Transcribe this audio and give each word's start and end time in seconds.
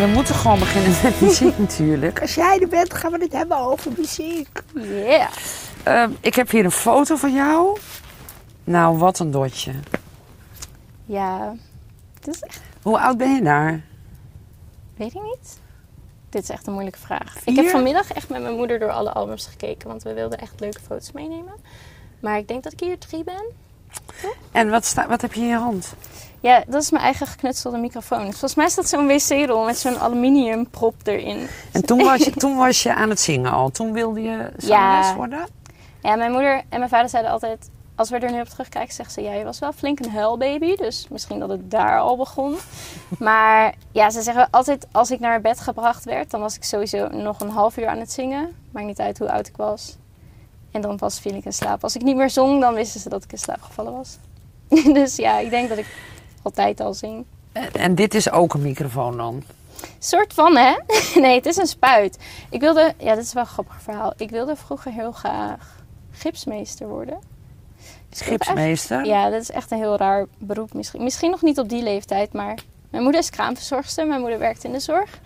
We 0.00 0.06
moeten 0.06 0.34
gewoon 0.34 0.58
beginnen 0.58 0.92
met 1.02 1.20
muziek 1.20 1.58
natuurlijk. 1.68 2.20
Als 2.20 2.34
jij 2.34 2.58
er 2.60 2.68
bent, 2.68 2.94
gaan 2.94 3.12
we 3.12 3.18
het 3.18 3.32
hebben 3.32 3.58
over 3.58 3.92
muziek. 3.96 4.62
Yeah. 4.74 5.28
Ehm, 5.82 6.10
ik 6.20 6.34
heb 6.34 6.50
hier 6.50 6.64
een 6.64 6.70
foto 6.70 7.16
van 7.16 7.32
jou. 7.34 7.78
Nou, 8.64 8.98
wat 8.98 9.18
een 9.18 9.30
dotje. 9.30 9.72
Ja, 11.06 11.54
dit 12.20 12.34
is 12.34 12.40
echt, 12.40 12.60
Hoe 12.82 12.98
oud 13.00 13.16
ben 13.16 13.34
je 13.34 13.42
daar? 13.42 13.82
weet 14.96 15.14
ik 15.14 15.22
niet. 15.22 15.58
Dit 16.30 16.42
is 16.42 16.48
echt 16.48 16.66
een 16.66 16.72
moeilijke 16.72 16.98
vraag. 16.98 17.36
Ik 17.44 17.56
heb 17.56 17.68
vanmiddag 17.68 18.12
echt 18.12 18.28
met 18.28 18.42
mijn 18.42 18.54
moeder 18.56 18.78
door 18.78 18.90
alle 18.90 19.12
albums 19.12 19.46
gekeken, 19.46 19.88
want 19.88 20.02
we 20.02 20.12
wilden 20.14 20.38
echt 20.38 20.60
leuke 20.60 20.80
foto's 20.80 21.12
meenemen. 21.12 21.54
Maar 22.20 22.38
ik 22.38 22.48
denk 22.48 22.62
dat 22.62 22.72
ik 22.72 22.80
hier 22.80 22.98
drie 22.98 23.24
ben. 23.24 23.44
En 24.52 24.70
wat, 24.70 24.84
sta, 24.84 25.08
wat 25.08 25.20
heb 25.20 25.32
je 25.32 25.40
in 25.40 25.46
je 25.46 25.56
hand? 25.56 25.94
Ja, 26.44 26.62
dat 26.66 26.82
is 26.82 26.90
mijn 26.90 27.04
eigen 27.04 27.26
geknutselde 27.26 27.78
microfoon. 27.78 28.22
Volgens 28.22 28.54
mij 28.54 28.66
is 28.66 28.74
dat 28.74 28.88
zo'n 28.88 29.06
wc-rol 29.06 29.64
met 29.64 29.78
zo'n 29.78 29.98
aluminium 29.98 30.70
prop 30.70 30.94
erin. 31.04 31.48
En 31.72 31.84
toen 31.84 32.04
was, 32.04 32.24
je, 32.24 32.30
toen 32.30 32.56
was 32.56 32.82
je 32.82 32.94
aan 32.94 33.08
het 33.08 33.20
zingen 33.20 33.52
al. 33.52 33.70
Toen 33.70 33.92
wilde 33.92 34.22
je 34.22 34.50
zangeres 34.56 35.06
Ja. 35.06 35.14
worden? 35.14 35.46
Ja, 36.02 36.14
mijn 36.16 36.32
moeder 36.32 36.62
en 36.68 36.78
mijn 36.78 36.88
vader 36.88 37.08
zeiden 37.08 37.32
altijd... 37.32 37.70
Als 37.96 38.10
we 38.10 38.18
er 38.18 38.32
nu 38.32 38.40
op 38.40 38.48
terugkijken, 38.48 38.94
zegt 38.94 39.12
ze... 39.12 39.22
Ja, 39.22 39.32
je 39.32 39.44
was 39.44 39.58
wel 39.58 39.72
flink 39.72 40.00
een 40.00 40.10
huilbaby. 40.10 40.76
Dus 40.76 41.06
misschien 41.10 41.38
dat 41.38 41.48
het 41.48 41.70
daar 41.70 42.00
al 42.00 42.16
begon. 42.16 42.56
Maar 43.18 43.74
ja, 43.92 44.10
ze 44.10 44.22
zeggen 44.22 44.48
altijd... 44.50 44.86
Als 44.92 45.10
ik 45.10 45.20
naar 45.20 45.40
bed 45.40 45.60
gebracht 45.60 46.04
werd... 46.04 46.30
Dan 46.30 46.40
was 46.40 46.56
ik 46.56 46.64
sowieso 46.64 47.08
nog 47.08 47.40
een 47.40 47.50
half 47.50 47.76
uur 47.76 47.88
aan 47.88 47.98
het 47.98 48.12
zingen. 48.12 48.54
Maakt 48.70 48.86
niet 48.86 49.00
uit 49.00 49.18
hoe 49.18 49.32
oud 49.32 49.46
ik 49.46 49.56
was. 49.56 49.96
En 50.70 50.80
dan 50.80 50.96
pas 50.96 51.20
viel 51.20 51.34
ik 51.34 51.44
in 51.44 51.52
slaap. 51.52 51.82
Als 51.82 51.94
ik 51.94 52.02
niet 52.02 52.16
meer 52.16 52.30
zong, 52.30 52.60
dan 52.60 52.74
wisten 52.74 53.00
ze 53.00 53.08
dat 53.08 53.24
ik 53.24 53.32
in 53.32 53.38
slaap 53.38 53.62
gevallen 53.62 53.92
was. 53.92 54.18
dus 54.98 55.16
ja, 55.16 55.38
ik 55.38 55.50
denk 55.50 55.68
dat 55.68 55.78
ik 55.78 55.86
altijd 56.44 56.80
al 56.80 56.94
zing. 56.94 57.24
En, 57.72 57.94
dit 57.94 58.14
is 58.14 58.30
ook 58.30 58.54
een 58.54 58.62
microfoon 58.62 59.16
dan? 59.16 59.42
Soort 59.98 60.32
van, 60.32 60.56
hè? 60.56 60.74
nee, 61.20 61.34
het 61.34 61.46
is 61.46 61.56
een 61.56 61.66
spuit. 61.66 62.18
Ik 62.50 62.60
wilde... 62.60 62.94
Ja, 62.98 63.14
dit 63.14 63.24
is 63.24 63.32
wel 63.32 63.42
een 63.42 63.48
grappig 63.48 63.82
verhaal. 63.82 64.12
Ik 64.16 64.30
wilde 64.30 64.56
vroeger 64.56 64.92
heel 64.92 65.12
graag 65.12 65.82
gipsmeester 66.10 66.88
worden. 66.88 67.18
Dus 68.08 68.20
Gipsmeester? 68.20 69.04
Ja, 69.04 69.30
dat 69.30 69.40
is 69.40 69.50
echt 69.50 69.70
een 69.70 69.78
heel 69.78 69.96
raar 69.96 70.26
beroep 70.38 70.72
misschien. 70.72 71.02
Misschien 71.02 71.30
nog 71.30 71.42
niet 71.42 71.58
op 71.58 71.68
die 71.68 71.82
leeftijd, 71.82 72.32
maar 72.32 72.58
mijn 72.90 73.02
moeder 73.02 73.20
is 73.20 73.30
kraamverzorgster. 73.30 74.06
Mijn 74.06 74.20
moeder 74.20 74.38
werkt 74.38 74.64
in 74.64 74.72
de 74.72 74.80
zorg. 74.80 75.20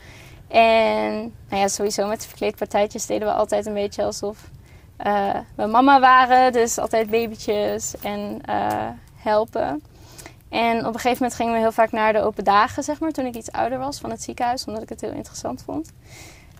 En 0.48 1.14
nou 1.48 1.62
ja, 1.62 1.68
sowieso 1.68 2.06
met 2.06 2.26
verkleedpartijtjes 2.26 3.06
deden 3.06 3.28
we 3.28 3.34
altijd 3.34 3.66
een 3.66 3.74
beetje 3.74 4.02
alsof 4.02 4.50
eh, 4.96 5.36
we 5.54 5.66
mama 5.66 6.00
waren. 6.00 6.52
Dus 6.52 6.78
altijd 6.78 7.10
babytjes 7.10 7.94
en 8.02 8.40
eh, 8.44 8.88
helpen. 9.16 9.82
En 10.48 10.78
op 10.78 10.94
een 10.94 11.00
gegeven 11.00 11.12
moment 11.12 11.34
gingen 11.34 11.52
we 11.52 11.58
heel 11.58 11.72
vaak 11.72 11.92
naar 11.92 12.12
de 12.12 12.22
open 12.22 12.44
dagen, 12.44 12.82
zeg 12.82 13.00
maar, 13.00 13.10
toen 13.10 13.26
ik 13.26 13.34
iets 13.34 13.52
ouder 13.52 13.78
was 13.78 13.98
van 13.98 14.10
het 14.10 14.22
ziekenhuis, 14.22 14.64
omdat 14.64 14.82
ik 14.82 14.88
het 14.88 15.00
heel 15.00 15.12
interessant 15.12 15.62
vond. 15.64 15.92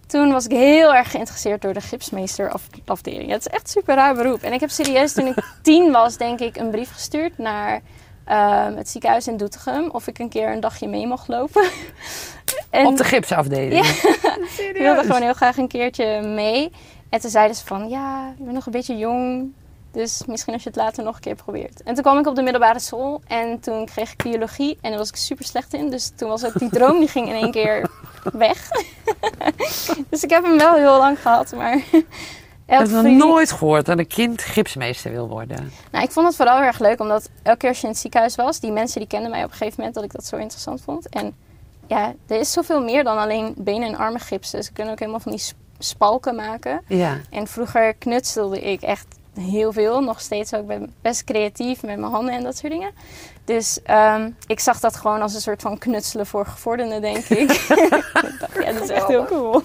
Toen 0.06 0.32
was 0.32 0.44
ik 0.44 0.50
heel 0.50 0.94
erg 0.94 1.10
geïnteresseerd 1.10 1.62
door 1.62 1.72
de 1.72 1.80
gipsmeesterafdeling. 1.80 3.30
Het 3.30 3.40
is 3.40 3.46
echt 3.46 3.62
een 3.62 3.68
super 3.68 3.94
raar 3.94 4.14
beroep. 4.14 4.42
En 4.42 4.52
ik 4.52 4.60
heb 4.60 4.70
serieus, 4.70 5.12
toen 5.12 5.26
ik 5.26 5.44
tien 5.62 5.92
was, 5.92 6.16
denk 6.16 6.40
ik, 6.40 6.56
een 6.56 6.70
brief 6.70 6.92
gestuurd 6.92 7.38
naar 7.38 7.80
ehm, 8.24 8.76
het 8.76 8.88
ziekenhuis 8.88 9.26
in 9.26 9.36
Doetinchem. 9.36 9.90
Of 9.90 10.06
ik 10.06 10.18
een 10.18 10.28
keer 10.28 10.52
een 10.52 10.60
dagje 10.60 10.88
mee 10.88 11.06
mocht 11.06 11.28
lopen. 11.28 11.64
en 12.70 12.86
Op 12.86 12.96
de 12.96 13.04
gipsafdeling? 13.04 13.86
ik 14.72 14.76
wilde 14.78 15.00
gewoon 15.00 15.22
heel 15.22 15.32
graag 15.32 15.56
een 15.56 15.68
keertje 15.68 16.22
mee. 16.22 16.70
En 17.08 17.20
toen 17.20 17.30
zeiden 17.30 17.56
ze 17.56 17.66
van, 17.66 17.88
ja, 17.88 18.34
je 18.38 18.42
bent 18.42 18.54
nog 18.54 18.66
een 18.66 18.72
beetje 18.72 18.96
jong. 18.96 19.52
Dus 19.98 20.22
misschien 20.26 20.52
als 20.52 20.62
je 20.62 20.68
het 20.68 20.78
later 20.78 21.04
nog 21.04 21.14
een 21.14 21.20
keer 21.20 21.34
probeert. 21.34 21.82
En 21.82 21.94
toen 21.94 22.02
kwam 22.02 22.18
ik 22.18 22.26
op 22.26 22.34
de 22.34 22.42
middelbare 22.42 22.78
school. 22.78 23.20
En 23.26 23.60
toen 23.60 23.86
kreeg 23.86 24.12
ik 24.12 24.22
biologie. 24.22 24.78
En 24.80 24.90
daar 24.90 24.98
was 24.98 25.08
ik 25.08 25.16
super 25.16 25.44
slecht 25.44 25.74
in. 25.74 25.90
Dus 25.90 26.12
toen 26.16 26.28
was 26.28 26.44
ook 26.44 26.58
die 26.58 26.68
droom, 26.70 26.98
die 26.98 27.08
ging 27.08 27.28
in 27.28 27.34
één 27.34 27.50
keer 27.50 27.90
weg. 28.32 28.68
dus 30.10 30.22
ik 30.22 30.30
heb 30.30 30.44
hem 30.44 30.58
wel 30.58 30.74
heel 30.74 30.98
lang 30.98 31.20
gehad. 31.20 31.52
Maar 31.52 31.74
Ik 31.86 32.04
heb 32.66 32.88
nog 32.88 33.02
nooit 33.04 33.52
gehoord 33.52 33.86
dat 33.86 33.98
een 33.98 34.06
kind 34.06 34.42
gipsmeester 34.42 35.10
wil 35.10 35.28
worden. 35.28 35.72
Nou, 35.90 36.04
ik 36.04 36.10
vond 36.10 36.26
het 36.26 36.36
vooral 36.36 36.56
heel 36.56 36.66
erg 36.66 36.78
leuk. 36.78 37.00
Omdat 37.00 37.30
elke 37.42 37.58
keer 37.58 37.68
als 37.68 37.78
je 37.78 37.86
in 37.86 37.92
het 37.92 38.00
ziekenhuis 38.00 38.34
was. 38.36 38.60
Die 38.60 38.72
mensen 38.72 38.98
die 38.98 39.08
kenden 39.08 39.30
mij 39.30 39.44
op 39.44 39.50
een 39.50 39.56
gegeven 39.56 39.74
moment 39.76 39.94
dat 39.94 40.04
ik 40.04 40.12
dat 40.12 40.24
zo 40.24 40.36
interessant 40.36 40.80
vond. 40.80 41.08
En 41.08 41.34
ja, 41.86 42.14
er 42.26 42.38
is 42.38 42.52
zoveel 42.52 42.82
meer 42.82 43.04
dan 43.04 43.18
alleen 43.18 43.54
benen 43.56 43.88
en 43.88 43.96
armen 43.96 44.20
gipsen. 44.20 44.64
Ze 44.64 44.72
kunnen 44.72 44.92
ook 44.92 44.98
helemaal 44.98 45.20
van 45.20 45.32
die 45.32 45.40
sp- 45.40 45.56
spalken 45.78 46.34
maken. 46.34 46.82
Ja. 46.86 47.16
En 47.30 47.46
vroeger 47.46 47.94
knutselde 47.94 48.60
ik 48.60 48.82
echt 48.82 49.06
heel 49.38 49.72
veel. 49.72 50.00
Nog 50.00 50.20
steeds 50.20 50.54
ook. 50.54 50.60
Ik 50.60 50.66
ben 50.66 50.92
best 51.02 51.24
creatief 51.24 51.82
met 51.82 51.98
mijn 51.98 52.12
handen 52.12 52.34
en 52.34 52.42
dat 52.42 52.56
soort 52.56 52.72
dingen. 52.72 52.90
Dus 53.44 53.82
ehm, 53.82 54.30
ik 54.46 54.60
zag 54.60 54.80
dat 54.80 54.96
gewoon 54.96 55.22
als 55.22 55.34
een 55.34 55.40
soort 55.40 55.62
van 55.62 55.78
knutselen 55.78 56.26
voor 56.26 56.46
gevorderden, 56.46 57.00
denk 57.00 57.24
ik. 57.24 57.50
Ik 58.28 58.36
dacht, 58.40 58.64
ja, 58.64 58.72
dat 58.72 58.82
is 58.82 58.88
echt 58.88 59.06
heel 59.08 59.24
cool. 59.24 59.62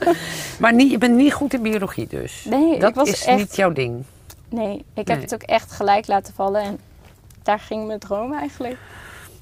Maar 0.59 0.73
niet, 0.73 0.91
je 0.91 0.97
bent 0.97 1.15
niet 1.15 1.33
goed 1.33 1.53
in 1.53 1.61
biologie 1.61 2.07
dus? 2.07 2.45
Nee, 2.49 2.79
dat 2.79 2.89
ik 2.89 2.95
was 2.95 3.09
is 3.09 3.25
echt... 3.25 3.37
niet 3.37 3.55
jouw 3.55 3.71
ding? 3.71 4.03
Nee, 4.49 4.75
ik 4.93 5.07
heb 5.07 5.07
Nee. 5.07 5.19
het 5.21 5.33
ook 5.33 5.41
echt 5.43 5.71
gelijk 5.71 6.07
laten 6.07 6.33
vallen. 6.33 6.61
En 6.61 6.79
daar 7.43 7.59
ging 7.59 7.87
mijn 7.87 7.99
droom 7.99 8.33
eigenlijk. 8.33 8.77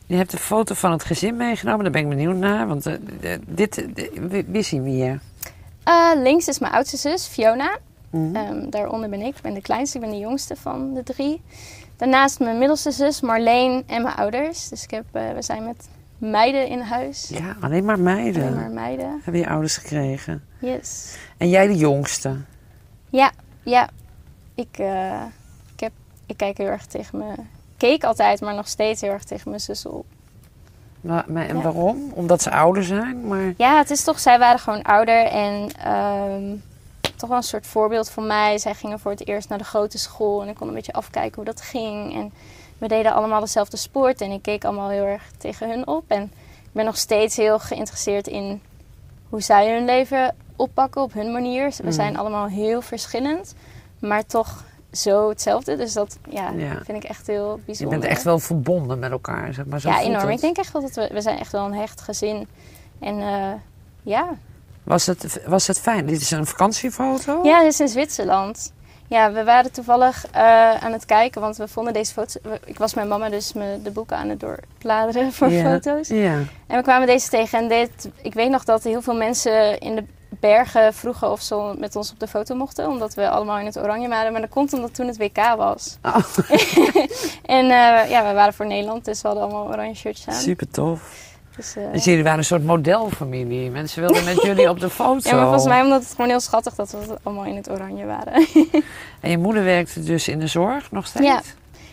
Je 0.05 0.15
hebt 0.15 0.33
een 0.33 0.39
foto 0.39 0.75
van 0.75 0.91
het 0.91 1.03
gezin 1.03 1.37
meegenomen, 1.37 1.83
daar 1.83 1.91
ben 1.91 2.01
ik 2.01 2.09
benieuwd 2.09 2.35
naar. 2.35 2.67
Want 2.67 2.85
eh, 2.85 2.93
eh, 2.93 3.39
dit, 3.47 3.93
eh, 3.93 4.43
wie- 4.47 4.61
zien 4.61 4.83
we 4.83 4.89
hier? 4.89 5.19
Links 6.15 6.47
is 6.47 6.59
mijn 6.59 6.73
oudste 6.73 6.97
zus, 6.97 7.27
Fiona. 7.27 7.77
Mhm. 8.11 8.35
Ehm, 8.35 8.69
daaronder 8.69 9.09
ben 9.09 9.21
ik. 9.21 9.35
Ik 9.35 9.41
ben 9.41 9.53
de 9.53 9.61
kleinste, 9.61 9.97
ik 9.97 10.03
ben 10.03 10.11
de 10.13 10.17
jongste 10.19 10.55
van 10.55 10.93
de 10.93 11.03
drie. 11.03 11.41
Daarnaast 11.97 12.39
mijn 12.39 12.57
middelste 12.57 12.91
zus, 12.91 13.21
Marleen 13.21 13.83
en 13.87 14.01
mijn 14.01 14.15
ouders. 14.15 14.69
Dus 14.69 14.83
ik 14.83 14.91
heb, 14.91 15.05
eh, 15.11 15.31
we 15.33 15.41
zijn 15.41 15.65
met 15.65 15.89
meiden 16.17 16.67
in 16.67 16.79
huis. 16.79 17.29
Ja, 17.33 17.55
alleen 17.61 17.85
maar 17.85 17.99
meiden 17.99 18.43
Alleen 18.43 18.55
maar 18.55 18.69
meiden. 18.71 19.19
hebben 19.23 19.41
je 19.41 19.49
ouders 19.49 19.77
gekregen. 19.77 20.43
Yes. 20.59 21.17
En 21.37 21.49
jij 21.49 21.67
de 21.67 21.75
jongste. 21.77 22.35
Ja, 23.09 23.31
ja. 23.63 23.89
Ik, 24.55 24.77
eh, 24.77 25.21
ik, 25.73 25.79
heb, 25.79 25.91
ik 26.25 26.37
kijk 26.37 26.57
heel 26.57 26.67
erg 26.67 26.85
tegen 26.85 27.17
me. 27.17 27.33
Keek 27.77 28.03
altijd, 28.03 28.41
maar 28.41 28.55
nog 28.55 28.67
steeds 28.67 29.01
heel 29.01 29.11
erg 29.11 29.23
tegen 29.23 29.49
mijn 29.49 29.61
zus 29.61 29.85
op. 29.85 30.05
Maar- 31.01 31.25
En 31.27 31.47
Ja. 31.57 31.61
waarom? 31.61 32.11
Omdat 32.13 32.41
ze 32.41 32.51
ouder 32.51 32.83
zijn? 32.83 33.27
Maar 33.27 33.53
Ja, 33.57 33.77
het 33.77 33.89
is 33.89 34.03
toch, 34.03 34.19
zij 34.19 34.39
waren 34.39 34.59
gewoon 34.59 34.81
ouder 34.81 35.25
en 35.25 35.69
ehm, 35.83 36.55
toch 37.15 37.29
wel 37.29 37.37
een 37.37 37.43
soort 37.43 37.67
voorbeeld 37.67 38.09
voor 38.09 38.23
mij. 38.23 38.57
Zij 38.57 38.73
gingen 38.73 38.99
voor 38.99 39.11
het 39.11 39.27
eerst 39.27 39.49
naar 39.49 39.57
de 39.57 39.63
grote 39.63 39.97
school 39.97 40.41
en 40.41 40.47
ik 40.47 40.55
kon 40.55 40.67
een 40.67 40.73
beetje 40.73 40.93
afkijken 40.93 41.35
hoe 41.35 41.45
dat 41.45 41.61
ging. 41.61 42.13
En 42.15 42.33
we 42.77 42.87
deden 42.87 43.13
allemaal 43.13 43.39
dezelfde 43.39 43.77
sport 43.77 44.21
en 44.21 44.31
ik 44.31 44.41
keek 44.41 44.63
allemaal 44.65 44.89
heel 44.89 45.03
erg 45.05 45.23
tegen 45.37 45.69
hun 45.69 45.87
op. 45.87 46.03
En 46.07 46.23
ik 46.63 46.71
ben 46.71 46.85
nog 46.85 46.97
steeds 46.97 47.35
heel 47.37 47.59
geïnteresseerd 47.59 48.27
in 48.27 48.61
hoe 49.29 49.41
zij 49.41 49.73
hun 49.73 49.85
leven 49.85 50.35
oppakken 50.55 51.01
op 51.01 51.13
hun 51.13 51.31
manier. 51.31 51.73
We 51.77 51.83
Mm. 51.83 51.91
zijn 51.91 52.17
allemaal 52.17 52.47
heel 52.47 52.81
verschillend, 52.81 53.53
maar 53.99 54.25
toch 54.25 54.63
zo 54.91 55.29
hetzelfde. 55.29 55.75
Dus 55.75 55.93
dat 55.93 56.17
ja, 56.29 56.49
Ja. 56.49 56.81
vind 56.83 57.03
ik 57.03 57.09
echt 57.09 57.27
heel 57.27 57.55
je 57.55 57.61
bijzonder. 57.65 57.99
bent 57.99 58.11
echt 58.11 58.23
wel 58.23 58.39
verbonden 58.39 58.99
met 58.99 59.11
elkaar, 59.11 59.53
zeg 59.53 59.65
maar. 59.65 59.79
Zo 59.79 59.89
ja, 59.89 60.01
enorm. 60.01 60.25
het. 60.25 60.29
Ik 60.35 60.41
denk 60.41 60.57
echt 60.57 60.71
wel 60.73 60.81
dat 60.81 60.93
we, 60.95 61.09
we 61.13 61.21
zijn 61.21 61.37
echt 61.39 61.51
wel 61.51 61.65
een 61.65 61.73
hecht 61.73 62.01
gezin. 62.01 62.47
En 62.99 63.19
eh, 63.19 63.51
ja, 64.03 64.27
Was 64.83 65.05
het, 65.05 65.41
was 65.45 65.67
het 65.67 65.79
fijn? 65.79 66.05
Dit 66.05 66.21
is 66.21 66.31
een 66.31 66.45
vakantiefoto? 66.45 67.39
Ja, 67.43 67.59
dit 67.63 67.71
is 67.73 67.79
in 67.79 67.87
Zwitserland. 67.87 68.73
Ja, 69.07 69.31
we 69.31 69.43
waren 69.43 69.71
toevallig 69.71 70.25
eh, 70.31 70.73
aan 70.83 70.91
het 70.91 71.05
kijken, 71.05 71.41
want 71.41 71.57
we 71.57 71.67
vonden 71.67 71.93
deze 71.93 72.13
foto's. 72.13 72.37
Ik 72.65 72.77
was 72.77 72.93
met 72.93 73.07
mama 73.07 73.29
dus 73.29 73.53
me 73.53 73.79
de 73.83 73.91
boeken 73.91 74.17
aan 74.17 74.29
het 74.29 74.39
doorbladeren 74.39 75.33
voor 75.37 75.49
Ja. 75.49 75.63
foto's. 75.63 76.07
Ja. 76.07 76.33
En 76.67 76.77
we 76.77 76.81
kwamen 76.81 77.07
deze 77.07 77.29
tegen. 77.29 77.59
En 77.59 77.67
dit, 77.67 78.09
ik 78.21 78.33
weet 78.33 78.49
nog 78.49 78.63
dat 78.63 78.83
heel 78.83 79.01
veel 79.01 79.15
mensen 79.15 79.79
in 79.79 79.95
de 79.95 80.03
bergen 80.29 80.93
vroegen 80.93 81.31
of 81.31 81.41
ze 81.41 81.73
met 81.77 81.95
ons 81.95 82.11
op 82.11 82.19
de 82.19 82.27
foto 82.27 82.55
mochten, 82.55 82.87
omdat 82.87 83.13
we 83.13 83.29
allemaal 83.29 83.57
in 83.59 83.65
het 83.65 83.77
oranje 83.77 84.07
waren. 84.07 84.31
Maar 84.31 84.41
dat 84.41 84.49
komt 84.49 84.73
omdat 84.73 84.93
toen 84.95 85.07
het 85.07 85.17
WK 85.17 85.37
was. 85.57 85.97
Oh, 86.01 86.17
En 87.45 87.63
eh, 87.63 88.09
ja, 88.09 88.27
we 88.27 88.33
waren 88.33 88.53
voor 88.53 88.67
Nederland, 88.67 89.05
dus 89.05 89.21
we 89.21 89.27
hadden 89.27 89.45
allemaal 89.45 89.67
oranje 89.67 89.95
shirts 89.95 90.27
aan. 90.27 90.33
super 90.33 90.69
tof. 90.69 91.29
Dus, 91.61 91.75
eh, 91.75 91.91
Dus 91.91 92.03
jullie 92.03 92.23
waren 92.23 92.37
een 92.37 92.45
soort 92.45 92.63
modelfamilie. 92.63 93.69
Mensen 93.69 94.01
wilden 94.01 94.23
met 94.23 94.41
jullie 94.41 94.69
op 94.69 94.79
de 94.79 94.89
foto. 94.99 95.29
ja, 95.29 95.35
maar 95.35 95.43
volgens 95.43 95.65
mij 95.65 95.81
omdat 95.81 96.01
het 96.01 96.11
gewoon 96.11 96.29
heel 96.29 96.39
schattig 96.39 96.75
dat 96.75 96.91
we 96.91 97.17
allemaal 97.23 97.45
in 97.45 97.55
het 97.55 97.69
oranje 97.69 98.05
waren. 98.05 98.33
En 99.19 99.29
je 99.29 99.37
moeder 99.37 99.63
werkte 99.63 100.03
dus 100.03 100.27
in 100.27 100.39
de 100.39 100.47
zorg 100.47 100.91
nog 100.91 101.07
steeds? 101.07 101.25
Ja. 101.25 101.41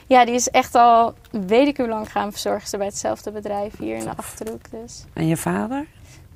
Ja, 0.07 0.25
die 0.25 0.35
is 0.35 0.49
echt 0.49 0.75
al 0.75 1.15
weet 1.31 1.67
ik 1.67 1.77
hoe 1.77 1.89
lang 1.89 2.13
gaan 2.13 2.31
verzorgen 2.31 2.79
bij 2.79 2.87
hetzelfde 2.87 3.31
bedrijf 3.31 3.79
hier 3.79 3.97
in 3.97 4.05
de. 4.05 4.11
Achterhoek. 4.17 4.71
Dus. 4.71 5.05
En 5.13 5.27
je 5.27 5.37
vader? 5.37 5.87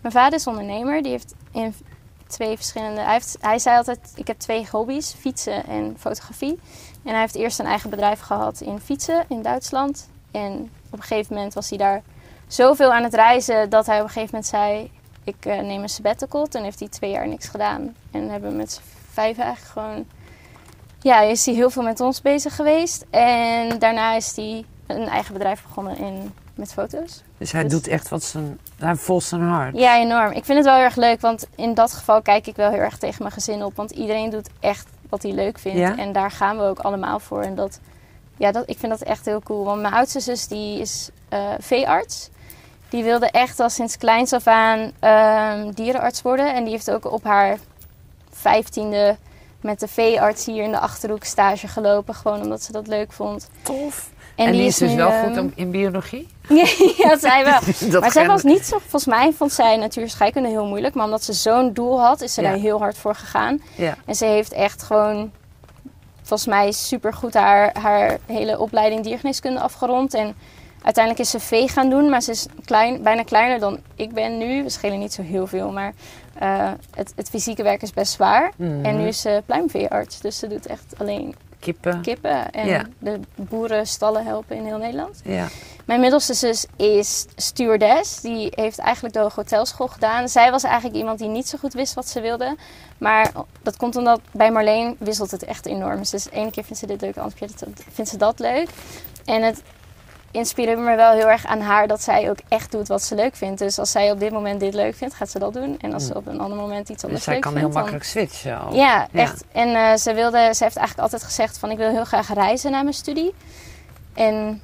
Mijn 0.01 0.15
vader 0.15 0.39
is 0.39 0.47
ondernemer. 0.47 1.03
Die 1.03 1.11
heeft 1.11 1.35
in 1.53 1.75
twee 2.27 2.57
verschillende... 2.57 3.01
Hij, 3.01 3.13
heeft, 3.13 3.37
hij 3.41 3.59
zei 3.59 3.77
altijd, 3.77 4.13
ik 4.15 4.27
heb 4.27 4.39
twee 4.39 4.67
hobby's. 4.71 5.15
Fietsen 5.19 5.67
en 5.67 5.97
fotografie. 5.99 6.59
En 7.05 7.11
hij 7.11 7.21
heeft 7.21 7.35
eerst 7.35 7.59
een 7.59 7.67
eigen 7.67 7.91
bedrijf 7.91 8.21
gehad 8.21 8.61
in 8.61 8.81
fietsen 8.81 9.25
in 9.29 9.43
Duitsland. 9.43 10.09
En 10.31 10.71
op 10.91 10.99
een 10.99 11.03
gegeven 11.05 11.35
moment 11.35 11.55
was 11.55 11.69
hij 11.69 11.79
daar 11.79 12.03
zoveel 12.53 12.93
aan 12.93 13.03
het 13.03 13.15
reizen... 13.15 13.71
dat 13.71 13.87
hij 13.87 13.97
op 13.99 14.03
een 14.05 14.11
gegeven 14.11 14.31
moment 14.35 14.51
zei... 14.51 14.91
Ik 15.25 15.47
eh, 15.47 15.61
neem 15.61 15.83
een 15.83 15.89
sabbatical. 15.89 16.47
Toen 16.47 16.63
heeft 16.63 16.79
hij 16.79 16.89
twee 16.89 17.11
jaar 17.11 17.29
niks 17.29 17.49
gedaan. 17.49 17.95
En 18.11 18.31
hebben 18.31 18.51
we 18.51 18.57
met 18.57 18.73
z'n 18.73 18.81
vijf 19.13 19.39
eigenlijk 19.39 19.73
gewoon... 19.73 20.05
Ja, 21.01 21.21
is 21.21 21.47
hij 21.47 21.55
heel 21.55 21.71
veel 21.71 21.83
met 21.83 22.01
ons 22.01 22.21
bezig 22.23 22.55
geweest. 22.55 23.05
En 23.11 23.79
daarna 23.79 24.15
is 24.15 24.37
hij 24.37 24.65
een 24.87 25.09
eigen 25.09 25.33
bedrijf 25.33 25.63
begonnen 25.63 25.97
in, 25.99 26.35
met 26.55 26.73
foto's. 26.73 27.23
Dus 27.39 27.53
hij 27.53 27.63
Dus- 27.63 27.73
doet 27.73 27.87
echt 27.89 28.09
wat 28.09 28.23
zijn... 28.23 28.59
Hij 28.79 28.95
volgt 28.97 29.27
zijn 29.27 29.43
hart. 29.43 29.77
Ja, 29.77 29.97
enorm. 29.97 30.31
Ik 30.33 30.45
vind 30.45 30.59
het 30.59 30.67
wel 30.67 30.75
heel 30.75 30.85
erg 30.85 30.97
leuk, 30.97 31.21
want 31.21 31.47
in 31.55 31.75
dat 31.75 31.93
geval 31.93 32.23
kijk 32.23 32.47
ik 32.47 32.57
wel 32.57 32.71
heel 32.71 32.79
erg 32.79 32.99
tegen 32.99 33.23
mijn 33.23 33.35
gezin 33.35 33.65
op. 33.65 33.77
Want 33.77 33.91
iedereen 33.91 34.31
doet 34.31 34.49
echt 34.61 34.87
wat 35.09 35.23
hij 35.23 35.33
leuk 35.33 35.59
vindt. 35.59 35.79
Ja? 35.79 35.97
En 35.97 36.13
daar 36.13 36.31
gaan 36.31 36.57
we 36.57 36.63
ook 36.63 36.79
allemaal 36.79 37.19
voor. 37.19 37.43
En 37.43 37.55
dat, 37.55 37.81
ja, 38.37 38.53
dat, 38.53 38.69
ik 38.69 38.79
vind 38.79 38.93
dat 38.93 39.03
echt 39.03 39.25
heel 39.25 39.41
cool. 39.41 39.65
Want 39.65 39.81
mijn 39.81 39.95
oudste 39.95 40.21
zus 40.21 40.47
die 40.49 40.81
is 40.81 41.11
eh, 41.29 41.49
veearts. 41.59 42.31
Die 42.93 43.05
wilde 43.05 43.27
echt 43.31 43.61
al 43.61 43.71
sinds 43.71 43.97
kleins 43.99 44.33
af 44.33 44.47
aan 44.47 44.93
ehm, 45.01 45.71
dierenarts 45.71 46.23
worden. 46.23 46.55
En 46.55 46.63
die 46.63 46.73
heeft 46.73 46.91
ook 46.91 47.13
op 47.13 47.25
haar 47.25 47.59
vijftiende 48.31 49.17
met 49.61 49.81
de 49.81 49.89
veearts 49.89 50.47
hier 50.47 50.63
in 50.63 50.71
de 50.71 50.79
Achterhoek 50.79 51.25
stage 51.25 51.69
gelopen. 51.69 52.15
Gewoon 52.15 52.41
omdat 52.43 52.63
ze 52.63 52.73
dat 52.73 52.87
leuk 52.87 53.13
vond. 53.13 53.49
Tof. 53.63 54.11
En, 54.37 54.47
die, 54.51 54.55
die 54.61 54.67
is 54.67 54.77
dus 54.77 54.91
nu, 54.91 54.97
wel 54.97 55.11
ehm, 55.11 55.29
goed 55.29 55.39
om- 55.39 55.53
in 55.55 55.71
biologie? 55.71 56.29
ja, 57.03 57.19
zij 57.19 57.45
wel. 57.45 57.59
Dat 57.91 58.01
maar 58.01 58.13
zij 58.13 58.27
was 58.27 58.43
niet 58.43 58.67
zo, 58.67 58.79
volgens 58.79 59.07
mij 59.07 59.33
vond 59.33 59.53
zij 59.53 59.77
natuur 59.77 60.03
en 60.03 60.11
scheikunde 60.11 60.49
heel 60.49 60.67
moeilijk. 60.67 60.95
Maar 60.95 61.05
omdat 61.05 61.25
ze 61.25 61.33
zo'n 61.33 61.73
doel 61.73 62.01
had, 62.01 62.21
is 62.21 62.35
ze 62.35 62.43
Ja. 62.43 62.49
daar 62.51 62.59
heel 62.59 62.79
hard 62.79 62.99
voor 62.99 63.15
gegaan. 63.15 63.63
Ja. 63.77 63.97
En 64.05 64.15
ze 64.15 64.25
heeft 64.25 64.53
echt 64.53 64.83
gewoon, 64.83 65.31
volgens 66.23 66.49
mij, 66.49 66.73
super 66.73 67.15
goed 67.15 67.35
haar, 67.35 67.77
haar 67.81 68.19
hele 68.27 68.59
opleiding 68.59 69.03
diergeneeskunde 69.05 69.61
afgerond. 69.61 70.15
En 70.15 70.35
uiteindelijk 70.83 71.25
is 71.25 71.31
ze 71.31 71.41
vee 71.41 71.69
gaan 71.69 71.91
doen, 71.91 72.09
maar 72.09 72.23
ze 72.23 72.31
is 72.31 72.47
klein, 72.65 73.03
bijna 73.03 73.23
kleiner 73.23 73.59
dan 73.61 73.79
ik 73.95 74.13
ben 74.13 74.39
nu. 74.39 74.63
We 74.63 74.69
schelen 74.71 74.99
niet 74.99 75.13
zo 75.13 75.23
heel 75.23 75.47
veel, 75.47 75.71
maar 75.71 75.93
eh, 76.39 76.71
het, 76.95 77.13
het 77.17 77.29
fysieke 77.29 77.63
werk 77.63 77.83
is 77.83 77.93
best 77.93 78.13
zwaar. 78.13 78.53
Mhm. 78.57 78.85
En 78.85 78.97
nu 78.97 79.07
is 79.07 79.21
ze 79.21 79.43
pluimveearts, 79.47 80.21
dus 80.21 80.39
ze 80.39 80.47
doet 80.47 80.67
echt 80.67 80.95
alleen 80.99 81.35
Kippen. 81.59 82.01
kippen 82.03 82.51
en 82.53 82.67
Ja. 82.67 82.83
de 82.99 83.21
boerenstallen 83.35 84.25
helpen 84.25 84.57
in 84.57 84.65
heel 84.65 84.79
Nederland. 84.79 85.21
Ja. 85.25 85.49
Mijn 85.85 86.01
middelste 86.01 86.35
zus 86.35 86.67
is 86.77 87.27
stewardess. 87.37 88.21
Die 88.21 88.49
heeft 88.55 88.79
eigenlijk 88.79 89.15
de 89.15 89.31
Hotelschool 89.35 89.89
gedaan. 89.89 90.29
Zij 90.29 90.51
was 90.51 90.63
eigenlijk 90.63 90.97
iemand 90.97 91.19
die 91.19 91.29
niet 91.29 91.49
zo 91.49 91.59
goed 91.59 91.73
wist 91.73 91.95
wat 91.95 92.09
ze 92.09 92.21
wilde. 92.21 92.57
Maar 92.99 93.31
dat 93.63 93.77
komt 93.77 93.97
omdat 93.97 94.21
bij 94.31 94.51
Marleen 94.51 94.97
wisselt 94.99 95.31
het 95.31 95.45
echt 95.45 95.67
enorm. 95.67 95.99
Dus 95.99 96.11
de 96.11 96.31
ene 96.33 96.51
keer 96.51 96.65
vindt 96.65 96.79
ze 96.79 96.87
dit 96.87 97.01
leuk, 97.01 97.15
de 97.15 97.21
andere 97.21 97.39
keer 97.47 97.69
vindt 97.93 98.11
ze 98.11 98.17
dat 98.17 98.39
leuk. 98.39 98.69
En 99.25 99.43
het 99.43 99.63
inspireert 100.33 100.79
me 100.79 100.97
wel 100.97 101.13
heel 101.13 101.31
erg 101.31 101.47
aan 101.47 101.61
haar 101.61 101.87
dat 101.89 102.03
zij 102.03 102.31
ook 102.31 102.39
echt 102.49 102.71
doet 102.73 102.89
wat 102.89 103.03
ze 103.03 103.15
leuk 103.15 103.37
vindt. 103.37 103.59
Dus 103.59 103.79
als 103.79 103.91
zij 103.91 104.11
op 104.11 104.21
dit 104.21 104.33
moment 104.33 104.61
dit 104.61 104.75
leuk 104.75 104.95
vindt, 104.95 105.15
gaat 105.15 105.31
ze 105.31 105.39
dat 105.39 105.53
doen. 105.55 105.79
En 105.81 105.93
als 105.93 106.07
ze 106.07 106.15
op 106.15 106.27
een 106.27 106.41
ander 106.41 106.59
moment 106.59 106.89
iets 106.89 107.03
anders 107.05 107.13
Dus 107.15 107.23
zij 107.25 107.33
leuk 107.33 107.43
kan 107.43 107.53
vindt, 107.53 107.67
heel 107.67 107.75
dan- 107.75 107.83
makkelijk 107.83 108.05
switchen. 108.05 108.51
ja, 108.75 109.09
Ja. 109.13 109.21
echt. 109.21 109.45
En 109.53 109.69
eh, 109.75 109.95
ze, 109.97 110.15
wilde, 110.15 110.39
ze 110.55 110.65
heeft 110.65 110.77
eigenlijk 110.77 110.99
altijd 110.99 111.23
gezegd 111.23 111.59
van 111.59 111.71
ik 111.71 111.77
wil 111.77 111.91
heel 111.91 112.05
graag 112.05 112.33
reizen 112.35 112.71
na 112.71 112.83
mijn 112.83 112.95
studie. 112.95 113.35
En 114.15 114.61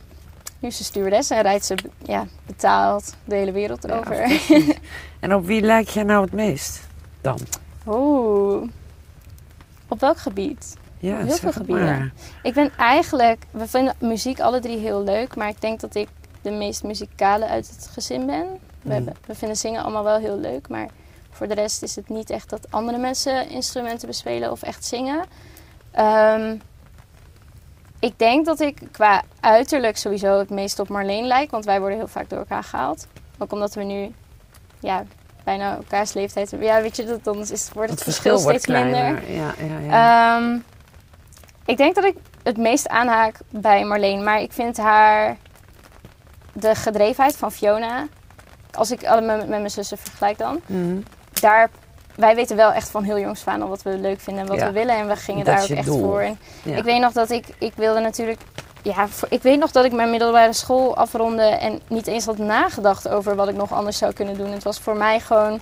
nu 0.59 0.69
is 0.69 0.77
ze 0.77 0.85
stewardess 0.85 1.31
en 1.31 1.43
rijdt 1.43 1.65
ze 1.65 1.75
ja, 2.03 2.27
betaald 2.47 3.15
de 3.25 3.35
hele 3.35 3.53
wereld 3.53 3.83
Ja, 3.89 3.97
over. 3.99 4.41
En 5.21 5.35
op 5.35 5.47
wie 5.47 5.61
lijkt 5.63 5.93
jij 5.93 6.03
nou 6.03 6.23
het 6.25 6.33
meest 6.33 6.81
dan? 7.21 7.39
Oeh. 7.87 8.69
Op 9.89 10.01
welk 10.01 10.19
gebied? 10.19 10.77
Ja, 10.99 11.17
Heel 11.17 11.37
veel 11.37 11.53
gebieden. 11.53 11.85
maar. 11.85 12.11
Ik 12.43 12.55
ben 12.55 12.71
eigenlijk, 12.77 13.43
we 13.51 13.67
vinden 13.69 13.95
muziek 13.99 14.41
alle 14.41 14.61
drie 14.61 14.79
heel 14.79 15.03
leuk, 15.05 15.37
maar 15.37 15.49
ik 15.49 15.61
denk 15.61 15.81
dat 15.81 15.95
ik 15.95 16.09
de 16.43 16.51
meest 16.51 16.83
muzikale 16.83 17.47
uit 17.47 17.69
het 17.77 17.89
gezin 17.93 18.27
ben. 18.27 18.43
We, 18.43 18.59
Mm. 18.83 18.91
hebben, 18.91 19.15
we 19.27 19.35
vinden 19.35 19.57
zingen 19.57 19.83
allemaal 19.83 20.05
wel 20.05 20.19
heel 20.19 20.39
leuk, 20.39 20.69
maar 20.69 20.87
voor 21.31 21.49
de 21.49 21.55
rest 21.55 21.83
is 21.83 21.97
het 21.97 22.09
niet 22.09 22.31
echt 22.31 22.51
dat 22.51 22.67
andere 22.71 22.99
mensen 22.99 23.49
instrumenten 23.49 24.07
bespelen 24.09 24.51
of 24.51 24.63
echt 24.63 24.85
zingen. 24.85 25.25
Ehm, 25.91 26.57
ik 27.99 28.19
denk 28.19 28.47
dat 28.47 28.61
ik 28.61 28.79
qua 28.93 29.23
uiterlijk 29.41 29.97
sowieso 29.97 30.39
het 30.39 30.51
meest 30.51 30.79
op 30.79 30.89
Marleen 30.89 31.27
lijk, 31.27 31.51
want 31.51 31.65
wij 31.65 31.79
worden 31.81 31.99
heel 31.99 32.09
vaak 32.09 32.29
door 32.29 32.39
elkaar 32.39 32.65
gehaald. 32.65 33.07
Ook 33.39 33.53
omdat 33.53 33.75
we 33.75 33.83
nu 33.83 34.13
ja, 34.81 35.05
bijna 35.45 35.77
elkaars 35.77 36.13
leeftijd 36.13 36.51
hebben. 36.51 36.69
Ja, 36.69 36.81
weet 36.83 36.97
je, 36.97 37.05
dat, 37.05 37.25
dan 37.25 37.39
is, 37.41 37.69
wordt 37.73 37.91
het 37.91 37.99
Het 37.99 38.03
verschil, 38.03 38.43
wordt 38.43 38.63
steeds 38.63 38.67
minder. 38.83 38.91
kleiner. 38.91 39.33
Ja, 39.33 39.55
ja, 39.59 39.79
ja. 39.89 40.37
Ehm, 40.39 40.59
ik 41.69 41.77
denk 41.77 41.95
dat 41.95 42.05
ik 42.05 42.17
het 42.43 42.57
meest 42.57 42.89
aanhaak 42.89 43.37
bij 43.51 43.85
Marleen. 43.85 44.25
Maar 44.25 44.41
ik 44.41 44.53
vind 44.53 44.77
haar... 44.77 45.37
De 46.53 46.75
gedrevenheid 46.75 47.37
van 47.37 47.53
Fiona... 47.53 48.07
Als 48.75 48.91
ik 48.91 49.05
alle 49.07 49.21
met, 49.21 49.37
met 49.39 49.49
mijn 49.49 49.71
zussen 49.71 49.99
vergelijk 49.99 50.39
dan... 50.39 50.61
Mhm. 50.67 50.97
Daar... 51.41 51.71
Wij 52.17 52.35
weten 52.35 52.57
wel 52.57 52.73
echt 52.73 52.91
van 52.91 53.03
heel 53.03 53.19
jongs 53.19 53.47
aan 53.47 53.63
al 53.63 53.69
wat 53.69 53.83
we 53.83 53.91
leuk 53.99 54.21
vinden 54.21 54.43
en 54.43 54.49
wat 54.49 54.59
Ja. 54.59 54.67
we 54.67 54.73
willen. 54.73 54.95
En 54.97 55.09
we 55.09 55.17
gingen 55.17 55.45
Dat 55.45 55.55
daar 55.55 55.63
ook 55.65 55.71
echt 55.71 55.87
doel. 55.87 55.99
voor. 55.99 56.21
En 56.21 56.39
Ja. 56.63 56.77
Ik 56.77 56.83
weet 56.85 57.01
nog 57.01 57.13
dat 57.13 57.31
ik... 57.31 57.47
Ik 57.59 57.73
wilde 57.77 58.01
natuurlijk... 58.01 58.41
Ja, 58.83 59.07
ik 59.29 59.43
weet 59.43 59.59
nog 59.59 59.71
dat 59.71 59.85
ik 59.85 59.93
mijn 59.93 60.11
middelbare 60.11 60.53
school 60.53 60.97
afronde 60.97 61.43
en 61.43 61.81
niet 61.89 62.07
eens 62.07 62.25
had 62.27 62.39
nagedacht 62.39 63.09
over 63.09 63.35
wat 63.37 63.49
ik 63.49 63.57
nog 63.57 63.73
anders 63.73 63.99
zou 63.99 64.13
kunnen 64.13 64.37
doen. 64.37 64.53
Het 64.53 64.63
was 64.63 64.79
voor 64.79 64.97
mij 64.97 65.21
gewoon, 65.21 65.61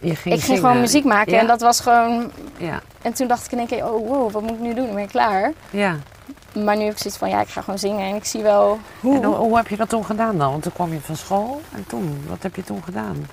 Je 0.00 0.06
ging 0.16 0.18
ik 0.18 0.24
ging 0.24 0.42
zingen. 0.42 0.60
gewoon 0.60 0.80
muziek 0.80 1.04
maken 1.04 1.32
Ja. 1.32 1.38
en 1.38 1.46
dat 1.46 1.60
was 1.60 1.80
gewoon 1.80 2.30
Ja, 2.56 2.80
en 3.02 3.12
toen 3.12 3.26
dacht 3.26 3.44
ik 3.44 3.52
in 3.52 3.58
één 3.58 3.66
keer, 3.66 3.92
oh 3.92 4.08
wow, 4.08 4.30
wat 4.32 4.42
moet 4.42 4.50
ik 4.50 4.58
nu 4.60 4.74
doen? 4.74 4.88
Ik 4.88 4.94
ben 4.94 5.08
klaar. 5.08 5.52
ja. 5.70 5.96
Maar 6.64 6.76
nu 6.76 6.82
heb 6.84 6.92
ik 6.92 6.98
zoiets 6.98 7.18
van, 7.20 7.28
ja, 7.28 7.40
ik 7.40 7.48
ga 7.48 7.60
gewoon 7.60 7.78
zingen 7.78 8.08
en 8.08 8.14
ik 8.14 8.24
zie 8.24 8.42
wel 8.42 8.78
hoe. 9.00 9.14
En 9.16 9.24
hoe, 9.24 9.34
hoe 9.36 9.56
heb 9.56 9.68
je 9.68 9.76
dat 9.76 9.88
toen 9.88 10.04
gedaan 10.04 10.38
dan? 10.38 10.50
Want 10.50 10.62
toen 10.62 10.72
kwam 10.72 10.92
je 10.92 11.00
van 11.00 11.16
school 11.16 11.60
en 11.74 11.84
toen, 11.86 12.24
wat 12.28 12.42
heb 12.42 12.56
je 12.56 12.64
toen 12.64 12.82
gedaan? 12.84 13.26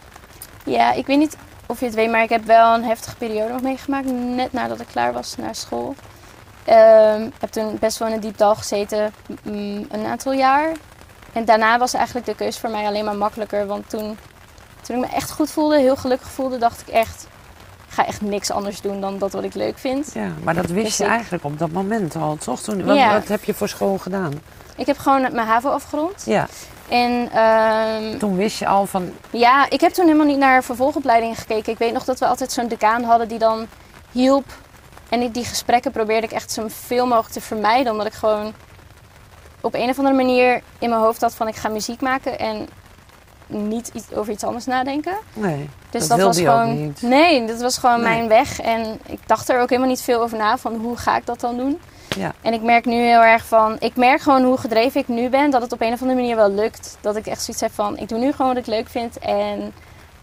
Ja, 0.63 0.91
ik 0.93 1.05
weet 1.07 1.17
niet 1.17 1.37
of 1.65 1.79
je 1.79 1.85
het 1.85 1.95
weet, 1.95 2.11
maar 2.11 2.23
ik 2.23 2.29
heb 2.29 2.45
wel 2.45 2.73
een 2.73 2.83
heftige 2.83 3.15
periode 3.15 3.51
nog 3.53 3.61
meegemaakt. 3.61 4.05
Net 4.11 4.53
nadat 4.53 4.79
ik 4.79 4.87
klaar 4.91 5.13
was 5.13 5.35
naar 5.37 5.55
school. 5.55 5.95
Ehm 6.63 7.29
heb 7.39 7.49
toen 7.51 7.77
best 7.79 7.97
wel 7.97 8.07
in 8.07 8.13
een 8.13 8.19
diep 8.19 8.37
dal 8.37 8.55
gezeten, 8.55 9.13
mm, 9.43 9.85
een 9.91 10.05
aantal 10.05 10.33
jaar. 10.33 10.71
En 11.33 11.45
daarna 11.45 11.77
was 11.77 11.93
eigenlijk 11.93 12.25
de 12.25 12.35
keuze 12.35 12.59
voor 12.59 12.69
mij 12.69 12.85
alleen 12.85 13.05
maar 13.05 13.15
makkelijker. 13.17 13.65
Want 13.67 13.89
toen, 13.89 14.17
toen 14.87 15.03
ik 15.03 15.09
me 15.09 15.15
echt 15.15 15.31
goed 15.31 15.51
voelde, 15.51 15.79
heel 15.79 15.95
gelukkig 15.95 16.29
voelde, 16.29 16.57
dacht 16.57 16.81
ik 16.81 16.87
echt... 16.87 17.27
Ik 17.87 17.93
ga 18.03 18.05
echt 18.05 18.21
niks 18.21 18.51
anders 18.51 18.81
doen 18.81 19.01
dan 19.01 19.17
dat 19.17 19.31
wat 19.31 19.43
ik 19.43 19.53
leuk 19.53 19.77
vind. 19.77 20.11
Ja, 20.13 20.27
maar 20.43 20.53
dat 20.53 20.65
wist 20.65 20.85
Dus 20.85 20.97
je 20.97 21.03
ik- 21.03 21.09
eigenlijk 21.09 21.43
op 21.43 21.59
dat 21.59 21.71
moment 21.71 22.15
al, 22.15 22.37
toch? 22.37 22.61
Toen, 22.61 22.85
wat, 22.85 22.95
Ja. 22.95 23.13
wat 23.13 23.27
heb 23.27 23.43
je 23.43 23.53
voor 23.53 23.69
school 23.69 23.97
gedaan? 23.97 24.41
Ik 24.75 24.85
heb 24.85 24.97
gewoon 24.97 25.21
mijn 25.21 25.47
HAVO 25.47 25.69
afgerond. 25.69 26.23
Ja, 26.25 26.47
En 26.87 27.29
ehm, 27.33 28.17
toen 28.17 28.35
wist 28.35 28.59
je 28.59 28.67
al 28.67 28.85
van, 28.85 29.11
Ja, 29.29 29.69
ik 29.69 29.81
heb 29.81 29.91
toen 29.91 30.05
helemaal 30.05 30.25
niet 30.27 30.37
naar 30.37 30.63
vervolgopleidingen 30.63 31.35
gekeken. 31.35 31.71
Ik 31.73 31.77
weet 31.77 31.93
nog 31.93 32.03
dat 32.03 32.19
we 32.19 32.25
altijd 32.27 32.51
zo'n 32.51 32.67
decaan 32.67 33.03
hadden 33.03 33.27
die 33.27 33.39
dan 33.39 33.67
hielp. 34.11 34.45
En 35.09 35.31
die 35.31 35.45
gesprekken 35.45 35.91
probeerde 35.91 36.27
ik 36.27 36.33
echt 36.33 36.51
zoveel 36.51 37.05
mogelijk 37.07 37.33
te 37.33 37.41
vermijden. 37.41 37.91
Omdat 37.91 38.07
ik 38.07 38.13
gewoon 38.13 38.53
op 39.61 39.73
een 39.73 39.89
of 39.89 39.97
andere 39.97 40.15
manier 40.15 40.61
in 40.79 40.89
mijn 40.89 41.01
hoofd 41.01 41.21
had 41.21 41.35
van 41.35 41.47
ik 41.47 41.55
ga 41.55 41.69
muziek 41.69 42.01
maken. 42.01 42.39
En 42.39 42.69
niet 43.47 43.89
iets, 43.93 44.13
over 44.13 44.31
iets 44.33 44.43
anders 44.43 44.65
nadenken. 44.65 45.17
nee, 45.33 45.69
Dus 45.89 46.07
dat, 46.07 46.19
was 46.19 46.37
gewoon. 46.37 46.85
niet. 46.85 47.01
Nee, 47.01 47.45
dat 47.45 47.61
was 47.61 47.77
gewoon 47.77 48.01
Nee. 48.01 48.17
mijn 48.17 48.27
weg. 48.27 48.59
En 48.61 48.99
ik 49.05 49.19
dacht 49.25 49.49
er 49.49 49.61
ook 49.61 49.69
helemaal 49.69 49.89
niet 49.89 50.01
veel 50.01 50.21
over 50.21 50.37
na 50.37 50.57
van 50.57 50.75
hoe 50.75 50.97
ga 50.97 51.17
ik 51.17 51.25
dat 51.25 51.39
dan 51.39 51.57
doen. 51.57 51.79
Ja. 52.17 52.33
En 52.41 52.53
ik 52.53 52.61
merk 52.61 52.85
nu 52.85 52.93
heel 52.95 53.21
erg 53.23 53.45
van, 53.45 53.75
ik 53.79 53.95
merk 53.95 54.21
gewoon 54.21 54.43
hoe 54.43 54.57
gedreven 54.57 55.01
ik 55.01 55.07
nu 55.07 55.29
ben, 55.29 55.49
dat 55.51 55.61
het 55.61 55.71
op 55.73 55.81
een 55.81 55.93
of 55.93 56.01
andere 56.01 56.19
manier 56.19 56.35
wel 56.35 56.51
lukt. 56.51 56.97
Dat 57.01 57.15
ik 57.15 57.27
echt 57.27 57.43
zoiets 57.43 57.63
heb 57.63 57.71
van, 57.73 57.97
ik 57.97 58.09
doe 58.09 58.19
nu 58.19 58.31
gewoon 58.31 58.47
wat 58.47 58.57
ik 58.57 58.65
leuk 58.67 58.89
vind 58.89 59.17
en 59.19 59.73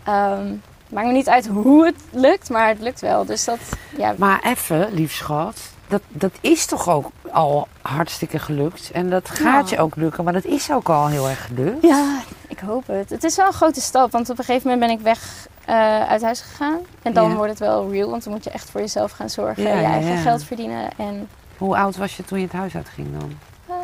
ehm 0.04 0.46
maakt 0.88 1.06
me 1.06 1.12
niet 1.12 1.28
uit 1.28 1.46
hoe 1.46 1.84
het 1.87 1.94
lukt, 2.10 2.50
maar 2.50 2.68
het 2.68 2.80
lukt 2.80 3.00
wel. 3.00 3.25
Dus 3.25 3.44
dat, 3.44 3.58
ja, 3.96 4.14
Maar 4.18 4.40
even, 4.42 4.92
lief 4.92 5.12
schat, 5.14 5.60
dat, 5.88 6.00
dat 6.08 6.32
is 6.40 6.66
toch 6.66 6.88
ook 6.88 7.10
al 7.34 7.68
hartstikke 7.82 8.38
gelukt. 8.38 8.90
En 8.92 9.10
dat 9.10 9.30
gaat 9.30 9.68
Ja. 9.70 9.76
je 9.76 9.82
ook 9.82 9.96
lukken, 9.96 10.24
maar 10.24 10.32
dat 10.32 10.44
is 10.44 10.70
ook 10.72 10.88
al 10.88 11.06
heel 11.08 11.28
erg 11.28 11.46
gelukt. 11.46 11.82
ja, 11.82 12.18
ik 12.48 12.58
hoop 12.58 12.86
het. 12.86 13.10
Het 13.10 13.24
is 13.24 13.36
wel 13.36 13.46
een 13.46 13.52
grote 13.52 13.80
stap, 13.80 14.10
want 14.12 14.30
op 14.30 14.38
een 14.38 14.44
gegeven 14.44 14.70
moment 14.70 14.86
ben 14.88 14.98
ik 14.98 15.04
weg 15.04 15.46
eh, 15.64 16.00
uit 16.08 16.22
huis 16.22 16.40
gegaan. 16.40 16.78
En 17.02 17.12
dan 17.12 17.28
Ja. 17.30 17.34
wordt 17.34 17.50
het 17.50 17.58
wel 17.58 17.90
real, 17.90 18.10
want 18.10 18.24
dan 18.24 18.32
moet 18.32 18.44
je 18.44 18.50
echt 18.50 18.70
voor 18.70 18.80
jezelf 18.80 19.10
gaan 19.10 19.30
zorgen, 19.30 19.62
Ja, 19.62 19.78
je 19.78 19.84
eigen 19.86 20.16
geld 20.16 20.44
verdienen. 20.44 20.90
En 20.96 21.28
Hoe 21.58 21.76
oud 21.76 21.96
was 21.96 22.16
je 22.16 22.24
toen 22.24 22.38
je 22.38 22.44
het 22.44 22.52
huis 22.54 22.74
uitging 22.76 23.18
dan? 23.18 23.32
eh, 23.68 23.74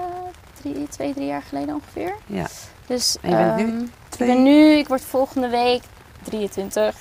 drie, 0.60 0.88
twee, 0.88 1.14
drie 1.14 1.26
jaar 1.26 1.42
geleden 1.48 1.74
ongeveer. 1.74 2.14
Ja. 2.26 2.46
Dus 2.86 3.16
En 3.20 3.30
je 3.30 3.36
bent 3.36 3.56
nu 3.56 3.62
ehm, 3.78 3.84
Twee. 4.08 4.28
Ik 4.28 4.34
ben 4.34 4.42
nu, 4.44 4.70
ik 4.72 4.88
word 4.88 5.00
volgende 5.02 5.48
week 5.48 5.82
23. 6.22 6.94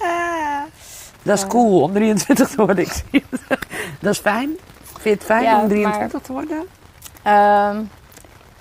Dat 1.23 1.37
is 1.37 1.47
cool 1.47 1.81
om 1.81 1.93
23 1.93 2.49
te 2.49 2.55
worden. 2.65 2.77
Ik 2.85 2.91
zie 2.91 3.23
het. 3.29 3.41
Dat 3.99 4.11
is 4.13 4.19
fijn. 4.19 4.49
Vind 4.99 5.03
je 5.03 5.09
het 5.09 5.23
fijn 5.23 5.43
Ja, 5.43 5.61
om 5.61 5.67
23 5.67 6.21
te 6.21 6.31
worden? 6.31 6.67
Ehm, 7.23 7.81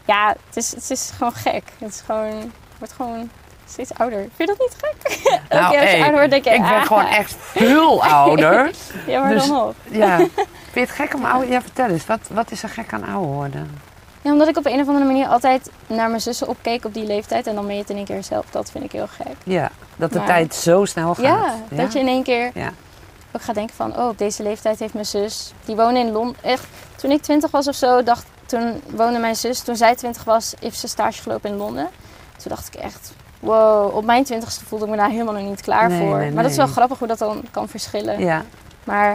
ja, 0.05 0.29
het 0.47 0.57
is, 0.57 0.75
het 0.75 0.91
is 0.91 1.11
gewoon 1.17 1.33
gek. 1.33 1.63
Het 1.79 1.89
is 1.89 2.03
gewoon, 2.07 2.39
ik 2.43 2.79
word 2.79 2.93
gewoon 2.93 3.31
steeds 3.67 3.95
ouder. 3.95 4.19
Vind 4.19 4.33
je 4.37 4.47
dat 4.47 4.59
niet 4.59 4.77
gek? 4.81 5.19
Elke 5.49 5.69
keer 5.71 5.81
als 5.81 5.91
je 5.91 5.97
hey, 5.97 6.01
ouder 6.01 6.13
wordt, 6.13 6.31
denk 6.31 6.45
je, 6.45 6.51
ik 6.51 6.61
ben 6.61 6.71
ah. 6.71 6.87
gewoon 6.87 7.07
echt 7.07 7.37
veel 7.39 8.05
ouder. 8.21 8.71
Ja, 9.07 9.21
maar 9.21 9.31
dus- 9.31 9.47
dan 9.47 9.57
nog. 9.57 9.75
Ja. 9.91 10.17
Vind 10.73 10.91
je 10.91 10.95
het 10.95 11.09
gek 11.09 11.15
om 11.15 11.25
ouder? 11.25 11.51
Ja, 11.51 11.61
vertel 11.63 11.89
eens. 11.89 12.07
Wat, 12.07 12.21
wat 12.31 12.51
is 12.51 12.63
er 12.63 12.69
gek 12.69 12.93
aan 12.93 13.05
ouder 13.05 13.31
worden? 13.33 13.81
Ja, 14.23 14.33
omdat 14.33 14.49
ik 14.49 14.57
op 14.57 14.67
een 14.67 14.81
of 14.81 14.87
andere 14.87 15.05
manier 15.07 15.27
altijd 15.27 15.71
naar 15.87 16.09
mijn 16.09 16.21
zussen 16.21 16.49
opkeek 16.49 16.85
op 16.85 16.95
die 16.95 17.05
leeftijd. 17.07 17.47
En 17.47 17.55
dan 17.55 17.67
ben 17.67 17.75
je 17.75 17.81
het 17.81 17.91
in 17.91 17.97
één 17.97 18.05
keer 18.05 18.25
zelf. 18.25 18.47
Dat 18.51 18.71
vind 18.71 18.85
ik 18.85 18.93
heel 18.93 19.07
gek. 19.07 19.35
Ja, 19.45 19.71
dat 19.97 20.13
de 20.13 20.19
Maar- 20.19 20.27
tijd 20.27 20.55
zo 20.55 20.85
snel 20.85 21.15
gaat. 21.15 21.25
Ja, 21.25 21.55
dat 21.69 21.93
je 21.93 21.99
in 21.99 22.09
één 22.09 22.23
keer 22.23 22.51
Ja. 22.55 22.73
Ook 23.39 23.45
gaat 23.45 23.55
denken 23.55 23.77
van... 23.77 23.97
Oh, 23.99 24.09
op 24.09 24.19
deze 24.19 24.43
leeftijd 24.43 24.79
heeft 24.79 24.93
mijn 24.95 25.07
zus... 25.07 25.53
Die 25.65 25.77
woonde 25.77 26.01
in 26.01 26.11
Londen. 26.13 26.37
Echt, 26.43 26.67
toen 26.97 27.11
ik 27.11 27.23
twintig 27.23 27.51
was 27.51 27.69
of 27.69 27.75
zo, 27.75 28.03
dacht, 28.03 28.27
toen 28.47 28.83
woonde 28.91 29.19
mijn 29.19 29.37
zus, 29.37 29.61
toen 29.61 29.77
zij 29.77 29.95
20 29.95 30.25
was, 30.25 30.55
heeft 30.61 30.79
ze 30.79 30.89
stage 30.89 31.23
gelopen 31.23 31.51
in 31.51 31.57
Londen. 31.57 31.89
Toen 32.37 32.49
dacht 32.49 32.67
ik 32.67 32.75
echt, 32.75 33.13
wow, 33.41 33.97
op 33.97 34.05
mijn 34.05 34.25
twintigste 34.25 34.65
voelde 34.65 34.85
ik 34.85 34.91
me 34.91 34.97
daar 34.97 35.11
helemaal 35.11 35.35
nog 35.35 35.43
niet 35.43 35.61
klaar 35.61 35.89
Nee, 35.89 35.99
voor. 36.01 36.17
nee, 36.19 36.31
Maar 36.33 36.43
dat 36.43 36.51
is 36.53 36.59
wel 36.59 36.67
grappig 36.67 36.99
hoe 36.99 37.09
dat 37.09 37.19
dan 37.19 37.45
kan 37.51 37.69
verschillen. 37.69 38.21
Ja, 38.21 38.43
Maar 38.85 39.07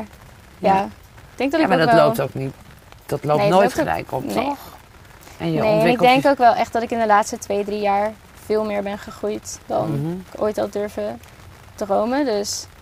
ja, 0.60 0.74
Ja. 0.76 0.84
ik 0.84 0.90
denk 1.36 1.52
dat 1.52 1.60
ja 1.60 1.66
ik 1.66 1.72
maar 1.74 1.80
ook 1.82 1.86
dat 1.86 1.96
wel... 1.96 2.06
loopt 2.06 2.22
ook 2.22 2.34
niet. 2.34 2.54
Dat 3.06 3.24
loopt 3.24 3.40
nooit 3.42 3.52
loopt 3.62 3.74
gelijk 3.74 4.12
op, 4.12 4.24
nee. 4.26 4.34
toch? 4.36 4.58
En 5.38 5.52
je 5.52 5.60
Nee, 5.62 5.80
en 5.82 5.88
ik 5.88 6.00
denk 6.00 6.24
je- 6.24 6.30
ook 6.30 6.38
wel 6.38 6.54
echt 6.54 6.74
dat 6.74 6.82
ik 6.82 6.92
in 6.92 7.00
de 7.00 7.06
laatste 7.06 7.38
twee, 7.38 7.64
drie 7.66 7.80
jaar 7.82 8.12
veel 8.46 8.64
meer 8.66 8.84
ben 8.84 8.98
gegroeid 8.98 9.60
dan 9.66 10.02
Mhm. 10.02 10.12
ik 10.34 10.42
ooit 10.42 10.58
had 10.58 10.74
durven 10.74 11.20
dromen. 11.76 12.26
Dus 12.26 12.64
ik 12.64 12.73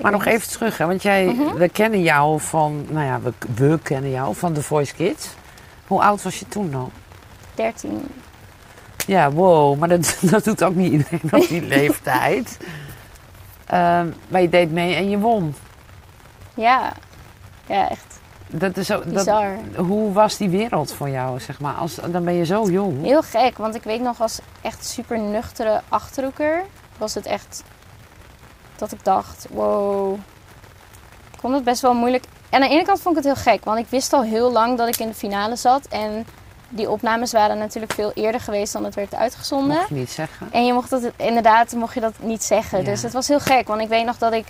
Maar 0.00 0.12
nog 0.12 0.24
even 0.24 0.48
terug, 0.48 0.78
hè, 0.78 0.86
want 0.86 1.02
jij, 1.02 1.24
Mhm. 1.24 1.54
we 1.54 1.68
kennen 1.68 2.02
jou 2.02 2.40
van, 2.40 2.86
nou 2.90 3.06
ja, 3.06 3.20
we, 3.20 3.32
we 3.54 3.78
kennen 3.82 4.10
jou 4.10 4.34
van 4.34 4.52
The 4.52 4.62
Voice 4.62 4.94
Kids. 4.94 5.28
Hoe 5.86 6.02
oud 6.02 6.22
was 6.22 6.38
je 6.38 6.48
toen 6.48 6.70
dan? 6.70 6.90
13. 7.54 8.08
Ja, 9.06 9.30
wow, 9.30 9.78
maar 9.78 9.88
dat, 9.88 10.16
dat 10.30 10.44
doet 10.44 10.62
ook 10.64 10.74
niet 10.74 10.92
iedereen 10.92 11.20
op 11.32 11.48
die 11.48 11.62
leeftijd. 11.62 12.56
Ehm, 13.66 14.06
maar 14.28 14.40
je 14.42 14.48
deed 14.48 14.72
mee 14.72 14.94
en 14.94 15.10
je 15.10 15.18
won. 15.18 15.54
Ja, 16.54 16.92
ja 17.66 17.88
echt 17.90 18.20
Dat 18.46 18.76
is 18.76 18.86
zo, 18.86 18.94
dat, 19.04 19.12
bizar. 19.12 19.56
hoe 19.76 20.12
was 20.12 20.36
die 20.36 20.48
wereld 20.48 20.92
voor 20.94 21.08
jou, 21.08 21.40
zeg 21.40 21.60
maar? 21.60 21.74
Als, 21.74 21.94
dan 22.10 22.24
ben 22.24 22.34
je 22.34 22.44
zo 22.44 22.70
jong. 22.70 23.02
Heel 23.02 23.22
gek, 23.22 23.58
want 23.58 23.74
ik 23.74 23.82
weet 23.82 24.00
nog 24.00 24.20
als 24.20 24.38
echt 24.60 24.84
super 24.84 25.18
nuchtere 25.18 25.80
achterhoeker 25.88 26.62
was 26.98 27.14
het 27.14 27.26
echt 27.26 27.62
dat 28.76 28.92
ik 28.92 29.04
dacht, 29.04 29.46
wow, 29.50 30.14
ik 31.32 31.40
vond 31.40 31.54
het 31.54 31.64
best 31.64 31.82
wel 31.82 31.94
moeilijk. 31.94 32.24
En 32.50 32.62
aan 32.62 32.68
de 32.68 32.74
ene 32.74 32.84
kant 32.84 33.00
vond 33.00 33.16
ik 33.16 33.24
het 33.24 33.34
heel 33.34 33.52
gek, 33.52 33.64
want 33.64 33.78
ik 33.78 33.86
wist 33.88 34.12
al 34.12 34.22
heel 34.22 34.52
lang 34.52 34.78
dat 34.78 34.88
ik 34.88 34.96
in 34.96 35.08
de 35.08 35.14
finale 35.14 35.56
zat. 35.56 35.86
En 35.86 36.26
die 36.68 36.90
opnames 36.90 37.32
waren 37.32 37.58
natuurlijk 37.58 37.92
veel 37.92 38.12
eerder 38.14 38.40
geweest 38.40 38.72
dan 38.72 38.84
het 38.84 38.94
werd 38.94 39.14
uitgezonden. 39.14 39.76
Mocht 39.76 39.88
je 39.88 39.94
niet 39.94 40.10
zeggen. 40.10 40.48
En 40.52 40.66
je 40.66 40.72
mocht 40.72 40.90
dat 40.90 41.02
inderdaad 41.16 41.72
mocht 41.72 41.94
je 41.94 42.00
dat 42.00 42.14
niet 42.18 42.44
zeggen. 42.44 42.78
Ja. 42.78 42.84
Dus 42.84 43.02
het 43.02 43.12
was 43.12 43.28
heel 43.28 43.40
gek, 43.40 43.66
want 43.68 43.80
ik 43.80 43.88
weet 43.88 44.04
nog 44.04 44.18
dat 44.18 44.32
ik 44.32 44.46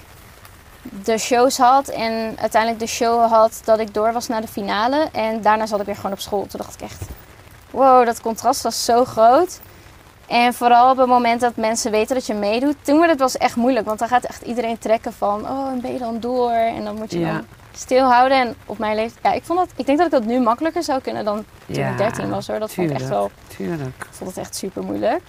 de 1.04 1.18
shows 1.18 1.58
had 1.58 1.88
en 1.88 2.36
uiteindelijk 2.40 2.80
de 2.82 2.88
show 2.88 3.30
had 3.30 3.60
dat 3.64 3.78
ik 3.78 3.94
door 3.94 4.12
was 4.12 4.28
naar 4.28 4.40
de 4.40 4.48
finale. 4.48 5.08
En 5.12 5.42
daarna 5.42 5.66
zat 5.66 5.80
ik 5.80 5.86
weer 5.86 5.96
gewoon 5.96 6.12
op 6.12 6.20
school. 6.20 6.46
Toen 6.46 6.60
dacht 6.60 6.74
ik 6.74 6.80
echt, 6.80 7.02
wow, 7.70 8.06
dat 8.06 8.20
contrast 8.20 8.62
was 8.62 8.84
zo 8.84 9.04
groot. 9.04 9.60
En 10.34 10.54
vooral 10.54 10.90
op 10.90 10.96
het 10.96 11.06
moment 11.08 11.40
dat 11.40 11.56
mensen 11.56 11.90
weten 11.90 12.14
dat 12.14 12.26
je 12.26 12.34
meedoet, 12.34 12.76
toen 12.82 12.96
wordt 12.96 13.10
het 13.10 13.20
was 13.20 13.36
echt 13.36 13.56
moeilijk. 13.56 13.86
Want 13.86 13.98
dan 13.98 14.08
gaat 14.08 14.24
echt 14.24 14.42
iedereen 14.42 14.78
trekken 14.78 15.12
van, 15.12 15.40
oh, 15.48 15.68
en 15.72 15.80
ben 15.80 15.92
je 15.92 15.98
dan 15.98 16.20
door? 16.20 16.50
En 16.50 16.84
dan 16.84 16.94
moet 16.96 17.10
je 17.12 17.18
Ja. 17.18 17.32
dan 17.32 17.44
stilhouden. 17.72 18.38
En 18.38 18.54
op 18.66 18.78
mijn 18.78 18.96
leeftijd, 18.96 19.24
ja, 19.24 19.32
ik, 19.32 19.44
vond 19.44 19.58
dat, 19.58 19.68
ik 19.76 19.86
denk 19.86 19.98
dat 19.98 20.06
ik 20.06 20.12
dat 20.12 20.24
nu 20.24 20.40
makkelijker 20.40 20.82
zou 20.82 21.00
kunnen 21.00 21.24
dan 21.24 21.44
toen 21.66 21.74
Ja, 21.76 21.90
ik 21.90 21.96
13 21.96 22.28
was 22.30 22.46
hoor. 22.46 22.58
Dat 22.58 22.72
vond 22.74 22.90
ik 22.90 22.96
echt 22.96 23.08
wel, 23.08 23.30
Tuurlijk. 23.56 23.94
ik 23.98 24.06
vond 24.10 24.30
het 24.30 24.38
echt 24.38 24.56
super 24.56 24.82
moeilijk. 24.82 25.20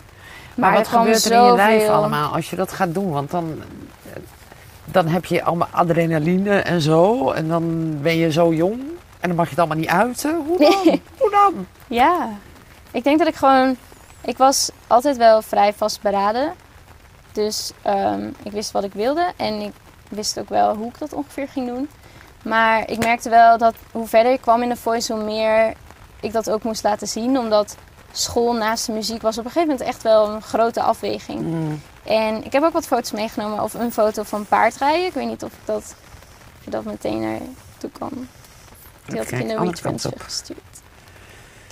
Maar, 0.56 0.74
wat 0.74 0.88
gebeurt 0.88 1.26
er 1.26 1.32
in 1.32 1.44
je 1.44 1.56
lijf 1.56 1.88
allemaal 1.88 2.34
als 2.34 2.50
je 2.50 2.56
dat 2.56 2.72
gaat 2.72 2.94
doen? 2.94 3.12
Want 3.12 3.32
dan, 3.32 3.62
dan 4.86 5.08
heb 5.08 5.26
je 5.26 5.44
allemaal 5.44 5.68
adrenaline 5.72 6.56
en 6.60 6.82
zo. 6.82 7.32
En 7.32 7.48
dan 7.48 7.96
ben 8.02 8.18
je 8.18 8.32
zo 8.32 8.54
jong. 8.54 8.80
En 9.20 9.28
dan 9.28 9.36
mag 9.36 9.46
je 9.46 9.50
het 9.52 9.60
allemaal 9.60 9.78
niet 9.78 9.90
uiten. 9.90 10.36
Hoe 10.48 10.58
dan? 10.58 11.00
Hoe 11.20 11.32
dan? 11.32 11.66
Ja, 11.88 12.30
ik 12.92 13.04
denk 13.04 13.20
dat 13.20 13.28
ik 13.28 13.36
gewoon. 13.36 13.78
Ik 14.26 14.38
was 14.38 14.70
altijd 14.88 15.18
wel 15.18 15.42
vrij 15.42 15.74
vastberaden. 15.74 16.54
Dus 17.32 17.72
ehm, 17.82 18.28
ik 18.44 18.52
wist 18.52 18.72
wat 18.72 18.84
ik 18.84 18.94
wilde 18.94 19.32
en 19.36 19.62
ik 19.62 19.74
wist 20.10 20.40
ook 20.40 20.50
wel 20.50 20.76
hoe 20.76 20.88
ik 20.88 21.00
dat 21.00 21.14
ongeveer 21.14 21.48
ging 21.48 21.68
doen. 21.68 21.90
Maar 22.44 22.90
ik 22.90 22.98
merkte 22.98 23.30
wel 23.30 23.58
dat 23.58 23.76
hoe 23.92 24.08
verder 24.08 24.32
ik 24.32 24.42
kwam 24.42 24.62
in 24.62 24.70
de 24.70 24.76
voice, 24.76 25.14
hoe 25.14 25.24
meer 25.24 25.74
ik 26.20 26.32
dat 26.32 26.50
ook 26.50 26.64
moest 26.64 26.84
laten 26.84 27.08
zien. 27.08 27.38
Omdat 27.38 27.76
school 28.12 28.54
naast 28.54 28.86
de 28.86 28.92
muziek 28.92 29.22
was 29.22 29.38
op 29.38 29.46
een 29.46 29.52
gegeven 29.52 29.70
moment 29.70 29.90
echt 29.90 30.04
wel 30.04 30.30
een 30.30 30.42
grote 30.42 30.82
afweging. 30.82 31.42
Mm. 31.42 31.82
En 32.04 32.46
ik 32.46 32.52
heb 32.52 32.64
ook 32.64 32.74
wat 32.74 32.88
foto's 32.88 33.12
meegenomen, 33.12 33.64
of 33.64 33.74
een 33.74 33.92
foto 33.92 34.24
van 34.24 34.46
paardrijden. 34.46 35.06
Ik 35.06 35.14
weet 35.14 35.28
niet 35.28 35.44
of, 35.44 35.52
ik 35.52 35.66
dat, 35.66 35.96
of 36.60 36.66
dat 36.66 36.84
meteen 36.84 37.20
naartoe 37.20 37.90
kan. 38.00 38.28
Die 39.06 39.18
had 39.18 39.32
ik 39.32 39.40
in 39.40 39.48
de 39.48 39.58
Reach 39.58 40.02
gestuurd. 40.18 40.75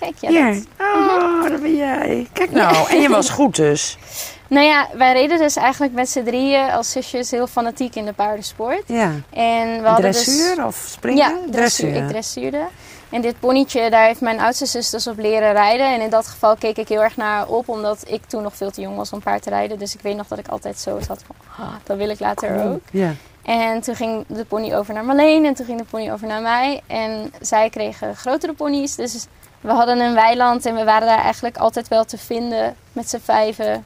Kijk, 0.03 0.15
Hier. 0.19 0.53
dat. 0.53 0.63
Oh, 0.79 1.49
dat 1.49 1.61
ben 1.61 1.75
jij. 1.75 2.27
Kijk 2.33 2.51
nou. 2.51 2.89
En 2.89 3.01
je 3.01 3.09
was 3.09 3.29
goed 3.29 3.55
dus. 3.55 3.97
Nou 4.47 4.65
ja, 4.65 4.87
wij 4.93 5.13
reden 5.13 5.37
dus 5.37 5.55
eigenlijk 5.55 5.93
met 5.93 6.09
z'n 6.09 6.23
drieën 6.23 6.71
als 6.71 6.91
zusjes 6.91 7.31
heel 7.31 7.47
fanatiek 7.47 7.95
in 7.95 8.05
de 8.05 8.13
paardensport. 8.13 8.83
Ja. 8.85 9.11
En 9.29 9.81
we 9.81 9.87
hadden 9.87 10.11
Dressuur 10.11 10.55
dus... 10.55 10.65
of 10.65 10.85
springen? 10.89 11.17
Ja, 11.17 11.51
dressuur. 11.51 11.95
Ik 11.95 12.07
dressuurde. 12.07 12.67
En 13.09 13.21
dit 13.21 13.39
ponytje, 13.39 13.89
daar 13.89 14.05
heeft 14.05 14.21
mijn 14.21 14.39
oudste 14.39 14.65
zus 14.65 14.89
dus 14.89 15.07
op 15.07 15.17
leren 15.17 15.51
rijden. 15.51 15.93
En 15.93 16.01
in 16.01 16.09
dat 16.09 16.27
geval 16.27 16.55
keek 16.55 16.77
ik 16.77 16.87
heel 16.87 17.03
erg 17.03 17.17
naar 17.17 17.47
op, 17.47 17.69
omdat 17.69 18.03
ik 18.07 18.25
toen 18.25 18.43
nog 18.43 18.55
veel 18.55 18.71
te 18.71 18.81
jong 18.81 18.95
was 18.95 19.11
om 19.11 19.19
paard 19.19 19.41
te 19.41 19.49
rijden. 19.49 19.79
Dus 19.79 19.93
ik 19.93 20.01
weet 20.01 20.15
nog 20.15 20.27
dat 20.27 20.39
ik 20.39 20.47
altijd 20.47 20.79
zo 20.79 20.99
zat 20.99 21.23
van, 21.25 21.35
ah, 21.65 21.73
dat 21.83 21.97
wil 21.97 22.09
ik 22.09 22.19
later 22.19 22.65
ook. 22.65 22.81
Ja. 22.91 23.13
En 23.43 23.81
toen 23.81 23.95
ging 23.95 24.25
de 24.27 24.45
pony 24.45 24.73
over 24.73 24.93
naar 24.93 25.05
Marleen 25.05 25.45
en 25.45 25.53
toen 25.53 25.65
ging 25.65 25.77
de 25.79 25.85
pony 25.89 26.11
over 26.11 26.27
naar 26.27 26.41
mij. 26.41 26.81
En 26.87 27.33
zij 27.41 27.69
kregen 27.69 28.15
grotere 28.15 28.53
ponies. 28.53 28.95
Dus 28.95 29.27
we 29.63 29.71
hadden 29.71 29.99
een 29.99 30.13
weiland 30.13 30.65
en 30.65 30.75
we 30.75 30.83
waren 30.83 31.07
daar 31.07 31.23
eigenlijk 31.23 31.57
altijd 31.57 31.87
wel 31.87 32.05
te 32.05 32.17
vinden 32.17 32.75
met 32.91 33.09
z'n 33.09 33.19
vijven. 33.19 33.85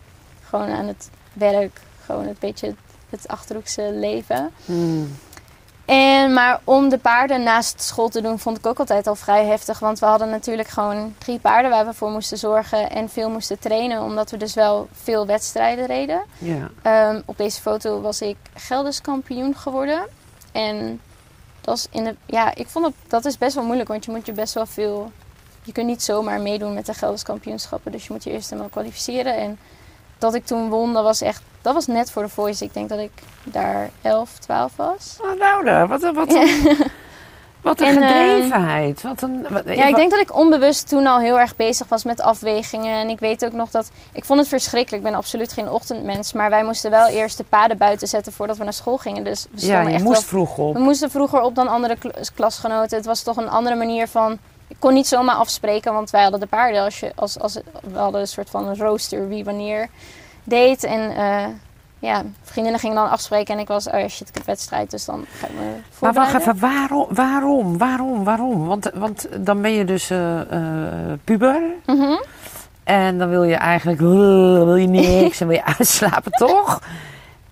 Gewoon 0.50 0.70
aan 0.70 0.88
het 0.88 1.10
werk, 1.34 1.82
gewoon 2.06 2.28
een 2.28 2.38
beetje 2.40 2.76
het 3.10 3.28
Achterhoekse 3.28 3.92
leven. 3.94 4.52
Mm. 4.66 5.16
En, 5.86 6.34
maar 6.34 6.60
om 6.64 6.90
de 6.90 6.98
paarden 6.98 7.44
naast 7.44 7.82
school 7.82 8.10
te 8.10 8.22
doen 8.22 8.40
vond 8.40 8.58
ik 8.58 8.66
ook 8.66 8.80
altijd 8.80 9.08
al 9.08 9.16
vrij 9.16 9.46
heftig. 9.46 9.80
Want 9.80 10.00
we 10.00 10.06
hadden 10.06 10.30
natuurlijk 10.30 10.68
gewoon 10.68 11.16
drie 11.18 11.40
paarden 11.40 11.72
waar 11.72 11.86
we 11.86 11.94
voor 11.94 12.10
moesten 12.10 12.38
zorgen 12.38 12.90
en 12.90 13.10
veel 13.10 13.30
moesten 13.30 13.60
trainen. 13.60 14.02
Omdat 14.02 14.32
we 14.32 14.38
dus 14.38 14.54
wel 14.54 14.88
veel 14.92 15.26
wedstrijden 15.26 15.86
reden. 15.86 16.22
Ja. 16.38 16.70
Ehm, 16.82 17.22
op 17.26 17.38
deze 17.38 17.62
foto 17.62 18.02
was 18.02 18.22
ik 18.22 18.38
Gelders 18.54 19.02
kampioen 19.02 19.56
geworden. 19.56 20.08
En 20.52 21.02
dat, 21.62 21.76
was 21.76 21.88
in 21.92 22.04
de, 22.04 22.16
ja, 22.26 22.56
ik 22.56 22.68
vond 22.68 22.86
dat, 22.86 22.94
dat 23.08 23.26
is 23.26 23.38
best 23.38 23.56
wel 23.56 23.64
moeilijk, 23.64 23.90
want 23.90 24.06
je 24.06 24.12
moet 24.12 24.26
je 24.26 24.32
best 24.32 24.54
wel 24.54 24.66
veel... 24.66 25.12
Je 25.68 25.74
kunt 25.74 25.88
niet 25.88 26.04
zomaar 26.04 26.42
meedoen 26.42 26.74
met 26.74 26.86
de 26.86 26.94
Gelders 26.94 27.24
kampioenschappen, 27.24 27.92
dus 27.92 28.08
je 28.08 28.14
moet 28.14 28.24
je 28.24 28.32
eerst 28.32 28.50
helemaal 28.50 28.70
kwalificeren. 28.72 29.36
En 29.38 29.60
dat 30.18 30.34
ik 30.34 30.46
toen 30.46 30.70
won, 30.70 30.94
dat 30.94 31.04
was 31.04 31.22
echt, 31.22 31.42
dat 31.62 31.74
was 31.74 31.88
net 31.88 32.12
voor 32.12 32.22
de 32.24 32.30
Voice. 32.30 32.64
Ik 32.64 32.74
denk 32.74 32.90
dat 32.90 33.00
ik 33.00 33.12
daar 33.44 33.90
11, 34.02 34.38
12 34.40 34.72
was. 34.76 35.18
Oh, 35.22 35.64
nou, 35.64 35.88
wat, 35.88 36.04
een- 36.04 36.14
wat, 36.14 36.34
een- 36.34 36.78
wat 37.62 37.80
een 37.82 37.88
En, 37.88 38.02
ehm, 38.04 38.08
gedrevenheid. 38.08 39.02
Wat 39.02 39.22
een, 39.22 39.46
wat, 39.50 39.64
Ja, 39.66 39.86
ik 39.86 39.96
denk 39.96 40.12
dat 40.12 40.20
ik 40.20 40.36
onbewust 40.36 40.88
toen 40.90 41.08
al 41.08 41.20
heel 41.20 41.40
erg 41.40 41.56
bezig 41.56 41.88
was 41.88 42.04
met 42.04 42.22
afwegingen. 42.22 42.96
En 43.00 43.10
ik 43.10 43.20
weet 43.20 43.46
ook 43.46 43.52
nog 43.54 43.70
dat... 43.70 43.90
Ik 44.12 44.26
vond 44.26 44.40
het 44.40 44.48
verschrikkelijk. 44.48 45.04
Ik 45.04 45.10
ben 45.10 45.18
absoluut 45.20 45.54
geen 45.54 45.70
ochtendmens. 45.70 46.34
Maar 46.34 46.50
wij 46.50 46.64
moesten 46.64 46.92
wel 46.92 47.08
eerst 47.08 47.38
de 47.38 47.44
paden 47.44 47.78
buiten 47.78 48.08
zetten 48.08 48.34
voordat 48.34 48.58
we 48.58 48.64
naar 48.64 48.74
school 48.74 48.98
gingen. 48.98 49.24
Dus 49.24 49.46
we 49.52 49.66
Ja, 49.66 49.82
je 49.82 49.90
echt 49.94 50.04
moest 50.04 50.20
wel 50.20 50.30
vroeg 50.30 50.58
op. 50.58 50.74
We 50.74 50.80
moesten 50.80 51.12
vroeger 51.12 51.42
op 51.42 51.56
dan 51.56 51.68
andere 51.68 51.96
kl- 51.98 52.10
klasgenoten. 52.36 52.98
Het 52.98 53.06
was 53.06 53.22
toch 53.24 53.38
een 53.38 53.50
andere 53.50 53.76
manier 53.76 54.08
van. 54.08 54.38
Ik 54.68 54.76
kon 54.80 54.94
niet 54.94 55.08
zomaar 55.08 55.36
afspreken, 55.36 55.94
want 55.94 56.10
wij 56.10 56.22
hadden 56.22 56.40
de 56.40 56.46
paarden. 56.46 56.84
Als 56.84 57.00
je, 57.00 57.12
als, 57.16 57.40
als, 57.40 57.54
we 57.92 57.98
hadden 57.98 58.22
een 58.22 58.28
soort 58.28 58.50
van 58.50 58.68
een 58.68 58.78
rooster 58.78 59.28
wie 59.28 59.44
wanneer 59.44 59.88
deed. 60.44 60.84
En 60.84 61.16
eh, 61.16 61.46
ja, 62.00 62.24
vriendinnen 62.44 62.80
gingen 62.80 62.96
dan 62.96 63.10
afspreken 63.10 63.54
en 63.54 63.60
ik 63.60 63.68
was, 63.68 63.88
oh 63.88 64.08
shit, 64.08 64.30
ik 64.30 64.36
heb 64.36 64.46
wedstrijd, 64.46 64.92
dus 64.92 65.06
dan 65.06 65.26
ga 65.40 65.48
ik 65.48 65.54
me 65.54 65.76
Maar 66.00 66.14
wacht 66.14 66.34
even, 66.34 66.60
waarom, 66.60 67.08
waarom, 67.10 67.78
waarom, 67.78 68.24
waarom? 68.24 68.66
Want, 68.66 68.92
want 68.94 69.28
dan 69.46 69.62
ben 69.62 69.72
je 69.72 69.86
dus 69.86 70.10
eh, 70.10 70.40
eh, 70.42 71.20
puber. 71.24 71.62
Mhm. 71.86 72.16
En 72.84 73.18
dan 73.18 73.30
wil 73.30 73.44
je 73.44 73.56
eigenlijk 73.56 74.00
wil 74.70 74.76
je 74.76 74.88
niks 74.88 75.42
en 75.42 75.48
wil 75.48 75.56
je 75.56 75.66
uitslapen, 75.78 76.32
toch? 76.48 76.82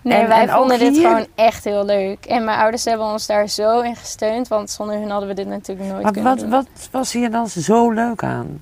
Nee, 0.05 0.19
En- 0.21 0.27
wij 0.27 0.41
en 0.41 0.50
vonden 0.50 0.79
dit 0.79 0.95
hier? 0.95 1.07
gewoon 1.09 1.27
echt 1.35 1.63
heel 1.63 1.85
leuk. 1.85 2.25
En 2.25 2.43
mijn 2.43 2.59
ouders 2.59 2.85
hebben 2.85 3.05
ons 3.07 3.25
daar 3.25 3.47
zo 3.50 3.79
in 3.81 3.95
gesteund, 3.95 4.47
want 4.47 4.69
zonder 4.69 4.95
hun 4.95 5.09
hadden 5.09 5.29
we 5.29 5.35
dit 5.35 5.47
natuurlijk 5.47 5.89
nooit 5.89 6.03
Maar 6.03 6.12
kunnen 6.12 6.31
wat, 6.31 6.39
doen. 6.39 6.50
wat 6.50 6.67
was 6.91 7.12
hier 7.13 7.31
dan 7.31 7.47
zo 7.47 7.91
leuk 7.91 8.24
aan? 8.24 8.62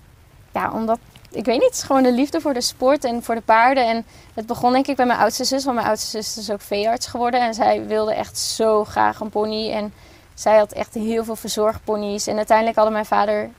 Ja, 0.51 0.71
omdat, 0.71 0.97
ik 1.31 1.45
weet 1.45 1.55
niet, 1.55 1.65
het 1.65 1.73
is 1.73 1.83
gewoon 1.83 2.03
de 2.03 2.11
liefde 2.11 2.41
voor 2.41 2.53
de 2.53 2.61
sport 2.61 3.03
en 3.03 3.23
voor 3.23 3.35
de 3.35 3.41
paarden. 3.41 3.87
En 3.87 4.05
het 4.33 4.45
begon 4.45 4.73
denk 4.73 4.87
ik 4.87 4.95
bij 4.95 5.05
mijn 5.05 5.19
oudste 5.19 5.43
zus, 5.43 5.63
want 5.63 5.75
mijn 5.75 5.87
oudste 5.87 6.09
zus 6.21 6.37
is 6.37 6.51
ook 6.51 6.61
veearts 6.61 7.07
geworden. 7.07 7.39
En 7.41 7.53
zij 7.53 7.85
wilde 7.87 8.13
echt 8.13 8.37
zo 8.37 8.83
graag 8.83 9.19
een 9.19 9.29
pony. 9.29 9.71
En 9.71 9.93
zij 10.33 10.57
had 10.57 10.71
echt 10.71 10.93
heel 10.93 11.23
veel 11.23 11.35
verzorgponies. 11.35 12.27
En 12.27 12.35
uiteindelijk 12.37 12.75
hadden 12.75 12.93
mijn 12.93 13.05
vader 13.05 13.49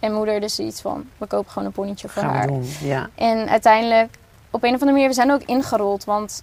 en 0.00 0.12
moeder 0.12 0.40
dus 0.40 0.58
iets 0.58 0.80
van, 0.80 1.04
we 1.18 1.26
kopen 1.26 1.50
gewoon 1.50 1.68
een 1.68 1.74
ponytje 1.74 2.08
voor 2.08 2.22
Gaan 2.22 2.34
haar. 2.34 2.46
doen, 2.46 2.64
ja. 2.80 3.08
En 3.14 3.48
uiteindelijk, 3.48 4.14
op 4.50 4.62
een 4.62 4.68
of 4.74 4.80
andere 4.80 4.92
manier, 4.92 5.08
we 5.08 5.14
zijn 5.14 5.32
ook 5.32 5.42
ingerold. 5.42 6.04
Want 6.04 6.42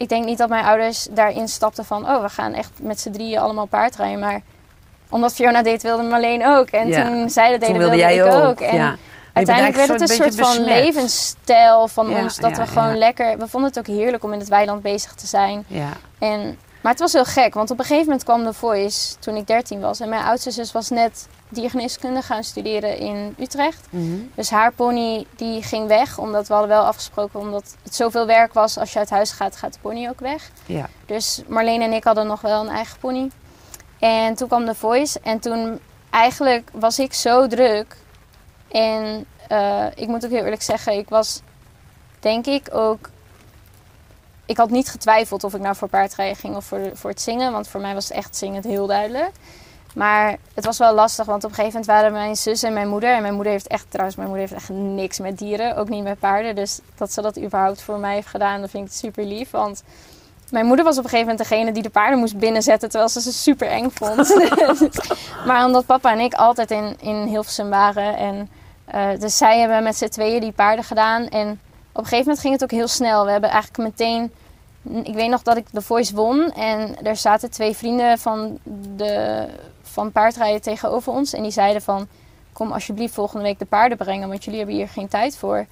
ik 0.00 0.08
denk 0.08 0.24
niet 0.24 0.38
dat 0.38 0.48
mijn 0.48 0.64
ouders 0.64 1.06
daarin 1.10 1.48
stapten 1.48 1.84
van... 1.84 2.08
oh, 2.08 2.22
we 2.22 2.28
gaan 2.28 2.52
echt 2.52 2.70
met 2.82 3.00
z'n 3.00 3.10
drieën 3.10 3.38
allemaal 3.40 3.66
paardrijden. 3.66 4.18
Maar 4.18 4.40
omdat 5.10 5.34
Fiona 5.34 5.62
deed, 5.62 5.82
wilde 5.82 6.02
Marleen 6.02 6.46
ook. 6.46 6.68
En 6.68 6.88
Ja. 6.88 7.04
toen 7.06 7.30
zij 7.30 7.50
dat 7.50 7.60
deden, 7.60 7.74
Toen 7.74 7.84
wilde 7.90 7.96
wilde 7.96 8.14
jij 8.14 8.26
ik 8.26 8.32
ook. 8.34 8.44
ook. 8.50 8.60
En 8.60 8.74
ja. 8.76 8.96
uiteindelijk 9.32 9.76
werd 9.76 9.88
het 9.88 10.00
een 10.00 10.16
soort 10.16 10.34
van 10.34 10.64
levensstijl 10.64 11.88
van 11.88 12.10
Ja, 12.10 12.22
ons. 12.22 12.36
Dat 12.36 12.56
we 12.56 12.66
gewoon 12.66 12.98
lekker... 12.98 13.38
We 13.38 13.48
vonden 13.48 13.70
het 13.70 13.78
ook 13.78 13.86
heerlijk 13.96 14.24
om 14.24 14.32
in 14.32 14.38
het 14.38 14.48
weiland 14.48 14.82
bezig 14.82 15.14
te 15.14 15.26
zijn. 15.26 15.64
Ja, 15.66 15.88
En 16.18 16.58
Maar 16.80 16.92
het 16.92 17.00
was 17.00 17.12
heel 17.12 17.24
gek, 17.24 17.54
want 17.54 17.70
op 17.70 17.78
een 17.78 17.84
gegeven 17.84 18.04
moment 18.06 18.24
kwam 18.24 18.44
de 18.44 18.52
Voice 18.52 19.14
toen 19.18 19.36
ik 19.36 19.46
13 19.46 19.80
was. 19.80 20.00
En 20.00 20.08
mijn 20.08 20.24
oudste 20.24 20.50
zus 20.50 20.72
was 20.72 20.88
net 20.88 21.26
diergeneeskunde 21.50 22.22
gaan 22.22 22.44
studeren 22.44 22.98
in 22.98 23.34
Utrecht. 23.38 23.86
Mhm. 23.90 24.16
Dus 24.34 24.50
haar 24.50 24.72
pony 24.72 25.26
die 25.36 25.62
ging 25.62 25.86
weg, 25.86 26.18
omdat 26.18 26.46
we 26.46 26.52
hadden 26.52 26.70
wel 26.70 26.84
afgesproken, 26.84 27.40
omdat 27.40 27.76
het 27.82 27.94
zoveel 27.94 28.26
werk 28.26 28.52
was. 28.52 28.78
Als 28.78 28.92
je 28.92 28.98
uit 28.98 29.10
huis 29.10 29.30
gaat, 29.30 29.56
gaat 29.56 29.72
de 29.72 29.78
pony 29.80 30.08
ook 30.08 30.20
weg. 30.20 30.50
Ja. 30.66 30.88
Dus 31.06 31.42
Marleen 31.46 31.82
en 31.82 31.92
ik 31.92 32.04
hadden 32.04 32.26
nog 32.26 32.40
wel 32.40 32.60
een 32.60 32.68
eigen 32.68 32.98
pony. 32.98 33.30
En 33.98 34.34
toen 34.34 34.48
kwam 34.48 34.64
de 34.64 34.74
Voice 34.74 35.20
en 35.22 35.38
toen 35.38 35.80
eigenlijk 36.10 36.70
was 36.72 36.98
ik 36.98 37.12
zo 37.12 37.46
druk. 37.46 37.96
En 38.68 39.26
eh, 39.48 39.86
ik 39.94 40.08
moet 40.08 40.24
ook 40.24 40.30
heel 40.30 40.44
eerlijk 40.44 40.62
zeggen, 40.62 40.92
ik 40.92 41.08
was 41.08 41.40
denk 42.18 42.46
ik 42.46 42.74
ook... 42.74 43.10
Ik 44.46 44.56
had 44.56 44.70
niet 44.70 44.90
getwijfeld 44.90 45.44
of 45.44 45.54
ik 45.54 45.60
nou 45.60 45.76
voor 45.76 45.88
paardrijden 45.88 46.36
ging 46.36 46.56
of 46.56 46.64
voor, 46.64 46.90
voor 46.94 47.10
het 47.10 47.20
zingen. 47.20 47.52
Want 47.52 47.68
voor 47.68 47.80
mij 47.80 47.94
was 47.94 48.10
echt 48.10 48.36
zingen 48.36 48.66
heel 48.66 48.86
duidelijk. 48.86 49.30
Maar 49.94 50.36
het 50.54 50.64
was 50.64 50.78
wel 50.78 50.94
lastig, 50.94 51.26
want 51.26 51.44
op 51.44 51.50
een 51.50 51.56
gegeven 51.56 51.80
moment 51.80 51.98
waren 51.98 52.12
mijn 52.12 52.36
zus 52.36 52.62
en 52.62 52.72
mijn 52.72 52.88
moeder. 52.88 53.14
En 53.14 53.22
mijn 53.22 53.34
moeder 53.34 53.52
heeft 53.52 53.66
echt, 53.66 53.86
trouwens, 53.88 54.16
mijn 54.16 54.28
moeder 54.28 54.48
heeft 54.48 54.60
echt 54.60 54.70
niks 54.78 55.18
met 55.18 55.38
dieren. 55.38 55.76
Ook 55.76 55.88
niet 55.88 56.02
met 56.02 56.18
paarden. 56.18 56.54
Dus 56.54 56.80
dat 56.96 57.12
ze 57.12 57.22
dat 57.22 57.38
überhaupt 57.38 57.82
voor 57.82 57.98
mij 57.98 58.14
heeft 58.14 58.26
gedaan, 58.26 58.60
dat 58.60 58.70
vind 58.70 58.86
ik 58.86 58.94
super 58.94 59.24
lief. 59.24 59.50
Want 59.50 59.82
mijn 60.50 60.66
moeder 60.66 60.84
was 60.84 60.98
op 60.98 61.04
een 61.04 61.10
gegeven 61.10 61.30
moment 61.30 61.48
degene 61.48 61.72
die 61.72 61.82
de 61.82 61.90
paarden 61.90 62.18
moest 62.18 62.38
binnenzetten. 62.38 62.88
Terwijl 62.88 63.10
ze 63.10 63.20
ze 63.20 63.32
super 63.32 63.68
eng 63.68 63.90
vond. 63.90 64.34
maar 65.46 65.64
omdat 65.64 65.86
papa 65.86 66.12
en 66.12 66.20
ik 66.20 66.34
altijd 66.34 66.70
in, 66.70 66.96
in 67.00 67.22
Hilversum 67.22 67.68
waren. 67.68 68.16
En, 68.16 68.48
eh, 68.84 69.08
dus 69.18 69.36
zij 69.36 69.58
hebben 69.58 69.82
met 69.82 69.96
z'n 69.96 70.08
tweeën 70.08 70.40
die 70.40 70.52
paarden 70.52 70.84
gedaan. 70.84 71.28
En 71.28 71.50
op 71.92 72.02
een 72.02 72.04
gegeven 72.04 72.18
moment 72.18 72.40
ging 72.40 72.52
het 72.52 72.62
ook 72.62 72.70
heel 72.70 72.88
snel. 72.88 73.24
We 73.24 73.30
hebben 73.30 73.50
eigenlijk 73.50 73.78
meteen 73.78 74.32
ik 74.82 75.14
weet 75.14 75.28
nog 75.28 75.42
dat 75.42 75.56
ik 75.56 75.66
de 75.70 75.82
Voice 75.82 76.14
won 76.14 76.52
en 76.52 77.02
er 77.02 77.16
zaten 77.16 77.50
twee 77.50 77.76
vrienden 77.76 78.18
van, 78.18 78.58
de, 78.96 79.46
van 79.82 80.12
paardrijden 80.12 80.62
tegenover 80.62 81.12
ons. 81.12 81.32
En 81.32 81.42
die 81.42 81.50
zeiden 81.50 81.82
van, 81.82 82.08
kom 82.52 82.72
alsjeblieft 82.72 83.14
volgende 83.14 83.44
week 83.44 83.58
de 83.58 83.64
paarden 83.64 83.98
brengen, 83.98 84.28
want 84.28 84.44
jullie 84.44 84.58
hebben 84.58 84.76
hier 84.76 84.88
geen 84.88 85.08
tijd 85.08 85.36
voor. 85.36 85.66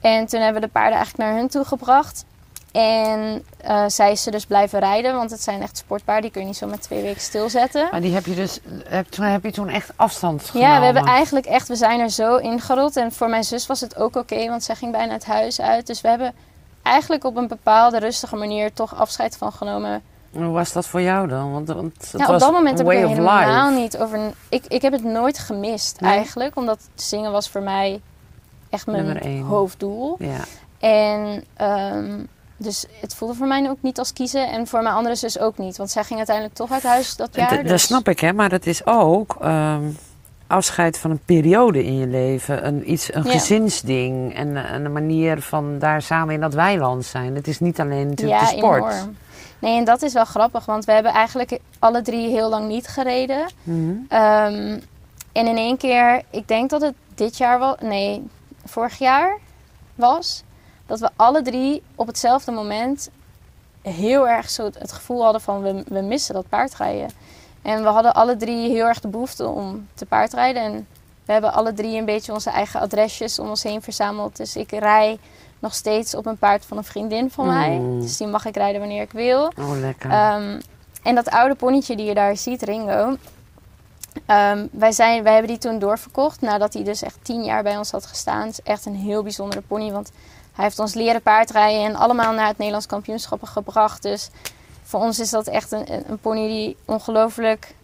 En 0.00 0.26
toen 0.26 0.40
hebben 0.40 0.60
we 0.60 0.66
de 0.66 0.72
paarden 0.72 0.96
eigenlijk 0.96 1.28
naar 1.28 1.38
hun 1.38 1.48
toe 1.48 1.64
gebracht. 1.64 2.24
En 2.72 3.44
uh, 3.68 3.84
zij 3.86 4.16
ze 4.16 4.30
dus 4.30 4.46
blijven 4.46 4.78
rijden, 4.78 5.14
want 5.14 5.30
het 5.30 5.42
zijn 5.42 5.62
echt 5.62 5.76
sportpaarden. 5.76 6.22
Die 6.22 6.30
kun 6.30 6.40
je 6.40 6.46
niet 6.46 6.56
zo 6.56 6.66
met 6.66 6.82
twee 6.82 7.02
weken 7.02 7.20
stilzetten. 7.20 7.88
Maar 7.90 8.00
die 8.00 8.14
heb 8.14 8.26
je 8.26 8.34
dus, 8.34 8.60
heb, 8.84 9.06
toen 9.06 9.24
heb 9.24 9.44
je 9.44 9.50
toen 9.50 9.68
echt 9.68 9.90
afstand 9.96 10.44
genomen? 10.44 10.70
Ja, 10.70 10.78
we 10.78 10.84
hebben 10.84 11.04
eigenlijk 11.04 11.46
echt, 11.46 11.68
we 11.68 11.76
zijn 11.76 12.00
er 12.00 12.10
zo 12.10 12.36
ingerold. 12.36 12.96
En 12.96 13.12
voor 13.12 13.28
mijn 13.28 13.44
zus 13.44 13.66
was 13.66 13.80
het 13.80 13.96
ook 13.96 14.16
oké, 14.16 14.48
want 14.48 14.64
zij 14.64 14.74
ging 14.74 14.92
bijna 14.92 15.12
het 15.12 15.24
huis 15.24 15.60
uit. 15.60 15.86
Dus 15.86 16.00
we 16.00 16.08
hebben 16.08 16.34
eigenlijk 16.82 17.24
op 17.24 17.36
een 17.36 17.48
bepaalde 17.48 17.98
rustige 17.98 18.36
manier 18.36 18.72
toch 18.72 18.94
afscheid 18.94 19.36
van 19.36 19.52
genomen. 19.52 20.02
Hoe 20.36 20.52
was 20.52 20.72
dat 20.72 20.86
voor 20.86 21.00
jou 21.02 21.28
dan? 21.28 21.52
Want, 21.52 21.68
want 21.68 21.92
het 22.10 22.12
nou, 22.20 22.34
op 22.34 22.40
dat 22.40 22.52
moment 22.52 22.78
heb 22.78 22.90
ik 22.90 22.98
er 23.02 23.08
helemaal 23.08 23.68
life. 23.70 23.80
niet 23.80 23.98
over. 23.98 24.18
Ik, 24.48 24.64
ik 24.68 24.82
heb 24.82 24.92
het 24.92 25.04
nooit 25.04 25.38
gemist 25.38 26.00
Nee? 26.00 26.12
eigenlijk, 26.12 26.56
omdat 26.56 26.78
zingen 26.94 27.32
was 27.32 27.48
voor 27.48 27.62
mij 27.62 28.00
echt 28.70 28.86
mijn 28.86 29.42
hoofddoel. 29.42 30.16
Ja. 30.18 30.44
En 30.78 31.44
ehm, 31.56 32.18
dus 32.56 32.86
het 33.00 33.14
voelde 33.14 33.34
voor 33.34 33.46
mij 33.46 33.70
ook 33.70 33.78
niet 33.82 33.98
als 33.98 34.12
kiezen 34.12 34.48
en 34.50 34.66
voor 34.66 34.82
mijn 34.82 34.94
andere 34.94 35.14
zus 35.14 35.38
ook 35.38 35.58
niet, 35.58 35.76
want 35.76 35.90
zij 35.90 36.04
ging 36.04 36.16
uiteindelijk 36.18 36.56
toch 36.56 36.70
uit 36.72 36.82
huis 36.82 37.16
dat 37.16 37.28
jaar. 37.34 37.48
Dat- 37.48 37.58
Dat 37.58 37.68
dus- 37.68 37.82
snap 37.82 38.08
ik, 38.08 38.20
hè? 38.20 38.32
Maar 38.32 38.48
dat 38.48 38.66
is 38.66 38.86
ook 38.86 39.36
ehm, 39.40 39.82
afscheid 40.46 40.98
van 40.98 41.10
een 41.10 41.20
periode 41.24 41.84
in 41.84 41.98
je 41.98 42.06
leven. 42.06 42.66
Een, 42.66 42.92
iets, 42.92 43.14
een 43.14 43.24
Ja. 43.24 43.30
gezinsding. 43.30 44.34
En, 44.34 44.56
en 44.56 44.84
een 44.84 44.92
manier 44.92 45.42
van 45.42 45.78
daar 45.78 46.02
samen 46.02 46.34
in 46.34 46.40
dat 46.40 46.54
weiland 46.54 47.04
zijn. 47.04 47.34
Het 47.34 47.48
is 47.48 47.60
niet 47.60 47.80
alleen 47.80 48.08
natuurlijk 48.08 48.40
ja, 48.40 48.50
de 48.50 48.56
sport. 48.56 48.82
enorm. 48.94 49.16
Nee, 49.58 49.78
en 49.78 49.84
dat 49.84 50.02
is 50.02 50.12
wel 50.12 50.24
grappig, 50.24 50.64
want 50.64 50.84
we 50.84 50.92
hebben 50.92 51.12
eigenlijk 51.12 51.58
alle 51.78 52.02
drie 52.02 52.28
heel 52.28 52.48
lang 52.48 52.68
niet 52.68 52.86
gereden. 52.86 53.46
Mhm. 53.62 53.92
Ehm, 54.08 54.80
en 55.32 55.46
in 55.46 55.56
één 55.56 55.76
keer, 55.76 56.22
ik 56.30 56.48
denk 56.48 56.70
dat 56.70 56.80
het 56.80 56.94
dit 57.14 57.36
jaar 57.36 57.58
was, 57.58 57.76
nee, 57.80 58.26
vorig 58.64 58.98
jaar 58.98 59.38
was, 59.94 60.42
dat 60.86 61.00
we 61.00 61.10
alle 61.16 61.42
drie 61.42 61.82
op 61.94 62.06
hetzelfde 62.06 62.52
moment 62.52 63.10
heel 63.82 64.28
erg 64.28 64.50
zo 64.50 64.64
het 64.64 64.92
gevoel 64.92 65.22
hadden 65.22 65.40
van 65.40 65.62
we, 65.62 65.84
we 65.88 66.00
missen 66.00 66.34
dat 66.34 66.48
paardrijden. 66.48 67.10
En 67.62 67.82
we 67.82 67.88
hadden 67.88 68.14
alle 68.14 68.36
drie 68.36 68.70
heel 68.70 68.86
erg 68.86 69.00
de 69.00 69.08
behoefte 69.08 69.48
om 69.48 69.88
te 69.94 70.06
paardrijden. 70.06 70.62
En 70.62 70.86
we 71.24 71.32
hebben 71.32 71.52
alle 71.52 71.72
drie 71.72 71.98
een 71.98 72.04
beetje 72.04 72.32
onze 72.32 72.50
eigen 72.50 72.80
adresjes 72.80 73.38
om 73.38 73.48
ons 73.48 73.62
heen 73.62 73.82
verzameld. 73.82 74.36
Dus 74.36 74.56
ik 74.56 74.70
rij 74.70 75.18
nog 75.58 75.74
steeds 75.74 76.14
op 76.14 76.26
een 76.26 76.38
paard 76.38 76.64
van 76.64 76.76
een 76.76 76.84
vriendin 76.84 77.30
van 77.30 77.46
mij. 77.46 77.78
Mm. 77.78 78.00
Dus 78.00 78.16
die 78.16 78.26
mag 78.26 78.44
ik 78.44 78.56
rijden 78.56 78.80
wanneer 78.80 79.02
ik 79.02 79.12
wil. 79.12 79.52
Oh, 79.58 79.78
lekker. 79.80 80.10
Ehm, 80.10 80.60
en 81.02 81.14
dat 81.14 81.28
oude 81.30 81.54
ponnetje 81.54 81.96
die 81.96 82.06
je 82.06 82.14
daar 82.14 82.36
ziet, 82.36 82.62
Ringo. 82.62 83.16
ehm, 84.26 84.66
wij, 84.70 84.92
zijn, 84.92 85.22
wij 85.22 85.32
hebben 85.32 85.50
die 85.50 85.58
toen 85.58 85.78
doorverkocht 85.78 86.40
nadat 86.40 86.74
hij 86.74 86.84
dus 86.84 87.02
echt 87.02 87.18
tien 87.22 87.44
jaar 87.44 87.62
bij 87.62 87.76
ons 87.76 87.90
had 87.90 88.06
gestaan. 88.06 88.40
Het 88.40 88.50
is 88.50 88.62
echt 88.62 88.86
een 88.86 88.94
heel 88.96 89.22
bijzondere 89.22 89.62
pony, 89.66 89.92
want 89.92 90.10
hij 90.52 90.64
heeft 90.64 90.78
ons 90.78 90.94
leren 90.94 91.22
paardrijden 91.22 91.84
en 91.84 91.94
allemaal 91.94 92.32
naar 92.32 92.46
het 92.46 92.56
Nederlands 92.56 92.86
kampioenschappen 92.86 93.48
gebracht. 93.48 94.02
Dus 94.02 94.30
voor 94.82 95.00
ons 95.00 95.18
is 95.18 95.30
dat 95.30 95.46
echt 95.46 95.72
een, 95.72 96.10
een 96.10 96.18
pony 96.18 96.46
die 96.48 96.76
ongelooflijk 96.84 97.74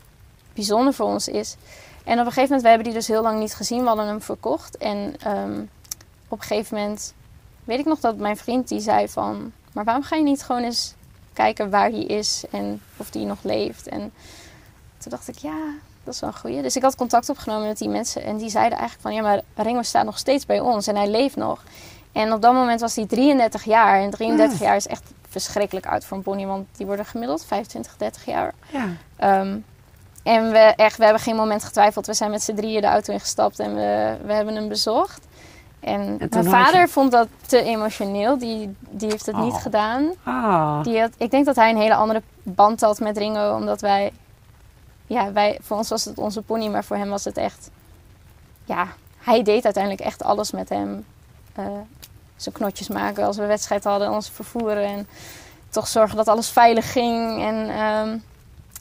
bijzonder 0.55 0.95
voor 0.95 1.07
ons 1.07 1.29
is. 1.29 1.57
En 2.05 2.21
op 2.21 2.27
een 2.27 2.33
gegeven 2.33 2.43
moment, 2.43 2.63
we 2.63 2.69
hebben 2.69 2.87
die 2.87 2.95
dus 2.95 3.07
heel 3.09 3.23
lang 3.23 3.39
niet 3.39 3.55
gezien, 3.55 3.81
we 3.81 3.87
hadden 3.87 4.07
hem 4.07 4.23
verkocht. 4.23 4.77
En 4.77 5.15
ehm, 5.23 5.61
op 6.29 6.41
een 6.41 6.47
gegeven 6.47 6.77
moment 6.77 7.15
weet 7.65 7.79
ik 7.79 7.85
nog 7.85 8.01
dat 8.01 8.17
mijn 8.17 8.37
vriend 8.37 8.69
die 8.69 8.81
zei 8.81 9.09
van... 9.09 9.53
Maar 9.73 9.85
waarom 9.85 10.03
ga 10.03 10.17
je 10.17 10.23
niet 10.23 10.43
gewoon 10.43 10.63
eens 10.63 10.95
kijken 11.33 11.71
waar 11.71 11.91
hij 11.91 12.03
is 12.05 12.45
en 12.51 12.83
of 12.97 13.11
die 13.11 13.27
nog 13.27 13.39
leeft? 13.43 13.89
En 13.89 14.13
toen 14.99 15.11
dacht 15.11 15.29
ik, 15.29 15.37
ja, 15.37 15.59
dat 16.05 16.15
is 16.15 16.21
wel 16.21 16.31
een 16.31 16.37
goeie. 16.37 16.63
Dus 16.63 16.77
ik 16.77 16.83
had 16.83 16.95
contact 16.95 17.29
opgenomen 17.29 17.67
met 17.67 17.79
die 17.79 17.89
mensen 17.89 18.23
en 18.23 18.37
die 18.37 18.51
zeiden 18.51 18.79
eigenlijk 18.79 19.09
van... 19.09 19.15
Ja, 19.15 19.23
maar 19.23 19.65
Ringo 19.67 19.83
staat 19.83 20.05
nog 20.05 20.19
steeds 20.19 20.47
bij 20.47 20.61
ons 20.61 20.87
en 20.87 20.97
hij 20.97 21.09
leeft 21.09 21.37
nog. 21.37 21.63
En 22.13 22.33
op 22.33 22.43
dat 22.43 22.53
moment 22.53 22.81
was 22.81 22.97
hij 22.97 23.07
33 23.07 23.65
jaar. 23.65 24.01
En 24.01 24.11
33 24.11 24.61
jaar 24.61 24.77
is 24.77 24.87
echt 24.87 25.03
verschrikkelijk 25.29 25.87
oud 25.87 26.05
voor 26.05 26.17
een 26.17 26.23
pony, 26.23 26.47
want 26.47 26.67
die 26.77 26.87
worden 26.87 27.05
gemiddeld 27.05 27.45
25, 27.45 27.97
30 27.97 28.25
jaar. 28.25 28.55
ja. 28.71 28.89
Ehm, 29.17 29.59
en 30.23 30.51
we, 30.51 30.59
echt, 30.59 30.97
we 30.97 31.05
hebben 31.05 31.23
geen 31.23 31.37
moment 31.37 31.65
getwijfeld. 31.65 32.07
We 32.07 32.15
zijn 32.15 32.31
met 32.31 32.43
z'n 32.43 32.55
drieën 32.55 32.81
de 32.81 32.87
auto 32.87 33.13
ingestapt 33.13 33.59
en 33.59 33.75
we, 33.75 34.17
we 34.25 34.33
hebben 34.33 34.55
hem 34.55 34.69
bezocht. 34.69 35.27
En, 35.83 36.17
mijn 36.31 36.45
vader 36.45 36.81
je- 36.81 36.89
vond 36.89 37.11
dat 37.13 37.29
te 37.47 37.63
emotioneel. 37.63 38.39
Die, 38.39 38.77
die 38.91 39.11
heeft 39.11 39.27
het 39.27 39.37
niet 39.37 39.53
Oh. 39.53 39.63
gedaan. 39.63 40.13
Ah. 40.23 40.83
Die 40.83 41.01
had, 41.01 41.11
ik 41.17 41.31
denk 41.31 41.47
dat 41.47 41.57
hij 41.57 41.71
een 41.71 41.77
hele 41.77 41.95
andere 41.95 42.23
band 42.43 42.81
had 42.81 43.01
met 43.01 43.17
Ringo. 43.17 43.55
Omdat 43.55 43.81
wij... 43.81 44.13
Ja, 45.07 45.33
wij, 45.33 45.59
voor 45.63 45.77
ons 45.77 45.89
was 45.89 46.05
het 46.05 46.19
onze 46.19 46.43
pony, 46.43 46.69
maar 46.69 46.85
voor 46.85 46.97
hem 46.97 47.09
was 47.09 47.25
het 47.25 47.37
echt... 47.37 47.71
Ja, 48.65 48.87
hij 49.19 49.43
deed 49.43 49.65
uiteindelijk 49.65 50.05
echt 50.05 50.23
alles 50.23 50.51
met 50.51 50.69
hem. 50.69 51.05
Eh, 51.55 51.65
zijn 52.37 52.55
knotjes 52.55 52.89
maken 52.89 53.25
als 53.25 53.37
we 53.37 53.47
wedstrijd 53.47 53.85
hadden, 53.85 54.11
ons 54.11 54.31
vervoeren. 54.31 54.85
En 54.85 55.07
toch 55.71 55.89
zorgen 55.89 56.17
dat 56.17 56.29
alles 56.29 56.49
veilig 56.51 56.93
ging. 56.93 57.43
En, 57.43 57.69
ehm, 57.71 58.19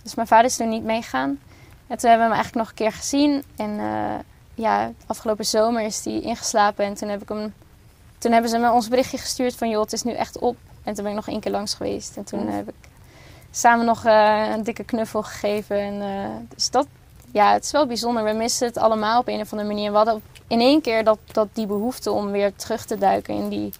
dus 0.04 0.16
mijn 0.16 0.28
vader 0.28 0.46
is 0.46 0.60
er 0.60 0.68
niet 0.68 0.84
meegegaan. 0.84 1.40
En 1.88 1.98
toen 1.98 2.10
hebben 2.10 2.28
we 2.30 2.34
hem 2.34 2.42
eigenlijk 2.44 2.56
nog 2.56 2.68
een 2.70 2.76
keer 2.76 2.92
gezien. 2.92 3.44
En 3.56 3.80
eh, 3.80 4.20
ja, 4.62 4.92
afgelopen 5.08 5.46
zomer 5.46 5.82
is 5.82 6.06
hij 6.06 6.20
ingeslapen. 6.22 6.86
En 6.86 6.94
toen, 6.94 7.10
heb 7.10 7.22
ik 7.22 7.30
hem, 7.30 7.54
toen 8.18 8.32
hebben 8.32 8.50
ze 8.50 8.58
me 8.58 8.72
ons 8.72 8.88
berichtje 8.88 9.18
gestuurd 9.18 9.56
van... 9.56 9.70
joh, 9.70 9.82
het 9.82 9.94
is 9.94 10.04
nu 10.04 10.14
echt 10.14 10.40
op. 10.40 10.56
En 10.84 10.94
toen 10.94 11.04
ben 11.04 11.12
ik 11.14 11.18
nog 11.18 11.28
één 11.28 11.40
keer 11.40 11.52
langs 11.52 11.74
geweest. 11.74 12.18
En 12.18 12.24
toen 12.24 12.48
heb 12.48 12.68
ik 12.68 12.74
samen 13.52 13.86
nog 13.86 14.06
eh, 14.06 14.46
een 14.56 14.64
dikke 14.64 14.84
knuffel 14.84 15.24
gegeven. 15.24 15.80
En, 15.80 16.02
eh, 16.02 16.30
dus 16.56 16.70
dat, 16.70 16.88
ja, 17.32 17.54
het 17.54 17.64
is 17.64 17.72
wel 17.72 17.88
bijzonder. 17.88 18.24
We 18.24 18.32
missen 18.32 18.68
het 18.68 18.78
allemaal 18.78 19.20
op 19.20 19.28
een 19.28 19.40
of 19.42 19.52
andere 19.52 19.70
manier. 19.70 19.92
We 19.92 19.98
hadden 19.98 20.22
in 20.48 20.60
één 20.60 20.82
keer 20.82 21.04
dat, 21.04 21.18
dat 21.32 21.48
die 21.54 21.66
behoefte 21.68 22.12
om 22.12 22.32
weer 22.32 22.56
terug 22.56 22.86
te 22.86 22.98
duiken 22.98 23.36
in 23.36 23.50
die 23.50 23.74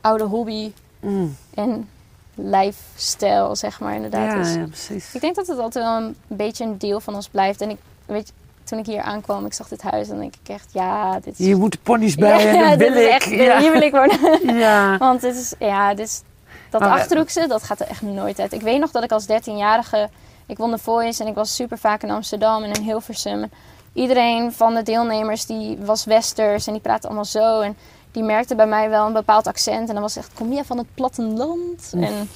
oude 0.00 0.24
hobby 0.24 0.72
Mm. 1.00 1.36
en 1.54 1.88
lifestyle, 2.34 3.56
zeg 3.56 3.80
maar 3.80 3.94
inderdaad. 3.94 4.32
Ja, 4.32 4.38
Dus 4.42 4.54
ja, 4.54 4.64
precies. 4.66 5.14
ik 5.14 5.20
denk 5.20 5.34
dat 5.34 5.46
het 5.46 5.58
altijd 5.58 5.84
wel 5.84 5.96
een 5.96 6.16
beetje 6.26 6.64
een 6.64 6.78
deel 6.78 7.00
van 7.00 7.14
ons 7.14 7.28
blijft. 7.28 7.60
En 7.60 7.70
ik 7.70 7.78
weet, 8.06 8.32
toen 8.68 8.78
ik 8.78 8.86
hier 8.86 9.00
aankwam, 9.02 9.46
ik 9.46 9.52
zag 9.52 9.68
dit 9.68 9.82
huis, 9.82 10.04
en 10.06 10.12
dan 10.12 10.20
denk 10.20 10.34
ik 10.42 10.48
echt, 10.48 10.68
ja, 10.72 11.14
dit 11.20 11.38
is. 11.38 11.46
Hier 11.46 11.58
moeten 11.58 11.80
ponies 11.82 12.14
bij 12.14 12.46
en 12.56 12.68
dat 12.70 12.78
dit 12.88 12.92
wil 12.92 13.02
ik. 13.02 13.08
echt, 13.10 13.30
ja. 13.30 13.58
hier 13.58 13.72
wil 13.72 13.80
ik 13.80 13.92
wonen. 13.92 14.56
ja. 14.64 14.96
Want 14.98 15.20
dit 15.20 15.34
is, 15.36 15.54
ja, 15.58 15.94
dit 15.94 16.06
is, 16.06 16.22
dat 16.70 16.80
Maar- 16.80 16.90
achterhoekse, 16.90 17.46
dat 17.48 17.62
gaat 17.62 17.80
er 17.80 17.88
echt 17.88 18.02
nooit 18.02 18.40
uit. 18.40 18.52
Ik 18.52 18.60
weet 18.60 18.80
nog 18.80 18.90
dat 18.90 19.02
ik 19.04 19.12
als 19.12 19.26
13-jarige, 19.26 20.08
ik 20.46 20.58
won 20.58 20.70
de 20.70 20.78
Voice 20.78 21.22
en 21.22 21.28
ik 21.28 21.34
was 21.34 21.54
super 21.54 21.78
vaak 21.78 22.02
in 22.02 22.10
Amsterdam 22.10 22.62
en 22.62 22.72
in 22.72 22.82
Hilversum. 22.82 23.50
Iedereen 23.92 24.52
van 24.52 24.74
de 24.74 24.82
deelnemers 24.82 25.46
die 25.46 25.78
was 25.80 26.04
westers 26.04 26.66
en 26.66 26.72
die 26.72 26.82
praatte 26.82 27.06
allemaal 27.06 27.24
zo. 27.24 27.60
En 27.60 27.76
die 28.12 28.22
merkte 28.22 28.54
bij 28.54 28.66
mij 28.66 28.88
wel 28.90 29.06
een 29.06 29.12
bepaald 29.12 29.46
accent. 29.46 29.88
En 29.88 29.94
dan 29.94 30.02
was 30.02 30.16
echt, 30.16 30.30
kom 30.34 30.52
je 30.52 30.64
van 30.64 30.78
het 30.78 30.86
platteland? 30.94 31.92
En 31.92 32.28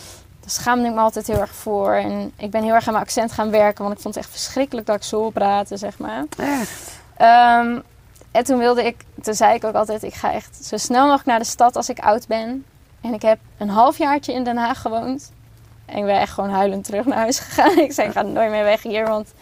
daar 0.43 0.51
schaamde 0.51 0.89
ik 0.89 0.95
me 0.95 1.01
altijd 1.01 1.27
heel 1.27 1.41
erg 1.41 1.55
voor. 1.55 1.93
En 1.93 2.33
ik 2.37 2.51
ben 2.51 2.63
heel 2.63 2.75
erg 2.75 2.87
aan 2.87 2.93
mijn 2.93 3.05
accent 3.05 3.33
gaan 3.33 3.51
werken, 3.51 3.83
want 3.85 3.97
ik 3.97 4.03
vond 4.03 4.15
het 4.15 4.25
echt 4.25 4.33
verschrikkelijk 4.33 4.87
dat 4.87 4.97
ik 4.97 5.03
zo 5.03 5.31
praatte, 5.31 5.77
zeg 5.77 5.99
maar. 5.99 6.25
Ehm, 7.17 7.79
en 8.31 8.45
toen 8.45 8.59
wilde 8.59 8.85
ik, 8.85 8.97
toen 9.23 9.35
zei 9.35 9.55
ik 9.55 9.65
ook 9.65 9.75
altijd, 9.75 10.03
ik 10.03 10.15
ga 10.15 10.33
echt 10.33 10.65
zo 10.65 10.77
snel 10.77 11.03
mogelijk 11.03 11.27
naar 11.27 11.39
de 11.39 11.45
stad 11.45 11.77
als 11.77 11.89
ik 11.89 11.99
oud 11.99 12.27
ben. 12.27 12.65
En 13.01 13.15
ik 13.15 13.23
heb 13.23 13.39
een 13.59 13.69
halfjaartje 13.69 14.33
in 14.33 14.45
Den 14.45 14.57
Haag 14.57 14.81
gewoond. 14.81 15.33
En 15.87 15.97
ik 15.99 16.05
ben 16.05 16.21
echt 16.21 16.33
gewoon 16.33 16.51
huilend 16.51 16.85
terug 16.85 17.05
naar 17.05 17.19
huis 17.19 17.39
gegaan. 17.45 17.79
ik 17.79 17.93
zei, 17.93 18.09
ik 18.09 18.15
ga 18.15 18.23
nooit 18.23 18.51
meer 18.51 18.65
weg 18.65 18.83
hier, 18.83 19.09
want... 19.09 19.33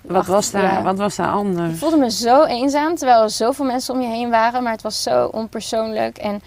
Wat 0.00 0.16
Wacht, 0.16 0.28
was 0.28 0.50
daar, 0.50 0.62
ja. 0.62 0.82
wat 0.82 0.98
was 0.98 1.16
daar 1.16 1.28
Ik 1.28 1.34
anders? 1.34 1.78
voelde 1.78 1.96
me 1.96 2.10
zo 2.10 2.44
eenzaam, 2.44 2.94
terwijl 2.96 3.22
er 3.22 3.30
zoveel 3.30 3.64
mensen 3.64 3.94
om 3.94 4.00
je 4.00 4.08
heen 4.08 4.30
waren. 4.30 4.62
Maar 4.62 4.72
het 4.72 4.82
was 4.82 5.02
zo 5.02 5.26
onpersoonlijk. 5.26 6.18
En 6.18 6.42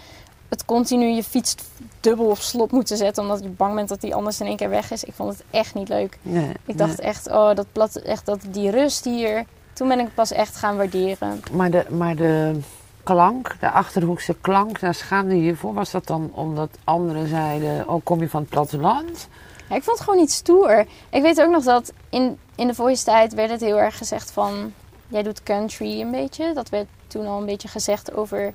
het 0.48 0.64
continu 0.64 1.06
je 1.06 1.24
fiets 1.24 1.54
dubbel 2.04 2.26
op 2.26 2.38
slot 2.38 2.72
moeten 2.72 2.96
zetten, 2.96 3.22
omdat 3.22 3.42
je 3.42 3.48
bang 3.48 3.74
bent 3.74 3.88
dat 3.88 4.00
die 4.00 4.14
anders 4.14 4.40
in 4.40 4.46
één 4.46 4.56
keer 4.56 4.68
weg 4.68 4.90
is. 4.90 5.04
Ik 5.04 5.14
vond 5.14 5.32
het 5.32 5.44
echt 5.50 5.74
niet 5.74 5.88
leuk. 5.88 6.18
Nee, 6.22 6.52
Ik 6.64 6.78
dacht 6.78 7.00
echt, 7.00 7.30
oh, 7.30 7.54
dat, 7.54 7.66
plat, 7.72 7.96
echt 7.96 8.26
dat, 8.26 8.40
die 8.48 8.70
rust 8.70 9.04
hier. 9.04 9.44
Toen 9.72 9.88
ben 9.88 10.00
ik 10.00 10.14
pas 10.14 10.32
echt 10.32 10.56
gaan 10.56 10.76
waarderen. 10.76 11.42
Maar, 11.52 11.70
de, 11.70 11.84
maar 11.90 12.16
de 12.16 12.60
klank, 13.02 13.56
de 13.60 13.70
Achterhoekse 13.70 14.36
klank, 14.40 14.80
daar 14.80 14.94
schaamde 14.94 15.36
je 15.36 15.42
je 15.42 15.56
voor. 15.56 15.74
Was 15.74 15.90
dat 15.90 16.06
dan 16.06 16.30
omdat 16.34 16.70
anderen 16.84 17.28
zeiden, 17.28 17.88
oh 17.88 18.00
kom 18.04 18.20
je 18.20 18.28
van 18.28 18.40
het 18.40 18.50
platteland? 18.50 19.28
Ja, 19.68 19.76
ik 19.76 19.82
vond 19.82 19.98
het 19.98 20.06
gewoon 20.06 20.20
niet 20.20 20.32
stoer. 20.32 20.86
Ik 21.10 21.22
weet 21.22 21.40
ook 21.42 21.50
nog 21.50 21.64
dat 21.64 21.92
in, 22.08 22.38
in 22.54 22.66
de 22.66 22.74
voice 22.74 23.04
tijd 23.04 23.34
werd 23.34 23.50
het 23.50 23.60
heel 23.60 23.78
erg 23.78 23.98
gezegd 23.98 24.30
van... 24.30 24.72
Jij 25.08 25.22
doet 25.22 25.42
country 25.42 26.00
een 26.00 26.10
beetje. 26.10 26.52
Dat 26.52 26.68
werd 26.68 26.86
toen 27.06 27.26
al 27.26 27.38
een 27.38 27.46
beetje 27.46 27.68
gezegd 27.68 28.14
over 28.14 28.52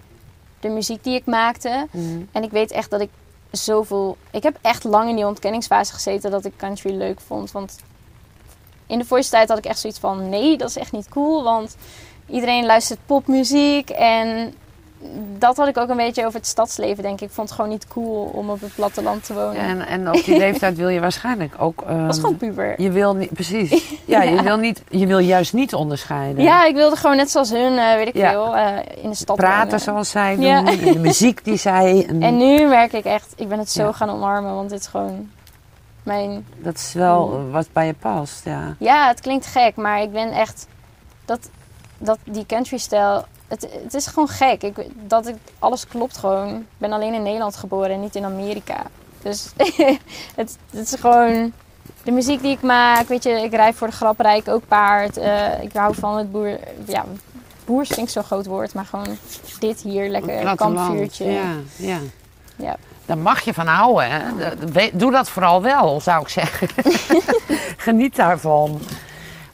de 0.59 0.69
muziek 0.69 1.03
die 1.03 1.15
ik 1.15 1.25
maakte. 1.25 1.87
Mm. 1.91 2.27
En 2.31 2.43
ik 2.43 2.51
weet 2.51 2.71
echt 2.71 2.89
dat 2.89 3.01
ik 3.01 3.09
zoveel... 3.51 4.17
Ik 4.31 4.43
heb 4.43 4.57
echt 4.61 4.83
lang 4.83 5.09
in 5.09 5.15
die 5.15 5.25
ontkenningsfase 5.25 5.93
gezeten 5.93 6.31
dat 6.31 6.45
ik 6.45 6.57
country 6.57 6.95
leuk 6.95 7.19
vond. 7.19 7.51
Want 7.51 7.79
in 8.87 8.99
de 8.99 9.05
voice 9.05 9.29
tijd 9.29 9.49
had 9.49 9.57
ik 9.57 9.65
echt 9.65 9.79
zoiets 9.79 9.99
van... 9.99 10.29
Nee, 10.29 10.57
dat 10.57 10.69
is 10.69 10.77
echt 10.77 10.91
niet 10.91 11.09
cool. 11.09 11.43
Want 11.43 11.75
iedereen 12.27 12.65
luistert 12.65 12.99
popmuziek. 13.05 13.89
En 13.89 14.53
dat 15.37 15.57
had 15.57 15.67
ik 15.67 15.77
ook 15.77 15.89
een 15.89 15.97
beetje 15.97 16.25
over 16.25 16.39
het 16.39 16.47
stadsleven, 16.47 17.03
denk 17.03 17.21
ik. 17.21 17.27
Ik 17.27 17.33
vond 17.33 17.47
het 17.49 17.55
gewoon 17.55 17.71
niet 17.71 17.87
cool 17.87 18.23
om 18.33 18.49
op 18.49 18.61
het 18.61 18.75
platteland 18.75 19.25
te 19.25 19.33
wonen. 19.33 19.55
En, 19.61 19.87
en 19.87 20.07
op 20.11 20.23
die 20.25 20.37
leeftijd 20.45 20.77
wil 20.77 20.87
je 20.87 20.99
waarschijnlijk 20.99 21.55
ook... 21.57 21.81
Ik 21.81 21.87
was 21.87 21.97
ehm, 21.97 22.19
gewoon 22.19 22.37
puber. 22.37 22.81
Je 22.81 22.91
wil 22.91 23.15
niet, 23.15 23.33
precies. 23.33 23.83
Ja, 24.05 24.21
Je, 24.23 24.41
wil 24.41 24.57
niet, 24.57 24.83
je 24.89 25.05
wil 25.07 25.17
juist 25.19 25.53
niet 25.53 25.73
onderscheiden. 25.73 26.43
Ja, 26.43 26.65
ik 26.65 26.75
wilde 26.75 26.95
gewoon 26.95 27.15
net 27.15 27.31
zoals 27.31 27.49
hun, 27.49 27.77
eh, 27.77 27.93
weet 27.95 28.07
ik 28.07 28.15
Ja. 28.15 28.31
veel, 28.31 28.55
eh, 28.55 29.03
in 29.03 29.09
de 29.09 29.15
stad 29.15 29.35
Praten 29.35 29.65
wonen. 29.65 29.79
zoals 29.79 30.09
zij 30.09 30.35
doen, 30.35 30.65
de 30.93 30.99
muziek 30.99 31.43
die 31.43 31.57
zij... 31.57 32.05
En, 32.09 32.21
En 32.21 32.37
nu 32.37 32.65
merk 32.67 32.93
ik 32.93 33.05
echt, 33.05 33.33
ik 33.35 33.47
ben 33.49 33.59
het 33.59 33.71
zo 33.71 33.91
gaan 33.91 34.09
omarmen, 34.09 34.55
want 34.55 34.69
dit 34.69 34.79
is 34.79 34.87
gewoon 34.87 35.31
mijn... 36.03 36.45
dat 36.57 36.75
is 36.75 36.93
wel 36.93 37.27
Mm. 37.27 37.51
wat 37.51 37.67
bij 37.73 37.85
je 37.85 37.93
past, 37.93 38.45
ja. 38.45 38.75
Ja, 38.79 39.07
het 39.07 39.19
klinkt 39.19 39.45
gek, 39.45 39.75
maar 39.75 40.01
ik 40.01 40.11
ben 40.11 40.31
echt... 40.31 40.67
Dat, 41.25 41.49
dat 41.97 42.17
die 42.23 42.45
country-stijl, 42.45 43.25
het, 43.49 43.67
het 43.83 43.93
is 43.93 44.07
gewoon 44.07 44.27
gek. 44.27 44.63
Ik, 44.63 44.75
dat 45.07 45.27
ik, 45.27 45.35
alles 45.59 45.87
klopt 45.87 46.17
gewoon. 46.17 46.55
Ik 46.55 46.65
ben 46.77 46.91
alleen 46.91 47.13
in 47.13 47.23
Nederland 47.23 47.55
geboren 47.55 47.91
en 47.91 47.99
niet 47.99 48.15
in 48.15 48.25
Amerika. 48.25 48.83
Dus 49.21 49.51
het, 50.35 50.57
het 50.71 50.91
is 50.91 50.99
gewoon... 50.99 51.53
De 52.03 52.11
muziek 52.11 52.41
die 52.41 52.51
ik 52.51 52.61
maak, 52.61 53.07
weet 53.07 53.23
je, 53.23 53.29
ik 53.29 53.51
rijd 53.53 53.75
voor 53.75 53.87
de 53.87 53.93
grap, 53.93 54.19
rijd 54.19 54.47
ik 54.47 54.53
ook 54.53 54.67
paard. 54.67 55.17
Eh, 55.17 55.63
ik 55.63 55.73
hou 55.73 55.95
van 55.95 56.17
het 56.17 56.31
boer... 56.31 56.59
Ja, 56.85 57.05
boers 57.65 57.89
klinkt 57.89 58.11
zo'n 58.11 58.23
groot 58.23 58.45
woord, 58.45 58.73
maar 58.73 58.85
gewoon 58.85 59.17
dit 59.59 59.81
hier, 59.81 60.09
lekker 60.09 60.45
een 60.45 60.55
kampvuurtje. 60.55 61.31
Ja, 61.31 61.53
ja. 61.75 61.97
Ja. 62.55 62.75
Daar 63.05 63.17
mag 63.17 63.41
je 63.41 63.53
van 63.53 63.67
houden, 63.67 64.11
hè. 64.11 64.91
Doe 64.93 65.11
dat 65.11 65.29
vooral 65.29 65.61
wel, 65.61 66.01
zou 66.01 66.21
ik 66.21 66.29
zeggen. 66.29 66.67
Geniet 67.77 68.15
daarvan. 68.15 68.81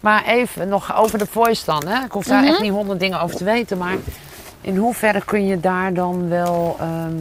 Maar 0.06 0.24
even 0.26 0.68
nog 0.68 0.96
over 0.96 1.18
de 1.18 1.26
voice 1.26 1.66
dan, 1.66 1.88
hè. 1.88 2.04
Ik 2.04 2.12
hoef 2.12 2.26
daar 2.26 2.42
Mhm. 2.42 2.52
echt 2.52 2.62
niet 2.62 2.72
honderd 2.72 3.00
dingen 3.00 3.22
over 3.22 3.36
te 3.36 3.44
weten, 3.44 3.78
maar... 3.78 3.96
In 4.62 4.76
hoeverre 4.78 5.26
kun 5.26 5.46
je 5.46 5.60
daar 5.60 5.94
dan 5.94 6.30
wel 6.30 6.76
ehm, 6.80 7.18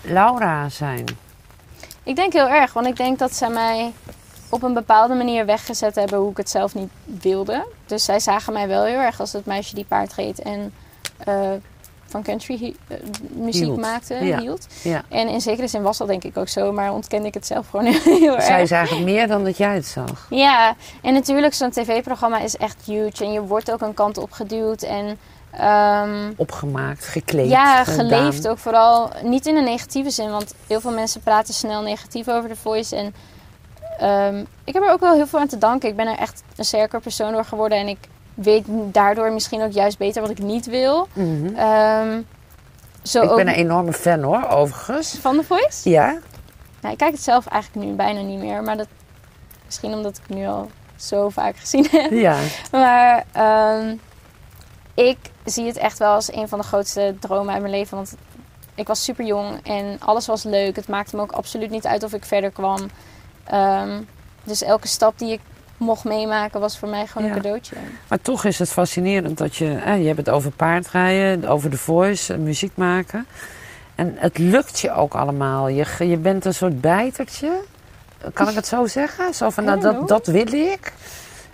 Laura 0.00 0.68
zijn? 0.68 1.04
Ik 2.02 2.16
denk 2.16 2.32
heel 2.32 2.48
erg, 2.48 2.72
want 2.72 2.86
ik 2.86 2.96
denk 2.96 3.18
dat 3.18 3.34
zij 3.34 3.48
mij 3.48 3.92
op 4.48 4.62
een 4.62 4.74
bepaalde 4.74 5.14
manier 5.14 5.46
weggezet 5.46 5.94
hebben 5.94 6.18
hoe 6.18 6.30
ik 6.30 6.36
het 6.36 6.50
zelf 6.50 6.74
niet 6.74 6.90
wilde. 7.04 7.66
Dus 7.86 8.04
zij 8.04 8.20
zagen 8.20 8.52
mij 8.52 8.68
wel 8.68 8.84
heel 8.84 8.98
erg 9.00 9.20
als 9.20 9.32
het 9.32 9.46
meisje 9.46 9.74
die 9.74 9.84
paard 9.84 10.12
reed 10.14 10.38
en 10.42 10.72
eh, 11.16 11.50
van 12.14 12.22
country 12.22 12.56
hi- 12.56 12.74
eh, 12.88 12.96
muziek 13.32 13.62
Hield. 13.64 13.80
maakte, 13.80 14.14
Ja. 14.14 14.38
hield. 14.40 14.66
Ja. 14.82 15.02
En 15.08 15.28
in 15.28 15.40
zekere 15.40 15.66
zin 15.68 15.82
was 15.82 15.98
dat 15.98 16.08
denk 16.08 16.24
ik 16.24 16.36
ook 16.36 16.48
zo, 16.48 16.72
maar 16.72 16.92
ontkende 16.92 17.26
ik 17.28 17.34
het 17.34 17.46
zelf 17.46 17.68
gewoon 17.68 17.84
heel 18.20 18.34
erg. 18.34 18.44
Zij 18.44 18.66
zagen 18.66 18.96
het 18.96 19.04
meer 19.04 19.26
dan 19.28 19.44
dat 19.44 19.56
jij 19.56 19.74
het 19.74 19.86
zag. 19.86 20.26
Ja, 20.30 20.74
en 21.02 21.12
natuurlijk 21.14 21.54
zo'n 21.54 21.70
tv-programma 21.70 22.38
is 22.40 22.56
echt 22.56 22.82
huge 22.86 23.24
en 23.24 23.32
je 23.32 23.40
wordt 23.42 23.72
ook 23.72 23.80
een 23.80 23.94
kant 23.94 24.18
op 24.18 24.32
geduwd 24.32 24.82
en... 24.82 25.18
ehm, 25.50 26.32
Opgemaakt, 26.36 27.04
gekleed. 27.04 27.48
Ja, 27.50 27.84
gedaan. 27.84 27.94
geleefd 28.08 28.48
ook 28.48 28.58
vooral. 28.58 29.10
Niet 29.22 29.46
in 29.46 29.56
een 29.56 29.64
negatieve 29.64 30.10
zin, 30.10 30.30
want 30.30 30.54
heel 30.66 30.80
veel 30.80 30.92
mensen 30.92 31.20
praten 31.20 31.54
snel 31.54 31.82
negatief 31.82 32.28
over 32.28 32.48
de 32.48 32.56
voice. 32.56 32.96
En 32.96 33.14
ehm, 33.98 34.44
ik 34.64 34.74
heb 34.74 34.82
er 34.82 34.90
ook 34.92 35.00
wel 35.00 35.14
heel 35.14 35.26
veel 35.26 35.38
aan 35.38 35.46
te 35.48 35.58
danken. 35.58 35.88
Ik 35.88 35.96
ben 35.96 36.06
er 36.06 36.18
echt 36.18 36.42
een 36.56 36.64
sterker 36.64 37.00
persoon 37.00 37.32
door 37.32 37.44
geworden. 37.44 37.78
En 37.78 37.88
ik 37.88 37.98
weet 38.34 38.64
daardoor 38.68 39.32
misschien 39.32 39.62
ook 39.62 39.72
juist 39.72 39.98
beter 39.98 40.20
wat 40.22 40.30
ik 40.30 40.38
niet 40.38 40.66
wil. 40.66 41.08
Mhm. 41.12 41.54
Ehm, 41.56 42.20
zo 43.02 43.22
Ik 43.22 43.30
ook 43.30 43.36
ben 43.36 43.48
een 43.48 43.54
enorme 43.54 43.92
fan 43.92 44.22
hoor, 44.22 44.48
overigens. 44.48 45.18
van 45.20 45.36
de 45.36 45.44
voice. 45.44 45.90
Ja? 45.90 46.18
Nou, 46.80 46.92
ik 46.92 46.98
kijk 46.98 47.12
het 47.12 47.22
zelf 47.22 47.46
eigenlijk 47.46 47.86
nu 47.86 47.92
bijna 47.94 48.20
niet 48.20 48.38
meer. 48.38 48.62
Maar 48.62 48.76
dat 48.76 48.88
misschien 49.64 49.92
omdat 49.92 50.16
ik 50.16 50.22
het 50.26 50.36
nu 50.36 50.46
al 50.46 50.70
zo 50.96 51.28
vaak 51.28 51.56
gezien 51.56 51.86
heb. 51.90 52.10
Ja. 52.10 52.36
Maar 52.72 53.24
ehm, 53.32 53.96
ik 54.94 55.18
zie 55.44 55.66
het 55.66 55.76
echt 55.76 55.98
wel 55.98 56.12
als 56.12 56.32
een 56.32 56.48
van 56.48 56.58
de 56.58 56.64
grootste 56.64 57.14
dromen 57.20 57.52
uit 57.52 57.62
mijn 57.62 57.74
leven. 57.74 57.96
Want 57.96 58.14
ik 58.74 58.86
was 58.86 59.04
super 59.04 59.24
jong 59.24 59.60
en 59.62 59.96
alles 60.00 60.26
was 60.26 60.42
leuk. 60.42 60.76
Het 60.76 60.88
maakte 60.88 61.16
me 61.16 61.22
ook 61.22 61.32
absoluut 61.32 61.70
niet 61.70 61.86
uit 61.86 62.02
of 62.02 62.12
ik 62.12 62.24
verder 62.24 62.50
kwam. 62.50 62.90
Ehm, 63.44 64.00
dus 64.44 64.62
elke 64.62 64.88
stap 64.88 65.18
die 65.18 65.32
ik 65.32 65.40
mocht 65.76 66.04
meemaken 66.04 66.60
was 66.60 66.78
voor 66.78 66.88
mij 66.88 67.06
gewoon 67.06 67.28
Ja. 67.28 67.34
een 67.34 67.42
cadeautje. 67.42 67.76
Maar 68.08 68.20
toch 68.20 68.44
is 68.44 68.58
het 68.58 68.68
fascinerend 68.70 69.38
dat 69.38 69.56
je... 69.56 69.64
Je 69.84 70.06
hebt 70.06 70.16
het 70.16 70.28
over 70.30 70.50
paardrijden, 70.50 71.48
over 71.48 71.70
de 71.70 71.76
voice, 71.76 72.32
eh, 72.32 72.38
muziek 72.38 72.72
maken. 72.74 73.26
En 73.94 74.14
het 74.18 74.38
lukt 74.38 74.80
je 74.80 74.92
ook 74.92 75.14
allemaal. 75.14 75.68
Je, 75.68 75.86
je 76.08 76.16
bent 76.16 76.44
een 76.44 76.54
soort 76.54 76.80
bijtertje. 76.80 77.50
Kan 78.32 78.48
ik 78.48 78.54
het 78.54 78.66
zo 78.66 78.86
zeggen? 78.86 79.34
Zo 79.34 79.50
van, 79.50 79.64
nou, 79.64 79.80
dat, 79.80 80.08
dat 80.08 80.26
wil 80.26 80.52
ik. 80.52 80.92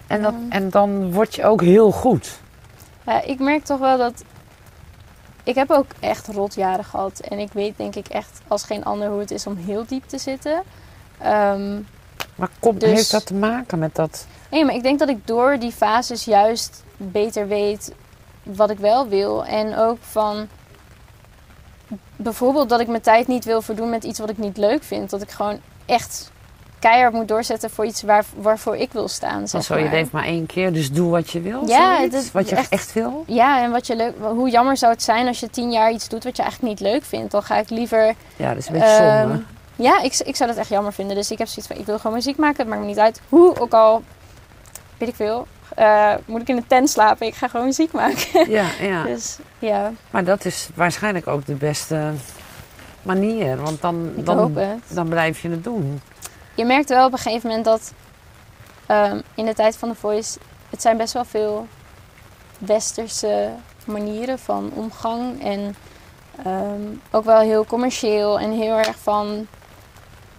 En, 0.06 0.22
dat, 0.22 0.34
en 0.48 0.70
dan 0.70 1.12
word 1.12 1.34
je 1.34 1.44
ook 1.44 1.60
heel 1.62 1.90
goed. 1.90 2.40
Ja, 3.06 3.22
ik 3.22 3.38
merk 3.38 3.64
toch 3.64 3.78
wel 3.78 3.98
dat... 3.98 4.24
Ik 5.44 5.54
heb 5.54 5.70
ook 5.70 5.86
echt 6.00 6.26
rotjaren 6.28 6.84
gehad. 6.84 7.20
En 7.20 7.38
ik 7.38 7.52
weet 7.52 7.76
denk 7.76 7.94
ik 7.94 8.08
echt 8.08 8.40
als 8.48 8.62
geen 8.62 8.84
ander 8.84 9.08
hoe 9.08 9.20
het 9.20 9.30
is 9.30 9.46
om 9.46 9.56
heel 9.56 9.84
diep 9.86 10.04
te 10.06 10.18
zitten. 10.18 10.62
Ehm, 11.18 11.78
Maar 12.40 12.50
komt, 12.60 12.80
Dus- 12.80 12.90
heeft 12.90 13.10
dat 13.10 13.26
te 13.26 13.34
maken 13.34 13.78
met 13.78 13.94
dat... 13.94 14.26
Nee, 14.50 14.64
maar 14.64 14.74
ik 14.74 14.82
denk 14.82 14.98
dat 14.98 15.08
ik 15.08 15.26
door 15.26 15.58
die 15.58 15.72
fases 15.72 16.24
juist 16.24 16.82
beter 16.96 17.48
weet 17.48 17.92
wat 18.42 18.70
ik 18.70 18.78
wel 18.78 19.08
wil. 19.08 19.44
En 19.44 19.76
ook 19.76 19.98
van 20.00 20.48
bijvoorbeeld 22.16 22.68
dat 22.68 22.80
ik 22.80 22.88
mijn 22.88 23.02
tijd 23.02 23.26
niet 23.26 23.44
wil 23.44 23.62
verdoen 23.62 23.90
met 23.90 24.04
iets 24.04 24.18
wat 24.18 24.30
ik 24.30 24.38
niet 24.38 24.56
leuk 24.56 24.82
vind. 24.82 25.10
Dat 25.10 25.22
ik 25.22 25.30
gewoon 25.30 25.60
echt 25.86 26.30
keihard 26.78 27.12
moet 27.12 27.28
doorzetten 27.28 27.70
voor 27.70 27.84
iets 27.86 28.02
waar, 28.02 28.24
waarvoor 28.36 28.76
ik 28.76 28.92
wil 28.92 29.08
staan. 29.08 29.48
Zeg 29.48 29.64
zo, 29.64 29.78
je 29.78 29.88
leeft 29.90 30.12
maar 30.12 30.24
één 30.24 30.46
keer, 30.46 30.72
dus 30.72 30.92
doe 30.92 31.10
wat 31.10 31.30
je 31.30 31.40
wil. 31.40 31.66
Ja, 31.66 32.00
is 32.00 32.32
wat 32.32 32.48
je 32.48 32.56
echt, 32.56 32.72
echt- 32.72 32.92
wil. 32.92 33.24
Ja, 33.26 33.62
en 33.62 33.70
wat 33.70 33.86
je 33.86 33.96
leuk, 33.96 34.14
hoe 34.20 34.50
jammer 34.50 34.76
zou 34.76 34.92
het 34.92 35.02
zijn 35.02 35.26
als 35.26 35.40
je 35.40 35.50
tien 35.50 35.70
jaar 35.72 35.92
iets 35.92 36.08
doet 36.08 36.24
wat 36.24 36.36
je 36.36 36.42
eigenlijk 36.42 36.72
niet 36.72 36.90
leuk 36.92 37.04
vindt. 37.04 37.30
Dan 37.32 37.42
ga 37.42 37.56
ik 37.56 37.70
liever. 37.70 38.14
Ja, 38.36 38.48
dat 38.48 38.56
is 38.56 38.66
een 38.66 38.72
beetje 38.72 38.88
ehm, 38.88 39.28
zonde. 39.28 39.42
Ja, 39.80 40.00
ik, 40.00 40.18
ik 40.18 40.36
zou 40.36 40.48
dat 40.50 40.58
echt 40.58 40.68
jammer 40.68 40.92
vinden. 40.92 41.16
Dus 41.16 41.30
ik 41.30 41.38
heb 41.38 41.46
zoiets 41.48 41.66
van: 41.72 41.76
ik 41.80 41.86
wil 41.86 41.98
gewoon 41.98 42.16
muziek 42.16 42.36
maken. 42.36 42.56
Het 42.56 42.68
maakt 42.68 42.80
me 42.80 42.86
niet 42.86 42.98
uit 42.98 43.20
hoe, 43.28 43.60
ook 43.60 43.72
al 43.72 44.02
weet 44.98 45.08
ik 45.08 45.14
veel. 45.14 45.46
eh, 45.74 46.14
moet 46.24 46.40
ik 46.40 46.48
in 46.48 46.56
een 46.56 46.66
tent 46.66 46.90
slapen? 46.90 47.26
Ik 47.26 47.34
ga 47.34 47.48
gewoon 47.48 47.66
muziek 47.66 47.92
maken. 47.92 48.50
Ja, 48.50 48.66
ja. 48.80 49.02
Dus 49.02 49.38
ja, 49.58 49.92
Maar 50.10 50.24
dat 50.24 50.44
is 50.44 50.68
waarschijnlijk 50.74 51.26
ook 51.26 51.46
de 51.46 51.54
beste 51.54 52.10
manier. 53.02 53.56
Want 53.56 53.80
dan, 53.80 54.12
ik 54.16 54.26
dan, 54.26 54.52
dan 54.88 55.08
blijf 55.08 55.42
je 55.42 55.48
het 55.50 55.64
doen. 55.64 56.00
Je 56.54 56.64
merkt 56.64 56.88
wel 56.88 57.06
op 57.06 57.12
een 57.12 57.18
gegeven 57.18 57.48
moment 57.48 57.64
dat 57.66 57.92
ehm, 58.86 59.20
in 59.34 59.46
de 59.46 59.54
tijd 59.54 59.76
van 59.76 59.88
de 59.88 59.94
voice, 59.94 60.38
het 60.70 60.82
zijn 60.82 60.96
best 60.96 61.12
wel 61.12 61.24
veel 61.24 61.66
westerse 62.58 63.50
manieren 63.84 64.38
van 64.38 64.70
omgang. 64.74 65.44
En 65.44 65.76
ehm, 66.44 66.82
ook 67.10 67.24
wel 67.24 67.40
heel 67.40 67.64
commercieel 67.66 68.38
en 68.40 68.50
heel 68.52 68.76
erg 68.78 68.96
van. 69.02 69.46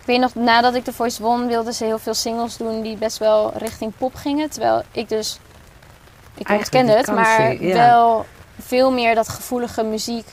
Ik 0.01 0.07
weet 0.07 0.19
nog, 0.19 0.35
nadat 0.35 0.75
ik 0.75 0.85
de 0.85 0.93
voice 0.93 1.21
won, 1.21 1.47
wilden 1.47 1.73
ze 1.73 1.85
heel 1.85 1.99
veel 1.99 2.13
singles 2.13 2.57
doen 2.57 2.81
die 2.81 2.97
best 2.97 3.17
wel 3.17 3.51
richting 3.55 3.93
pop 3.97 4.15
gingen. 4.15 4.49
Terwijl 4.49 4.83
ik 4.91 5.09
dus. 5.09 5.39
Ik 6.35 6.49
ontkende 6.49 6.91
het, 6.91 7.07
maar 7.07 7.63
ja. 7.63 7.73
wel 7.73 8.25
veel 8.59 8.91
meer 8.91 9.15
dat 9.15 9.29
gevoelige 9.29 9.83
muziek 9.83 10.27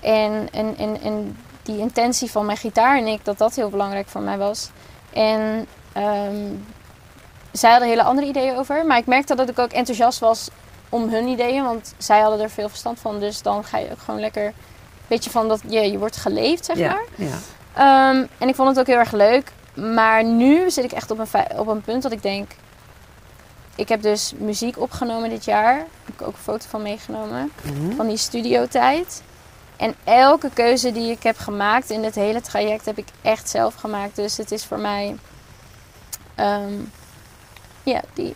en, 0.00 0.48
en, 0.52 0.76
en, 0.78 1.00
en 1.02 1.36
die 1.62 1.78
intentie 1.78 2.30
van 2.30 2.46
mijn 2.46 2.58
gitaar 2.58 2.98
en 2.98 3.06
ik, 3.06 3.24
dat 3.24 3.38
dat 3.38 3.54
heel 3.54 3.70
belangrijk 3.70 4.08
voor 4.08 4.20
mij 4.20 4.38
was. 4.38 4.70
En 5.12 5.66
ehm, 5.92 6.54
zij 7.52 7.70
hadden 7.70 7.88
hele 7.88 8.02
andere 8.02 8.26
ideeën 8.26 8.56
over. 8.56 8.86
Maar 8.86 8.98
ik 8.98 9.06
merkte 9.06 9.34
dat 9.34 9.48
ik 9.48 9.58
ook 9.58 9.72
enthousiast 9.72 10.18
was 10.18 10.48
om 10.88 11.08
hun 11.08 11.26
ideeën. 11.26 11.64
Want 11.64 11.94
zij 11.98 12.20
hadden 12.20 12.40
er 12.40 12.50
veel 12.50 12.68
verstand 12.68 12.98
van. 13.00 13.20
Dus 13.20 13.42
dan 13.42 13.64
ga 13.64 13.78
je 13.78 13.90
ook 13.90 14.00
gewoon 14.04 14.20
lekker... 14.20 14.44
Een 14.46 15.14
beetje 15.14 15.30
van 15.30 15.48
dat 15.48 15.60
je, 15.68 15.80
je 15.80 15.98
wordt 15.98 16.16
geleefd, 16.16 16.64
zeg 16.64 16.76
Ja, 16.76 16.88
maar. 16.88 17.04
ja. 17.14 17.36
Ehm, 17.76 18.24
en 18.38 18.48
ik 18.48 18.54
vond 18.54 18.68
het 18.68 18.78
ook 18.78 18.86
heel 18.86 18.98
erg 18.98 19.12
leuk. 19.12 19.52
Maar 19.74 20.24
nu 20.24 20.70
zit 20.70 20.84
ik 20.84 20.92
echt 20.92 21.10
op 21.10 21.18
een, 21.18 21.58
op 21.58 21.66
een 21.66 21.80
punt 21.80 22.02
dat 22.02 22.12
ik 22.12 22.22
denk... 22.22 22.50
Ik 23.74 23.88
heb 23.88 24.02
dus 24.02 24.32
muziek 24.38 24.80
opgenomen 24.80 25.30
dit 25.30 25.44
jaar. 25.44 25.74
Daar 25.74 25.86
heb 26.04 26.14
ik 26.14 26.22
ook 26.22 26.32
een 26.32 26.42
foto 26.42 26.66
van 26.68 26.82
meegenomen. 26.82 27.52
Mhm. 27.62 27.96
Van 27.96 28.06
die 28.06 28.16
studiotijd. 28.16 29.22
En 29.76 29.94
elke 30.04 30.50
keuze 30.52 30.92
die 30.92 31.10
ik 31.10 31.22
heb 31.22 31.38
gemaakt 31.38 31.90
in 31.90 32.02
dit 32.02 32.14
hele 32.14 32.40
traject 32.40 32.84
heb 32.84 32.98
ik 32.98 33.08
echt 33.22 33.48
zelf 33.48 33.74
gemaakt. 33.74 34.16
Dus 34.16 34.36
het 34.36 34.52
is 34.52 34.64
voor 34.64 34.78
mij... 34.78 35.16
ehm, 36.34 36.74
ja, 37.82 38.00
die... 38.14 38.34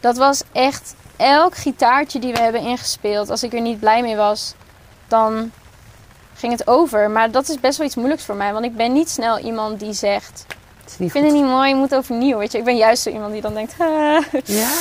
Dat 0.00 0.16
was 0.16 0.42
echt... 0.52 0.94
Elk 1.16 1.56
gitaartje 1.56 2.18
die 2.18 2.32
we 2.32 2.40
hebben 2.40 2.60
ingespeeld. 2.60 3.30
Als 3.30 3.42
ik 3.42 3.52
er 3.52 3.60
niet 3.60 3.80
blij 3.80 4.02
mee 4.02 4.16
was, 4.16 4.54
dan 5.08 5.52
ging 6.42 6.58
het 6.58 6.66
over. 6.66 7.10
Maar 7.10 7.30
dat 7.30 7.48
is 7.48 7.60
best 7.60 7.78
wel 7.78 7.86
iets 7.86 7.96
moeilijks 7.96 8.24
voor 8.24 8.34
mij. 8.34 8.52
Want 8.52 8.64
ik 8.64 8.76
ben 8.76 8.92
niet 8.92 9.08
snel 9.10 9.38
iemand 9.38 9.80
die 9.80 9.92
zegt... 9.92 10.46
Ik 10.98 11.10
vind 11.10 11.24
het 11.24 11.34
niet 11.34 11.44
mooi, 11.44 11.68
je 11.68 11.74
moet 11.74 11.94
overnieuw. 11.94 12.38
Weet 12.38 12.52
je, 12.52 12.58
ik 12.58 12.64
ben 12.64 12.76
juist 12.76 13.02
zo 13.02 13.10
iemand 13.10 13.32
die 13.32 13.40
dan 13.40 13.54
denkt... 13.54 13.74
"Ah." 13.78 14.24
Ja? 14.44 14.68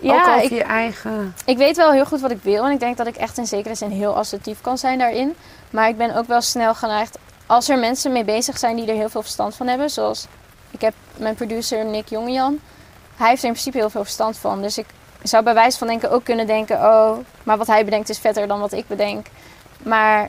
Ja, 0.00 0.22
ook 0.22 0.28
over 0.28 0.42
ik, 0.42 0.50
je 0.50 0.62
eigen... 0.62 1.34
ik 1.44 1.56
weet 1.56 1.76
wel 1.76 1.92
heel 1.92 2.04
goed 2.04 2.20
wat 2.20 2.30
ik 2.30 2.42
wil. 2.42 2.64
En 2.64 2.72
ik 2.72 2.80
denk 2.80 2.96
dat 2.96 3.06
ik 3.06 3.16
echt 3.16 3.38
in 3.38 3.46
zekere 3.46 3.74
zin 3.74 3.90
heel 3.90 4.16
assertief 4.16 4.60
kan 4.60 4.78
zijn 4.78 4.98
daarin. 4.98 5.34
Maar 5.70 5.88
ik 5.88 5.96
ben 5.96 6.16
ook 6.16 6.26
wel 6.26 6.40
snel 6.40 6.74
geneigd... 6.74 7.18
Als 7.46 7.68
er 7.68 7.78
mensen 7.78 8.12
mee 8.12 8.24
bezig 8.24 8.58
zijn 8.58 8.76
die 8.76 8.86
er 8.86 8.94
heel 8.94 9.08
veel 9.08 9.22
verstand 9.22 9.54
van 9.54 9.66
hebben. 9.66 9.90
Zoals 9.90 10.26
ik 10.70 10.80
heb 10.80 10.94
mijn 11.16 11.34
producer 11.34 11.84
Nick 11.84 12.08
Jongejan. 12.08 12.60
Hij 13.16 13.28
heeft 13.28 13.42
er 13.42 13.48
in 13.48 13.52
principe 13.52 13.78
heel 13.78 13.90
veel 13.90 14.04
verstand 14.04 14.38
van. 14.38 14.62
Dus 14.62 14.78
ik 14.78 14.86
zou 15.22 15.44
bij 15.44 15.54
wijze 15.54 15.78
van 15.78 15.86
denken 15.86 16.10
ook 16.10 16.24
kunnen 16.24 16.46
denken... 16.46 16.76
Oh, 16.76 17.16
maar 17.42 17.56
wat 17.56 17.66
hij 17.66 17.84
bedenkt 17.84 18.08
is 18.08 18.18
vetter 18.18 18.46
dan 18.46 18.60
wat 18.60 18.72
ik 18.72 18.88
bedenk. 18.88 19.26
Maar 19.82 20.28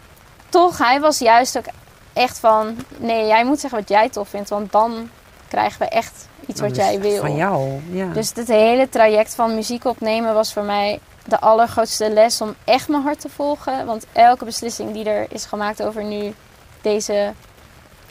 toch, 0.50 0.78
hij 0.78 1.00
was 1.00 1.20
juist 1.20 1.58
ook 1.58 1.66
echt 2.14 2.40
van... 2.40 2.78
Nee, 2.98 3.28
jij 3.28 3.46
moet 3.46 3.60
zeggen 3.60 3.80
wat 3.80 3.90
jij 3.90 4.10
tof 4.10 4.30
vindt. 4.30 4.50
Want 4.50 4.72
dan 4.72 5.10
krijgen 5.48 5.80
we 5.80 5.88
echt 5.88 6.28
iets 6.46 6.62
wat 6.62 6.76
jij 6.76 7.00
wil. 7.00 7.20
Van 7.20 7.36
jou, 7.36 7.82
ja. 7.92 8.06
Dus 8.14 8.32
het 8.36 8.48
hele 8.48 8.90
traject 8.90 9.36
van 9.36 9.56
muziek 9.56 9.86
opnemen 9.86 10.34
was 10.34 10.54
voor 10.54 10.64
mij 10.64 11.00
de 11.26 11.40
allergrootste 11.40 12.10
les 12.10 12.42
om 12.42 12.56
echt 12.64 12.88
mijn 12.88 13.04
hart 13.04 13.20
te 13.20 13.30
volgen. 13.30 13.86
Want 13.86 14.06
elke 14.12 14.46
beslissing 14.46 14.94
die 14.94 15.10
er 15.10 15.26
is 15.30 15.46
gemaakt 15.46 15.84
over 15.84 16.04
nu 16.04 16.34
deze 16.82 17.34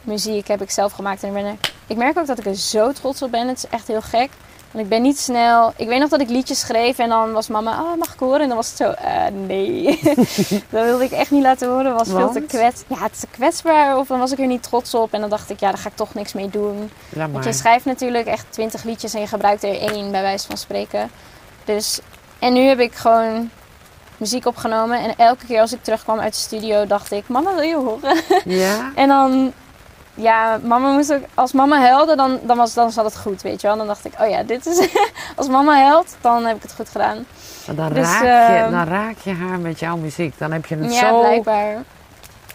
muziek 0.03 0.48
heb 0.48 0.62
ik 0.62 0.70
zelf 0.70 0.92
gemaakt. 0.92 1.22
En 1.22 1.29
ik, 1.29 1.35
ben 1.35 1.44
er, 1.44 1.57
ik 1.87 1.96
merk 1.96 2.18
ook 2.18 2.27
dat 2.27 2.38
ik 2.38 2.46
er 2.46 2.57
zo 2.57 2.92
trots 2.92 3.22
op 3.22 3.31
ben. 3.31 3.48
Het 3.48 3.57
is 3.57 3.68
echt 3.70 3.88
heel 3.88 4.03
gek. 4.03 4.31
Want 4.71 4.85
ik 4.85 4.91
ben 4.91 5.03
niet 5.03 5.19
snel. 5.19 5.73
Ik 5.77 5.89
weet 5.89 6.01
nog 6.01 6.09
dat 6.09 6.21
ik 6.21 6.29
liedjes 6.29 6.61
schreef 6.61 6.99
en 6.99 7.09
dan 7.09 7.33
was 7.33 7.49
mama, 7.49 7.83
oh, 7.83 7.99
mag 7.99 8.13
ik 8.13 8.19
horen? 8.19 8.41
En 8.41 8.47
dan 8.49 8.57
was 8.57 8.69
het 8.69 8.77
zo, 8.77 8.91
eh, 8.91 9.27
nee. 9.47 10.01
dat 10.71 10.85
wilde 10.85 11.05
ik 11.05 11.11
echt 11.11 11.31
niet 11.31 11.43
laten 11.43 11.69
horen. 11.69 11.95
was 11.95 12.09
veel 12.09 12.31
te 12.33 12.41
kwets. 12.41 12.83
Ja, 12.87 12.99
het 12.99 13.13
is 13.13 13.21
te 13.21 13.27
kwetsbaar. 13.31 13.97
Of 13.97 14.07
dan 14.07 14.19
was 14.19 14.33
ik 14.33 14.39
er 14.39 14.47
niet 14.47 14.63
trots 14.63 14.95
op. 14.95 15.13
En 15.13 15.21
dan 15.21 15.31
dacht 15.31 15.51
ik, 15.51 15.61
ja, 15.61 15.69
daar 15.69 15.79
ga 15.79 15.89
ik 15.89 15.97
toch 15.97 16.15
niks 16.15 16.33
mee 16.33 16.49
doen. 16.49 16.91
Want 17.31 17.45
je 17.45 17.53
schrijft 17.53 17.85
natuurlijk 17.85 18.27
echt 18.27 18.47
twintig 18.49 18.85
liedjes 18.85 19.15
en 19.15 19.21
je 19.21 19.27
gebruikt 19.27 19.63
er 19.63 19.81
één, 19.81 20.11
bij 20.11 20.23
wijze 20.23 20.47
van 20.47 20.57
spreken. 20.57 21.11
Dus, 21.65 22.01
en 22.39 22.53
nu 22.53 22.61
heb 22.61 22.79
ik 22.79 22.95
gewoon 22.95 23.51
muziek 24.17 24.47
opgenomen. 24.47 24.99
En 24.99 25.15
elke 25.17 25.47
keer 25.47 25.61
als 25.61 25.73
ik 25.73 25.83
terugkwam 25.83 26.19
uit 26.19 26.35
de 26.35 26.41
studio, 26.41 26.87
dacht 26.87 27.13
ik: 27.13 27.29
Mama, 27.29 27.55
wil 27.55 27.63
je 27.63 27.77
horen? 27.77 28.17
Ja? 28.45 28.91
En 28.95 29.09
dan, 29.09 29.53
ja, 30.19 30.59
mama 30.63 30.91
moest 30.93 31.13
ook, 31.13 31.23
als 31.35 31.53
mama 31.53 31.81
huilde, 31.81 32.17
dan, 32.17 32.39
dan, 32.43 32.57
was, 32.57 32.75
dan 32.75 32.91
zat 32.91 33.05
het 33.05 33.17
goed, 33.19 33.43
weet 33.43 33.61
je 33.61 33.67
wel. 33.67 33.77
Dan 33.77 33.87
dacht 33.87 34.05
ik: 34.05 34.13
Oh 34.21 34.29
ja, 34.29 34.43
dit 34.43 34.67
is. 34.67 34.89
als 35.37 35.49
mama 35.49 35.83
huilt, 35.83 36.17
dan 36.21 36.45
heb 36.45 36.57
ik 36.57 36.63
het 36.63 36.75
goed 36.75 36.89
gedaan. 36.89 37.27
Dan, 37.75 37.93
Dus, 37.93 38.07
raak 38.07 38.23
je, 38.23 38.57
ehm, 38.57 38.71
dan 38.71 38.85
raak 38.85 39.19
je 39.19 39.33
haar 39.35 39.59
met 39.59 39.79
jouw 39.79 39.97
muziek. 39.97 40.39
Dan 40.39 40.53
heb 40.53 40.67
je 40.67 40.77
het 40.77 40.95
Ja, 40.95 41.09
zo... 41.09 41.21
blijkbaar. 41.21 41.83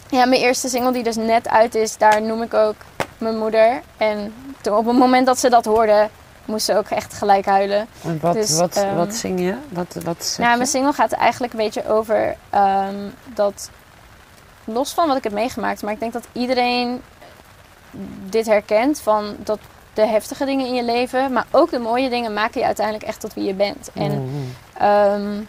Ja, 0.09 0.25
mijn 0.25 0.41
eerste 0.41 0.69
single 0.69 0.91
die 0.91 1.03
dus 1.03 1.15
net 1.15 1.47
uit 1.49 1.75
is, 1.75 1.97
daar 1.97 2.21
noem 2.21 2.41
ik 2.41 2.53
ook 2.53 2.75
mijn 3.17 3.37
moeder. 3.37 3.81
En 3.97 4.33
toen, 4.61 4.75
op 4.77 4.85
het 4.85 4.97
moment 4.97 5.25
dat 5.25 5.39
ze 5.39 5.49
dat 5.49 5.65
hoorde, 5.65 6.09
moest 6.45 6.65
ze 6.65 6.77
ook 6.77 6.87
echt 6.89 7.13
gelijk 7.13 7.45
huilen. 7.45 7.87
En 8.03 8.19
Wat, 8.21 8.33
Dus, 8.33 8.57
wat, 8.57 8.75
ehm, 8.75 8.95
wat 8.95 9.13
zing 9.13 9.39
je? 9.39 9.55
Wat, 9.69 9.95
wat 10.03 10.35
Ja, 10.37 10.51
je? 10.51 10.57
mijn 10.57 10.69
single 10.69 10.93
gaat 10.93 11.11
eigenlijk 11.11 11.53
een 11.53 11.59
beetje 11.59 11.87
over 11.89 12.35
ehm, 12.49 12.95
dat, 13.33 13.69
los 14.63 14.93
van 14.93 15.07
wat 15.07 15.17
ik 15.17 15.23
heb 15.23 15.33
meegemaakt, 15.33 15.81
maar 15.81 15.93
ik 15.93 15.99
denk 15.99 16.13
dat 16.13 16.27
iedereen 16.31 17.01
dit 18.29 18.45
herkent 18.45 18.99
van 18.99 19.35
dat 19.37 19.59
de 19.93 20.05
heftige 20.05 20.45
dingen 20.45 20.65
in 20.65 20.73
je 20.73 20.83
leven, 20.83 21.33
maar 21.33 21.45
ook 21.51 21.69
de 21.71 21.79
mooie 21.79 22.09
dingen 22.09 22.33
maken 22.33 22.59
je 22.59 22.65
uiteindelijk 22.65 23.05
echt 23.05 23.19
tot 23.19 23.33
wie 23.33 23.43
je 23.43 23.53
bent. 23.53 23.89
En, 23.93 24.11
Mhm. 24.23 24.35
ehm, 24.77 25.41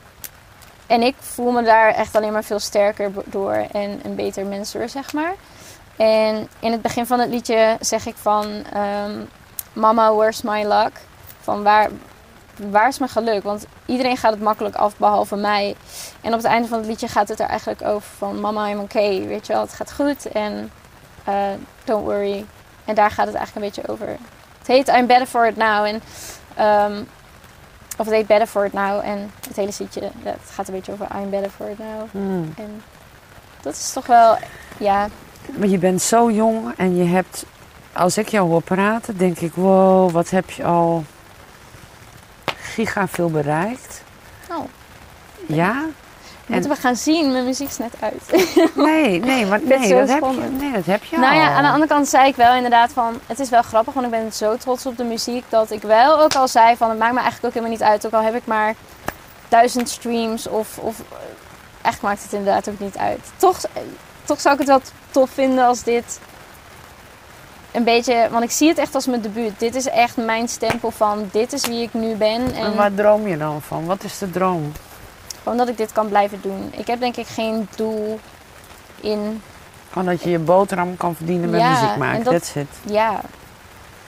en 0.87 1.03
ik 1.03 1.15
voel 1.19 1.51
me 1.51 1.63
daar 1.63 1.89
echt 1.95 2.17
alleen 2.17 2.33
maar 2.33 2.45
veel 2.45 2.59
sterker 2.59 3.13
door 3.25 3.67
en 3.73 4.01
een 4.05 4.15
beter 4.15 4.47
mens 4.47 4.73
door, 4.73 4.89
zeg 4.89 5.13
maar. 5.13 5.35
En 5.97 6.49
in 6.59 6.73
het 6.73 6.83
begin 6.83 7.07
van 7.07 7.21
het 7.21 7.29
liedje 7.31 7.77
zeg 7.81 8.07
ik 8.07 8.17
van 8.17 8.47
ehm, 8.73 9.13
Mama, 9.73 10.15
where's 10.15 10.43
my 10.43 10.65
luck? 10.65 10.93
Van 11.41 11.63
waar, 11.63 11.91
waar 12.71 12.89
is 12.89 12.99
mijn 12.99 13.11
geluk? 13.11 13.43
Want 13.43 13.67
iedereen 13.87 14.17
gaat 14.17 14.33
het 14.33 14.43
makkelijk 14.43 14.75
af, 14.75 14.97
behalve 14.97 15.37
mij. 15.37 15.77
En 16.21 16.31
op 16.31 16.37
het 16.37 16.47
einde 16.47 16.69
van 16.69 16.79
het 16.79 16.87
liedje 16.87 17.09
gaat 17.09 17.29
het 17.29 17.41
er 17.41 17.47
eigenlijk 17.49 17.83
over 17.83 18.09
van... 18.19 18.41
Mama, 18.41 18.69
I'm 18.69 18.79
okay, 18.81 19.27
weet 19.27 19.47
je 19.47 19.53
wel, 19.53 19.63
het 19.63 19.73
gaat 19.73 19.93
goed 19.93 20.27
en 20.33 20.71
eh, 21.25 21.51
don't 21.85 22.05
worry. 22.05 22.45
En 22.85 22.95
daar 22.95 23.11
gaat 23.11 23.27
het 23.27 23.35
eigenlijk 23.35 23.67
een 23.67 23.73
beetje 23.73 23.93
over. 23.93 24.17
Het 24.59 24.67
heet 24.67 24.89
I'm 24.89 25.07
better 25.07 25.27
for 25.27 25.47
it 25.47 25.57
now. 25.57 25.85
En, 25.85 26.03
ehm, 26.55 27.03
of 27.97 28.07
het 28.07 28.15
heet 28.15 28.27
Better 28.27 28.47
for 28.47 28.65
it 28.65 28.73
now. 28.73 29.01
En 29.05 29.31
het 29.49 29.57
hele 29.57 29.73
liedje, 29.79 30.11
het 30.23 30.51
gaat 30.53 30.69
een 30.69 30.75
beetje 30.75 30.93
over 30.93 31.07
I'm 31.21 31.31
better 31.31 31.51
for 31.51 31.71
it 31.71 31.79
now. 31.79 32.11
Hmm. 32.11 32.55
En 32.57 32.83
dat 33.61 33.75
is 33.75 33.93
toch 33.93 34.07
wel, 34.07 34.39
ja... 34.79 35.09
Maar 35.57 35.69
je 35.69 35.79
bent 35.79 36.03
zo 36.03 36.31
jong 36.31 36.75
en 36.77 36.97
je 36.97 37.05
hebt... 37.05 37.45
Als 37.93 38.19
ik 38.19 38.29
jou 38.29 38.49
hoor 38.49 38.63
praten, 38.63 39.17
denk 39.17 39.39
ik... 39.39 39.55
Wow, 39.55 40.11
wat 40.11 40.31
heb 40.31 40.51
je 40.51 40.65
al 40.65 41.05
giga 42.47 43.09
veel 43.09 43.31
bereikt. 43.31 44.03
Oh, 44.51 44.65
Ja? 45.47 45.85
Moeten 46.47 46.71
we 46.71 46.77
gaan 46.77 46.97
zien. 46.97 47.33
Mijn 47.33 47.45
muziek 47.45 47.69
is 47.69 47.79
net 47.79 47.95
uit. 48.01 48.23
Nee, 48.75 49.21
nee, 49.21 49.47
maar 49.51 49.61
nee, 49.63 49.95
dat 49.95 50.09
heb 50.09 50.23
je, 50.23 50.51
nee, 50.59 50.73
dat 50.73 50.85
heb 50.85 51.05
je 51.05 51.19
Nou 51.19 51.35
ja, 51.35 51.51
aan 51.51 51.63
de 51.63 51.69
andere 51.69 51.87
kant 51.87 52.09
zei 52.09 52.29
ik 52.29 52.37
wel 52.37 52.55
inderdaad 52.55 52.93
van... 52.93 53.21
Het 53.27 53.41
is 53.41 53.49
wel 53.49 53.63
grappig, 53.63 53.95
want 53.95 54.07
ik 54.07 54.13
ben 54.13 54.33
zo 54.33 54.57
trots 54.57 54.87
op 54.87 54.97
de 54.97 55.05
muziek... 55.05 55.45
dat 55.49 55.71
ik 55.71 55.83
wel 55.83 56.21
ook 56.21 56.35
al 56.35 56.49
zei 56.49 56.77
van... 56.77 56.89
Het 56.89 56.99
maakt 56.99 57.13
me 57.13 57.21
eigenlijk 57.21 57.47
ook 57.47 57.63
helemaal 57.63 57.79
niet 57.79 57.89
uit. 57.89 58.07
Ook 58.07 58.13
al 58.13 58.23
heb 58.23 58.35
ik 58.35 58.47
maar 58.47 58.75
duizend 59.49 59.89
streams 59.89 60.49
of... 60.49 60.79
of 60.79 61.03
eigenlijk 61.83 62.03
maakt 62.03 62.23
het 62.23 62.33
inderdaad 62.33 62.69
ook 62.69 62.79
niet 62.79 62.97
uit. 62.97 63.21
Toch, 63.37 63.61
toch 64.25 64.41
zou 64.41 64.55
ik 64.55 64.61
het 64.61 64.69
wel 64.69 64.81
tof 65.11 65.31
vinden 65.31 65.65
als 65.65 65.83
dit... 65.83 66.21
Een 67.73 67.85
beetje... 67.85 68.29
Want 68.31 68.45
ik 68.45 68.51
zie 68.51 68.69
het 68.69 68.79
echt 68.79 68.95
als 68.95 69.07
mijn 69.07 69.21
debuut. 69.21 69.59
Dit 69.59 69.75
is 69.75 69.87
echt 69.87 70.17
mijn 70.17 70.49
stempel 70.49 70.91
van... 70.91 71.29
Dit 71.33 71.53
is 71.53 71.67
wie 71.67 71.83
ik 71.83 71.95
nu 71.95 72.15
ben. 72.15 72.55
En 72.55 72.65
En 72.65 72.77
waar 72.77 72.95
droom 72.95 73.27
je 73.27 73.37
dan 73.37 73.63
van? 73.63 73.85
Wat 73.87 74.05
is 74.05 74.19
de 74.19 74.31
droom? 74.31 74.73
Gewoon 75.45 75.59
dat 75.59 75.69
ik 75.69 75.77
dit 75.77 75.93
kan 75.93 76.09
blijven 76.09 76.39
doen. 76.43 76.69
Ik 76.77 76.87
heb 76.87 77.01
denk 77.01 77.17
ik 77.17 77.27
geen 77.27 77.69
doel 77.77 78.21
in... 79.01 79.43
Gewoon 79.93 80.09
dat 80.09 80.23
je 80.23 80.31
je 80.31 80.39
boterham 80.39 80.97
kan 80.97 81.15
verdienen 81.15 81.51
met 81.51 81.61
Ja, 81.61 81.71
muziek 81.71 81.89
en 81.89 81.99
maken. 81.99 82.25
dat- 82.25 82.33
That's 82.33 82.55
it. 82.55 82.69
Ja... 82.93 83.21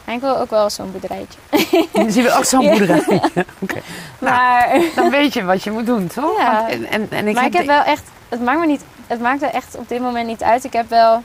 En 0.05 0.15
ik 0.15 0.21
wil 0.21 0.39
ook 0.39 0.51
wel 0.51 0.71
zo'n 0.71 0.93
boerderijtje. 0.93 1.39
Dan 1.93 2.11
zien 2.11 2.23
we 2.25 2.33
ook 2.37 2.45
zo'n 2.45 2.61
Ja. 2.65 2.71
boerderij. 2.71 3.05
Oké. 3.61 3.81
Nou, 4.19 4.35
Maar... 4.35 4.81
Dan 4.95 5.11
weet 5.11 5.33
je 5.33 5.45
wat 5.45 5.63
je 5.63 5.71
moet 5.71 5.87
doen, 5.87 6.07
toch? 6.07 6.39
Ja. 6.39 6.53
Want- 6.61 6.69
En, 6.73 6.87
en, 6.91 7.07
en 7.11 7.29
ik 7.29 7.35
maar 7.35 7.43
heb 7.43 7.53
ik 7.53 7.59
heb 7.59 7.67
de- 7.67 7.73
wel 7.73 7.83
echt, 7.83 8.03
het 8.29 8.41
maakt 8.43 8.61
me 8.61 8.67
niet, 8.67 8.85
het 9.07 9.21
maakt 9.21 9.43
er 9.43 9.51
echt 9.51 9.77
op 9.77 9.89
dit 9.89 10.01
moment 10.01 10.27
niet 10.27 10.43
uit. 10.43 10.65
Ik 10.65 10.73
heb 10.73 10.89
wel, 10.89 11.23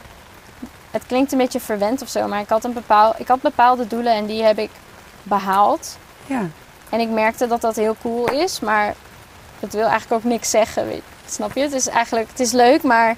het 0.91 1.01
klinkt 1.07 1.31
een 1.31 1.37
beetje 1.37 1.59
verwend 1.59 2.01
of 2.01 2.09
zo, 2.09 2.27
maar 2.27 2.39
ik 2.39 2.49
had 2.49 2.63
een 2.63 2.73
bepaal, 2.73 3.13
ik 3.17 3.27
had 3.27 3.41
bepaalde 3.41 3.87
doelen 3.87 4.13
en 4.13 4.25
die 4.25 4.43
heb 4.43 4.57
ik 4.59 4.69
behaald. 5.23 5.97
Ja. 6.25 6.41
En 6.89 6.99
ik 6.99 7.09
merkte 7.09 7.47
dat 7.47 7.61
dat 7.61 7.75
heel 7.75 7.95
cool 8.01 8.25
is, 8.31 8.59
maar 8.59 8.93
het 9.61 9.73
wil 9.73 9.87
eigenlijk 9.87 10.11
ook 10.25 10.31
niks 10.31 10.49
zeggen, 10.49 10.87
weet, 10.87 11.03
snap 11.25 11.53
je? 11.55 11.61
Het 11.61 11.73
is 11.73 11.87
eigenlijk, 11.87 12.29
het 12.29 12.39
is 12.39 12.51
leuk, 12.51 12.83
maar 12.83 13.15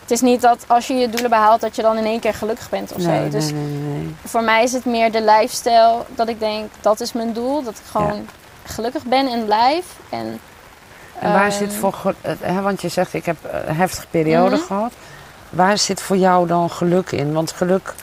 het 0.00 0.10
is 0.10 0.20
niet 0.20 0.40
dat 0.40 0.64
als 0.66 0.86
je 0.86 0.94
je 0.94 1.08
doelen 1.10 1.30
behaalt 1.30 1.60
dat 1.60 1.76
je 1.76 1.82
dan 1.82 1.96
in 1.96 2.04
één 2.04 2.20
keer 2.20 2.34
gelukkig 2.34 2.68
bent 2.70 2.92
of 2.92 3.02
Nee, 3.02 3.24
zo. 3.24 3.28
Dus 3.28 3.52
nee, 3.52 3.62
nee, 3.62 3.92
nee. 4.02 4.14
voor 4.24 4.42
mij 4.42 4.62
is 4.62 4.72
het 4.72 4.84
meer 4.84 5.12
de 5.12 5.22
lifestyle 5.22 5.96
dat 6.08 6.28
ik 6.28 6.38
denk, 6.40 6.70
dat 6.80 7.00
is 7.00 7.12
mijn 7.12 7.32
doel, 7.32 7.62
dat 7.62 7.74
ik 7.74 7.84
gewoon 7.90 8.28
gelukkig 8.64 9.02
ben 9.04 9.26
en 9.28 9.44
blijf. 9.44 9.84
En, 10.10 10.40
En 11.18 11.32
waar 11.32 11.48
ehm, 11.48 11.56
zit 11.58 11.74
voor... 11.74 12.14
Hè, 12.40 12.60
want 12.60 12.80
je 12.80 12.88
zegt, 12.88 13.14
ik 13.14 13.24
heb 13.24 13.36
een 13.66 13.76
heftige 13.76 14.06
periode 14.10 14.56
Mhm. 14.56 14.64
gehad. 14.64 14.92
Waar 15.50 15.78
zit 15.78 16.02
voor 16.02 16.16
jou 16.16 16.46
dan 16.46 16.70
geluk 16.70 17.12
in? 17.12 17.32
Want 17.32 17.52
geluk, 17.52 17.94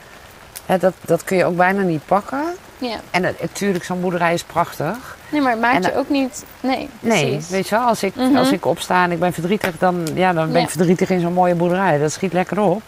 hè, 0.66 0.78
dat, 0.78 0.94
dat 1.02 1.24
kun 1.24 1.38
je 1.38 1.46
ook 1.46 1.56
bijna 1.56 1.82
niet 1.82 2.06
pakken. 2.06 2.44
Ja. 2.78 2.96
En 3.12 3.22
natuurlijk, 3.22 3.84
zo'n 3.86 4.02
boerderij 4.02 4.34
is 4.34 4.44
prachtig. 4.44 5.18
Nee, 5.30 5.42
maar 5.42 5.52
het 5.52 5.62
maakt 5.62 5.76
En, 5.76 5.82
je 5.82 5.92
eh, 5.92 5.98
ook 5.98 6.10
niet. 6.10 6.46
Nee, 6.60 6.90
Nee, 7.00 7.30
precies. 7.30 7.50
weet 7.50 7.68
je 7.68 7.76
wel, 7.76 7.86
als 7.86 8.04
ik, 8.04 8.16
Mhm. 8.16 8.36
als 8.36 8.52
ik 8.52 8.66
opsta 8.66 9.04
en 9.04 9.12
ik 9.12 9.20
ben 9.20 9.34
verdrietig, 9.34 9.78
dan, 9.78 10.08
ja, 10.14 10.34
dan 10.34 10.46
ben 10.52 10.58
Ja. 10.60 10.64
ik 10.66 10.70
verdrietig 10.72 11.10
in 11.10 11.20
zo'n 11.20 11.34
mooie 11.34 11.56
boerderij. 11.56 11.98
Dat 11.98 12.12
schiet 12.12 12.34
lekker 12.34 12.60
op. 12.60 12.82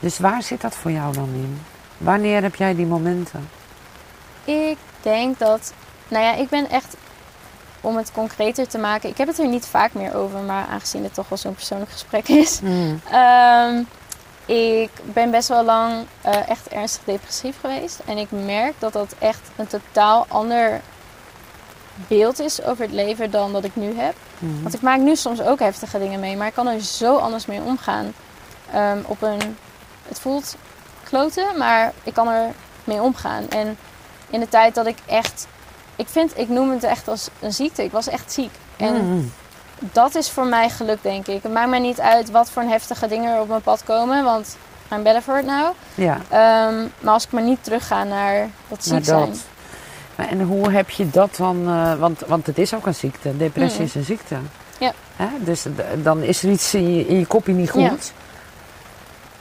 Dus 0.00 0.18
waar 0.18 0.42
zit 0.42 0.60
dat 0.60 0.74
voor 0.74 0.90
jou 0.90 1.12
dan 1.14 1.28
in? 1.34 1.60
Wanneer 1.98 2.42
heb 2.42 2.54
jij 2.54 2.74
die 2.74 2.86
momenten? 2.86 3.48
Ik 4.44 4.76
denk 5.02 5.38
dat. 5.38 5.72
Nou 6.08 6.24
ja, 6.24 6.34
ik 6.34 6.48
ben 6.48 6.70
echt. 6.70 6.96
Om 7.80 7.96
het 7.96 8.12
concreter 8.12 8.68
te 8.68 8.78
maken. 8.78 9.08
Ik 9.08 9.18
heb 9.18 9.28
het 9.28 9.38
er 9.38 9.48
niet 9.48 9.66
vaak 9.66 9.92
meer 9.92 10.14
over, 10.16 10.38
maar 10.40 10.66
aangezien 10.70 11.02
het 11.02 11.14
toch 11.14 11.28
wel 11.28 11.38
zo'n 11.38 11.54
persoonlijk 11.54 11.90
gesprek 11.90 12.28
is. 12.28 12.58
Hmm. 12.58 13.00
Ehm, 13.10 13.82
ik 14.46 14.90
ben 15.04 15.30
best 15.30 15.48
wel 15.48 15.64
lang 15.64 16.06
eh, 16.20 16.48
echt 16.48 16.68
ernstig 16.68 17.02
depressief 17.04 17.56
geweest. 17.60 18.00
En 18.06 18.18
ik 18.18 18.30
merk 18.30 18.74
dat 18.78 18.92
dat 18.92 19.14
echt 19.18 19.40
een 19.56 19.66
totaal 19.66 20.26
ander 20.28 20.80
beeld 22.08 22.40
is 22.40 22.62
over 22.62 22.82
het 22.84 22.92
leven 22.92 23.30
dan 23.30 23.52
dat 23.52 23.64
ik 23.64 23.76
nu 23.76 23.94
heb. 23.98 24.14
Mhm. 24.38 24.62
Want 24.62 24.74
ik 24.74 24.80
maak 24.80 24.98
nu 24.98 25.16
soms 25.16 25.40
ook 25.42 25.58
heftige 25.58 25.98
dingen 25.98 26.20
mee, 26.20 26.36
maar 26.36 26.46
ik 26.46 26.54
kan 26.54 26.66
er 26.66 26.80
zo 26.80 27.16
anders 27.16 27.46
mee 27.46 27.60
omgaan. 27.60 28.12
Ehm, 28.72 28.98
op 29.06 29.22
een, 29.22 29.56
het 30.08 30.20
voelt 30.20 30.56
kloten, 31.02 31.58
maar 31.58 31.92
ik 32.02 32.14
kan 32.14 32.28
er 32.28 32.52
mee 32.84 33.02
omgaan. 33.02 33.48
En 33.48 33.78
in 34.30 34.40
de 34.40 34.48
tijd 34.48 34.74
dat 34.74 34.86
ik 34.86 34.98
echt, 35.06 35.46
ik 35.96 36.08
vind, 36.08 36.38
ik 36.38 36.48
noem 36.48 36.70
het 36.70 36.84
echt 36.84 37.08
als 37.08 37.28
een 37.40 37.52
ziekte. 37.52 37.84
Ik 37.84 37.92
was 37.92 38.08
echt 38.08 38.32
ziek. 38.32 38.50
En 38.76 38.94
Mhm. 38.94 39.24
Dat 39.78 40.14
is 40.14 40.30
voor 40.30 40.46
mij 40.46 40.68
geluk, 40.70 40.98
denk 41.02 41.26
ik. 41.26 41.42
Het 41.42 41.52
maakt 41.52 41.68
mij 41.70 41.78
niet 41.78 42.00
uit 42.00 42.30
wat 42.30 42.50
voor 42.50 42.62
heftige 42.62 43.08
dingen 43.08 43.34
er 43.34 43.40
op 43.40 43.48
mijn 43.48 43.60
pad 43.62 43.84
komen, 43.84 44.24
want 44.24 44.56
I'm 44.92 45.02
better 45.02 45.22
for 45.22 45.38
it 45.38 45.46
now. 45.46 45.72
Ja, 45.94 46.18
Ehm, 46.28 46.86
maar 47.00 47.12
als 47.12 47.24
ik 47.24 47.30
maar 47.32 47.42
niet 47.42 47.64
terugga 47.64 48.04
naar 48.04 48.48
dat 48.68 48.84
ziek 48.84 49.04
zijn. 49.04 49.34
Maar 50.14 50.28
en 50.28 50.40
hoe 50.42 50.70
heb 50.72 50.90
je 50.90 51.10
dat 51.10 51.36
dan? 51.36 51.68
eh, 51.68 51.94
want, 51.94 52.20
want 52.26 52.46
het 52.46 52.58
is 52.58 52.74
ook 52.74 52.86
een 52.86 52.94
ziekte. 52.94 53.36
Depressie 53.36 53.78
Mhm. 53.80 53.88
is 53.88 53.94
een 53.94 54.04
ziekte. 54.04 54.36
Ja. 54.78 54.92
Hè? 55.16 55.26
Dus 55.38 55.64
dan 56.02 56.22
is 56.22 56.42
er 56.42 56.50
iets 56.50 56.74
in 56.74 56.94
je, 56.96 57.06
in 57.06 57.18
je 57.18 57.26
kopje 57.26 57.52
niet 57.52 57.70
goed. 57.70 57.82
Ja. 57.82 57.92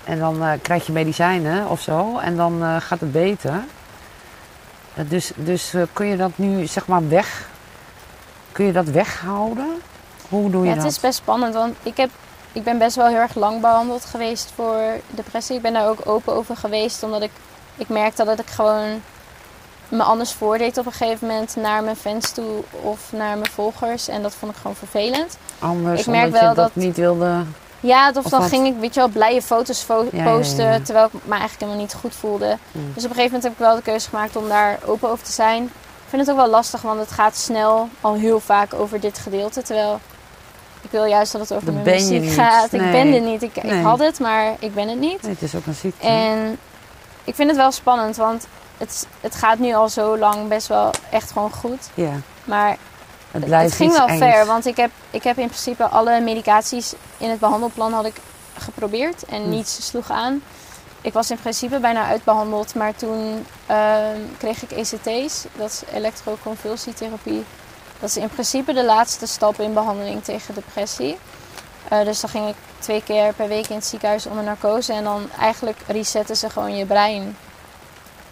En 0.04 0.20
dan 0.20 0.44
eh, 0.44 0.52
krijg 0.62 0.86
je 0.86 0.92
medicijnen 0.92 1.70
of 1.70 1.82
zo. 1.82 2.18
En 2.18 2.36
dan 2.36 2.64
eh, 2.64 2.76
gaat 2.80 3.00
het 3.00 3.12
beter. 3.12 3.64
Dus 4.94 5.32
dus 5.36 5.74
kun 5.94 6.06
je 6.06 6.18
dat 6.18 6.32
nu 6.36 6.66
zeg 6.66 6.88
maar 6.88 7.08
weg... 7.10 7.48
Kun 8.52 8.66
je 8.66 8.72
dat 8.72 8.86
weghouden? 8.86 9.68
Hoe 10.30 10.50
doe 10.50 10.62
je 10.64 10.70
Ja, 10.70 10.76
dat? 10.76 10.84
het 10.84 10.92
is 10.92 11.00
best 11.00 11.18
spannend, 11.18 11.54
want 11.54 11.76
ik, 11.84 11.98
heb, 11.98 12.10
ik 12.52 12.64
ben 12.64 12.78
best 12.78 12.96
wel 12.96 13.08
heel 13.08 13.18
erg 13.18 13.36
lang 13.36 13.62
behandeld 13.62 14.06
geweest 14.06 14.52
voor 14.56 14.82
depressie. 15.10 15.56
Ik 15.56 15.62
ben 15.62 15.74
daar 15.74 15.88
ook 15.90 16.00
open 16.08 16.34
over 16.34 16.58
geweest, 16.58 17.04
omdat 17.04 17.22
ik, 17.22 17.32
ik 17.76 17.90
merkte 17.90 18.24
dat 18.26 18.40
ik 18.40 18.48
gewoon 18.50 19.02
me 19.90 20.04
anders 20.04 20.32
voordeed 20.34 20.78
op 20.78 20.86
een 20.86 20.92
gegeven 20.92 21.28
moment 21.28 21.56
naar 21.56 21.84
mijn 21.84 21.96
fans 21.96 22.32
toe 22.32 22.64
of 22.82 23.00
naar 23.12 23.38
mijn 23.38 23.52
volgers. 23.52 24.08
En 24.08 24.22
dat 24.22 24.36
vond 24.36 24.52
ik 24.52 24.58
gewoon 24.58 24.76
vervelend. 24.76 25.38
Anders 25.60 26.00
ik 26.02 26.08
merk 26.08 26.26
je 26.26 26.32
wel 26.32 26.42
dat, 26.42 26.56
dat- 26.56 26.76
niet 26.76 26.96
wilde... 26.98 27.44
Ja, 27.80 28.10
of, 28.10 28.24
Of 28.26 28.32
dan 28.32 28.40
wat? 28.40 28.50
ging 28.50 28.68
ik, 28.68 28.74
weet 28.80 28.94
je 28.94 29.00
wel, 29.00 29.10
blije 29.10 29.42
foto's 29.42 29.82
fo- 29.82 30.08
Ja, 30.12 30.24
ja, 30.24 30.36
posten, 30.38 30.66
ja. 30.66 30.80
terwijl 30.80 31.06
ik 31.06 31.12
me 31.14 31.30
eigenlijk 31.30 31.60
helemaal 31.60 31.82
niet 31.82 31.94
goed 31.94 32.16
voelde. 32.16 32.58
Dus 32.72 33.04
op 33.04 33.10
een 33.10 33.16
gegeven 33.16 33.24
moment 33.24 33.44
heb 33.44 33.52
ik 33.52 33.58
wel 33.58 33.76
de 33.76 33.82
keuze 33.82 34.10
gemaakt 34.10 34.36
om 34.36 34.48
daar 34.48 34.80
open 34.86 35.10
over 35.10 35.26
te 35.26 35.32
zijn. 35.32 35.64
Ik 35.64 36.10
vind 36.10 36.22
het 36.22 36.32
ook 36.32 36.38
wel 36.42 36.50
lastig, 36.50 36.82
want 36.82 37.00
het 37.00 37.12
gaat 37.12 37.36
snel 37.38 37.90
al 38.02 38.14
heel 38.14 38.40
vaak 38.40 38.74
over 38.74 39.00
dit 39.00 39.18
gedeelte. 39.18 39.62
Terwijl 39.62 40.00
ik 40.86 40.92
wil 40.92 41.06
juist 41.06 41.32
dat 41.32 41.42
het 41.42 41.54
over 41.54 41.66
Dat 41.74 41.84
mijn 41.84 41.86
muziek 41.96 42.32
gaat. 42.32 42.74
Ik 42.74 42.92
ben 42.92 43.14
er 43.14 43.22
niet. 43.22 43.44
Ik, 43.44 43.64
Nee. 43.64 43.78
ik 43.80 43.84
had 43.86 44.00
het, 44.00 44.20
maar 44.20 44.54
ik 44.60 44.74
ben 44.74 44.88
het 44.88 45.00
niet. 45.00 45.22
Nee, 45.22 45.32
het 45.32 45.42
is 45.42 45.56
ook 45.56 45.66
een 45.66 45.74
ziekte. 45.74 46.08
En 46.08 46.58
ik 47.24 47.36
vind 47.36 47.48
het 47.50 47.58
wel 47.58 47.72
spannend, 47.72 48.16
want 48.16 48.48
het, 48.78 49.08
het 49.22 49.36
gaat 49.36 49.60
nu 49.60 49.74
al 49.74 49.90
zo 49.90 50.18
lang 50.18 50.48
best 50.48 50.68
wel 50.68 50.92
echt 51.12 51.32
gewoon 51.32 51.52
goed. 51.52 51.90
ja, 51.94 52.12
Maar 52.44 52.78
het 53.32 53.50
het, 53.50 53.74
ging 53.74 53.98
wel 53.98 54.08
ver, 54.18 54.46
want 54.46 54.66
ik 54.66 54.78
heb, 54.78 54.90
ik 55.12 55.24
heb 55.24 55.38
in 55.38 55.48
principe 55.48 55.84
alle 55.88 56.20
medicaties 56.20 56.94
in 57.18 57.30
het 57.30 57.40
behandelplan 57.40 57.94
had 57.94 58.06
ik 58.06 58.16
geprobeerd 58.58 59.26
en 59.26 59.42
Hm. 59.44 59.50
niets 59.50 59.86
sloeg 59.88 60.10
aan. 60.12 60.42
Ik 61.02 61.14
was 61.14 61.32
in 61.32 61.38
principe 61.40 61.80
bijna 61.80 62.06
uitbehandeld, 62.06 62.76
maar 62.76 62.96
toen 62.96 63.46
ehm, 63.66 64.20
kreeg 64.38 64.64
ik 64.64 64.72
ECT's, 64.72 65.46
dat 65.58 65.70
is 65.70 65.82
elektroconvulsietherapie. 65.94 67.44
Dat 68.06 68.16
is 68.16 68.22
in 68.22 68.30
principe 68.30 68.74
de 68.74 68.84
laatste 68.84 69.28
stap 69.28 69.60
in 69.60 69.74
behandeling 69.74 70.24
tegen 70.24 70.54
depressie. 70.54 71.18
Eh, 71.88 72.04
dus 72.04 72.20
dan 72.20 72.30
ging 72.30 72.48
ik 72.48 72.56
twee 72.80 73.04
keer 73.04 73.34
per 73.34 73.48
week 73.48 73.68
in 73.68 73.76
het 73.76 73.86
ziekenhuis 73.86 74.26
onder 74.26 74.44
narcose 74.44 74.94
en 74.94 75.04
dan 75.04 75.30
eigenlijk 75.40 75.78
resetten 75.88 76.36
ze 76.36 76.50
gewoon 76.50 76.76
je 76.76 76.86
brein. 76.86 77.38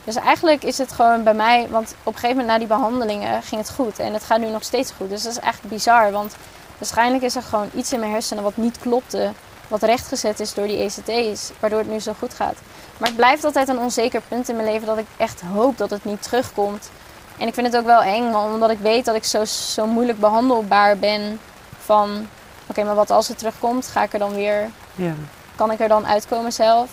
Dus 0.03 0.15
eigenlijk 0.15 0.63
is 0.63 0.77
het 0.77 0.91
gewoon 0.91 1.23
bij 1.23 1.33
mij, 1.33 1.67
want 1.69 1.95
op 2.03 2.13
een 2.13 2.19
gegeven 2.19 2.29
moment 2.29 2.47
na 2.47 2.57
die 2.57 2.67
behandelingen 2.77 3.43
ging 3.43 3.62
het 3.62 3.71
goed. 3.71 3.99
En 3.99 4.13
het 4.13 4.23
gaat 4.23 4.39
nu 4.39 4.49
nog 4.49 4.63
steeds 4.63 4.91
goed. 4.97 5.09
Dus 5.09 5.23
dat 5.23 5.31
is 5.31 5.39
eigenlijk 5.39 5.73
bizar, 5.73 6.12
want 6.12 6.36
waarschijnlijk 6.77 7.23
is 7.23 7.36
er 7.36 7.43
gewoon 7.43 7.69
iets 7.73 7.93
in 7.93 7.99
mijn 7.99 8.12
hersenen 8.12 8.43
wat 8.43 8.57
niet 8.57 8.79
klopte. 8.79 9.31
Wat 9.67 9.83
rechtgezet 9.83 10.39
is 10.39 10.53
door 10.53 10.67
die 10.67 10.77
ECT's, 10.77 11.51
waardoor 11.59 11.79
het 11.79 11.89
nu 11.89 11.99
zo 11.99 12.13
goed 12.19 12.33
gaat. 12.33 12.57
Maar 12.97 13.07
het 13.07 13.17
blijft 13.17 13.43
altijd 13.43 13.67
een 13.67 13.79
onzeker 13.79 14.21
punt 14.27 14.49
in 14.49 14.55
mijn 14.55 14.67
leven 14.67 14.88
dat 14.88 14.97
ik 14.97 15.07
echt 15.17 15.41
hoop 15.41 15.77
dat 15.77 15.89
het 15.89 16.05
niet 16.05 16.21
terugkomt. 16.21 16.89
En 17.38 17.48
ik 17.48 17.54
vind 17.54 17.67
het 17.67 17.78
ook 17.78 17.86
wel 17.86 18.02
eng, 18.02 18.34
omdat 18.34 18.69
ik 18.69 18.80
weet 18.80 19.06
dat 19.06 19.15
ik 19.15 19.24
zo, 19.24 19.46
zo 19.46 19.86
moeilijk 19.86 20.19
behandelbaar 20.19 20.98
ben. 20.98 21.39
Van, 21.86 22.28
oké, 22.67 22.84
maar 22.84 22.96
wat 22.96 23.12
als 23.12 23.28
het 23.28 23.38
terugkomt, 23.38 23.88
ga 23.88 24.04
ik 24.04 24.13
er 24.13 24.19
dan 24.19 24.34
weer 24.36 24.69
Ja. 24.96 25.13
kan 25.56 25.72
ik 25.72 25.80
er 25.80 25.88
dan 25.88 26.08
uitkomen 26.08 26.54
zelf. 26.54 26.89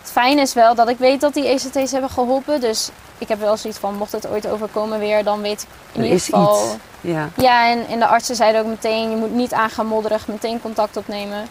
Het 0.00 0.10
fijne 0.10 0.40
is 0.40 0.54
wel 0.54 0.74
dat 0.74 0.88
ik 0.88 0.98
weet 0.98 1.20
dat 1.20 1.34
die 1.34 1.46
ECT's 1.48 1.92
hebben 1.92 2.10
geholpen. 2.10 2.60
Dus 2.60 2.90
ik 3.18 3.28
heb 3.28 3.40
wel 3.40 3.56
zoiets 3.56 3.78
van, 3.78 3.94
mocht 3.94 4.12
het 4.12 4.28
ooit 4.28 4.46
overkomen 4.48 4.98
weer, 4.98 5.24
dan 5.24 5.40
weet 5.40 5.62
ik 5.62 5.68
in 5.92 6.00
Er 6.00 6.06
ieder 6.06 6.20
geval... 6.20 6.64
iets. 6.64 6.74
Ja. 7.00 7.28
Ja, 7.36 7.70
en, 7.70 7.86
en 7.86 7.98
de 7.98 8.06
artsen 8.06 8.36
zeiden 8.36 8.60
ook 8.60 8.66
meteen, 8.66 9.10
je 9.10 9.16
moet 9.16 9.32
niet 9.34 9.52
aan 9.52 9.70
gaan 9.70 9.86
modderen, 9.86 10.20
meteen 10.26 10.60
contact 10.60 10.96
opnemen. 10.96 11.46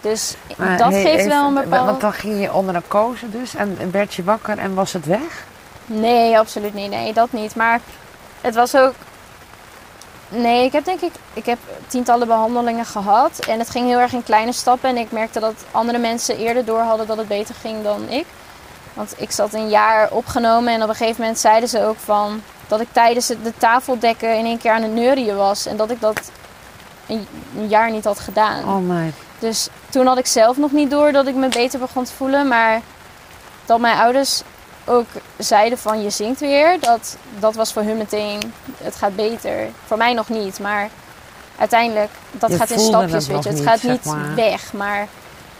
Dus 0.00 0.34
Maar 0.56 0.76
dat 0.76 0.92
hey, 0.92 1.02
geeft 1.02 1.16
even- 1.18 1.28
wel 1.28 1.46
een 1.46 1.54
bepaald... 1.54 1.86
Want 1.86 2.00
dan 2.00 2.12
ging 2.12 2.40
je 2.40 2.52
onder 2.52 2.72
narcose 2.72 3.30
dus 3.30 3.54
en 3.54 3.90
werd 3.90 4.14
je 4.14 4.24
wakker 4.24 4.58
en 4.58 4.74
was 4.74 4.92
het 4.92 5.06
weg? 5.06 5.44
Nee, 5.86 6.38
absoluut 6.38 6.74
niet. 6.74 6.90
Nee, 6.90 7.12
dat 7.12 7.32
niet. 7.32 7.54
Maar 7.54 7.80
het 8.40 8.54
was 8.54 8.74
ook. 8.74 8.94
Nee, 10.28 10.64
ik 10.64 10.72
heb 10.72 10.84
denk 10.84 11.00
ik. 11.00 11.12
Ik 11.32 11.46
heb 11.46 11.58
tientallen 11.86 12.26
behandelingen 12.26 12.84
gehad. 12.86 13.38
En 13.38 13.58
het 13.58 13.70
ging 13.70 13.86
heel 13.86 13.98
erg 13.98 14.12
in 14.12 14.22
kleine 14.22 14.52
stappen. 14.52 14.88
En 14.88 14.96
ik 14.96 15.12
merkte 15.12 15.40
dat 15.40 15.64
andere 15.70 15.98
mensen 15.98 16.38
eerder 16.38 16.64
door 16.64 16.80
hadden 16.80 17.06
dat 17.06 17.16
het 17.16 17.28
beter 17.28 17.54
ging 17.54 17.82
dan 17.82 18.08
ik. 18.08 18.26
Want 18.94 19.14
ik 19.16 19.30
zat 19.30 19.54
een 19.54 19.68
jaar 19.68 20.10
opgenomen. 20.10 20.72
En 20.72 20.82
op 20.82 20.88
een 20.88 20.94
gegeven 20.94 21.20
moment 21.20 21.38
zeiden 21.38 21.68
ze 21.68 21.84
ook 21.84 21.98
van. 21.98 22.42
Dat 22.68 22.80
ik 22.80 22.88
tijdens 22.92 23.28
het 23.28 23.44
de 23.44 23.52
tafeldekken 23.58 24.38
in 24.38 24.44
één 24.44 24.58
keer 24.58 24.72
aan 24.72 24.82
het 24.82 24.92
neurien 24.92 25.36
was. 25.36 25.66
En 25.66 25.76
dat 25.76 25.90
ik 25.90 26.00
dat 26.00 26.30
een, 27.06 27.26
een 27.56 27.68
jaar 27.68 27.90
niet 27.90 28.04
had 28.04 28.20
gedaan. 28.20 28.64
Oh 28.64 28.88
my. 28.88 29.12
Dus 29.38 29.68
toen 29.88 30.06
had 30.06 30.18
ik 30.18 30.26
zelf 30.26 30.56
nog 30.56 30.72
niet 30.72 30.90
door 30.90 31.12
dat 31.12 31.26
ik 31.26 31.34
me 31.34 31.48
beter 31.48 31.78
begon 31.78 32.04
te 32.04 32.12
voelen. 32.12 32.48
Maar 32.48 32.80
dat 33.66 33.80
mijn 33.80 33.98
ouders 33.98 34.42
ook 34.86 35.06
zeiden 35.38 35.78
van 35.78 36.02
je 36.02 36.10
zingt 36.10 36.40
weer. 36.40 36.80
Dat, 36.80 37.16
dat 37.38 37.54
was 37.54 37.72
voor 37.72 37.82
hun 37.82 37.96
meteen, 37.96 38.52
het 38.76 38.96
gaat 38.96 39.16
beter. 39.16 39.68
Voor 39.86 39.96
mij 39.96 40.12
nog 40.12 40.28
niet, 40.28 40.60
maar 40.60 40.88
uiteindelijk, 41.58 42.10
dat 42.30 42.50
Je 42.50 42.56
gaat 42.56 42.70
in 42.70 42.78
stapjes, 42.78 43.26
het 43.26 43.26
weet 43.26 43.42
je. 43.42 43.48
Het 43.48 43.58
niet, 43.58 43.68
gaat 43.68 43.82
niet 43.82 44.04
maar. 44.04 44.34
weg. 44.34 44.72
Maar 44.72 45.08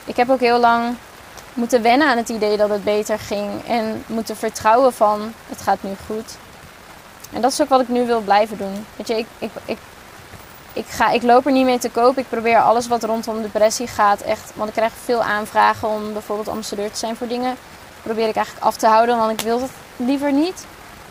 ik 0.04 0.16
heb 0.16 0.30
ook 0.30 0.40
heel 0.40 0.58
lang 0.58 0.96
moeten 1.54 1.82
wennen 1.82 2.08
aan 2.08 2.16
het 2.16 2.28
idee 2.28 2.56
dat 2.56 2.70
het 2.70 2.84
beter 2.84 3.18
ging. 3.18 3.50
En 3.66 4.04
moeten 4.06 4.36
vertrouwen 4.36 4.92
van, 4.92 5.32
het 5.48 5.62
gaat 5.62 5.82
nu 5.82 5.90
goed. 6.06 6.36
En 7.32 7.40
dat 7.40 7.52
is 7.52 7.60
ook 7.62 7.68
wat 7.68 7.80
ik 7.80 7.88
nu 7.88 8.06
wil 8.06 8.20
blijven 8.20 8.56
doen. 8.56 8.86
Weet 8.96 9.08
je, 9.08 9.18
ik, 9.18 9.26
ik, 9.38 9.50
ik, 9.64 9.78
ik, 10.72 10.86
ga, 10.88 11.10
ik 11.10 11.22
loop 11.22 11.46
er 11.46 11.52
niet 11.52 11.64
mee 11.64 11.78
te 11.78 11.90
koop. 11.90 12.18
Ik 12.18 12.28
probeer 12.28 12.58
alles 12.60 12.88
wat 12.88 13.04
rondom 13.04 13.42
depressie 13.42 13.86
gaat 13.86 14.20
echt... 14.20 14.52
Want 14.54 14.68
ik 14.68 14.74
krijg 14.74 14.92
veel 15.04 15.22
aanvragen 15.22 15.88
om 15.88 16.12
bijvoorbeeld 16.12 16.48
ambassadeur 16.48 16.90
te 16.90 16.98
zijn 16.98 17.16
voor 17.16 17.28
dingen. 17.28 17.56
Probeer 18.06 18.28
ik 18.28 18.36
eigenlijk 18.36 18.66
af 18.66 18.76
te 18.76 18.86
houden, 18.86 19.16
want 19.16 19.40
ik 19.40 19.46
wil 19.46 19.60
dat 19.60 19.68
liever 19.96 20.32
niet. 20.32 20.64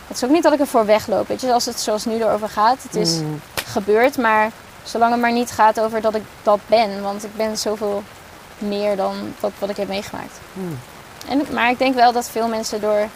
Het 0.08 0.18
is 0.18 0.24
ook 0.24 0.30
niet 0.30 0.44
dat 0.44 0.54
ik 0.54 0.60
ervoor 0.60 0.86
wegloop. 0.86 1.28
Weet 1.28 1.42
je, 1.42 1.54
als 1.54 1.66
het 1.66 1.80
zoals 1.80 2.06
nu 2.06 2.14
erover 2.22 2.50
gaat. 2.50 2.84
Het 2.84 2.96
is 2.96 3.16
Mm. 3.20 3.42
gebeurd, 3.66 4.18
maar 4.18 4.52
zolang 4.84 5.12
het 5.12 5.22
maar 5.22 5.32
niet 5.32 5.52
gaat 5.52 5.80
over 5.80 6.02
dat 6.02 6.16
ik 6.16 6.24
dat 6.44 6.60
ben. 6.68 7.02
Want 7.02 7.24
ik 7.24 7.36
ben 7.36 7.58
zoveel 7.58 8.04
meer 8.58 8.96
dan 8.96 9.34
wat, 9.40 9.52
wat 9.60 9.70
ik 9.70 9.78
heb 9.78 9.88
meegemaakt. 9.88 10.40
Mm. 10.54 10.80
En, 11.30 11.42
maar 11.54 11.70
ik 11.70 11.78
denk 11.78 11.96
wel 11.96 12.12
dat 12.12 12.30
veel 12.30 12.48
mensen 12.48 12.82
door, 12.82 13.08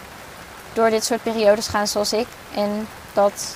door 0.74 0.89
dit 0.89 1.04
soort 1.06 1.24
periodes 1.24 1.68
gaan 1.68 1.88
zoals 1.88 2.13
ik. 2.13 2.28
En 2.56 2.88
dat 3.13 3.56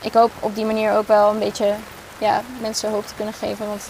ik 0.00 0.12
hoop 0.14 0.30
op 0.40 0.54
die 0.54 0.64
manier 0.64 0.92
ook 0.96 1.06
wel 1.08 1.30
een 1.30 1.38
beetje 1.38 1.74
ja, 2.18 2.42
mensen 2.60 2.90
hoop 2.90 3.06
te 3.06 3.14
kunnen 3.14 3.34
geven. 3.34 3.66
Want 3.68 3.82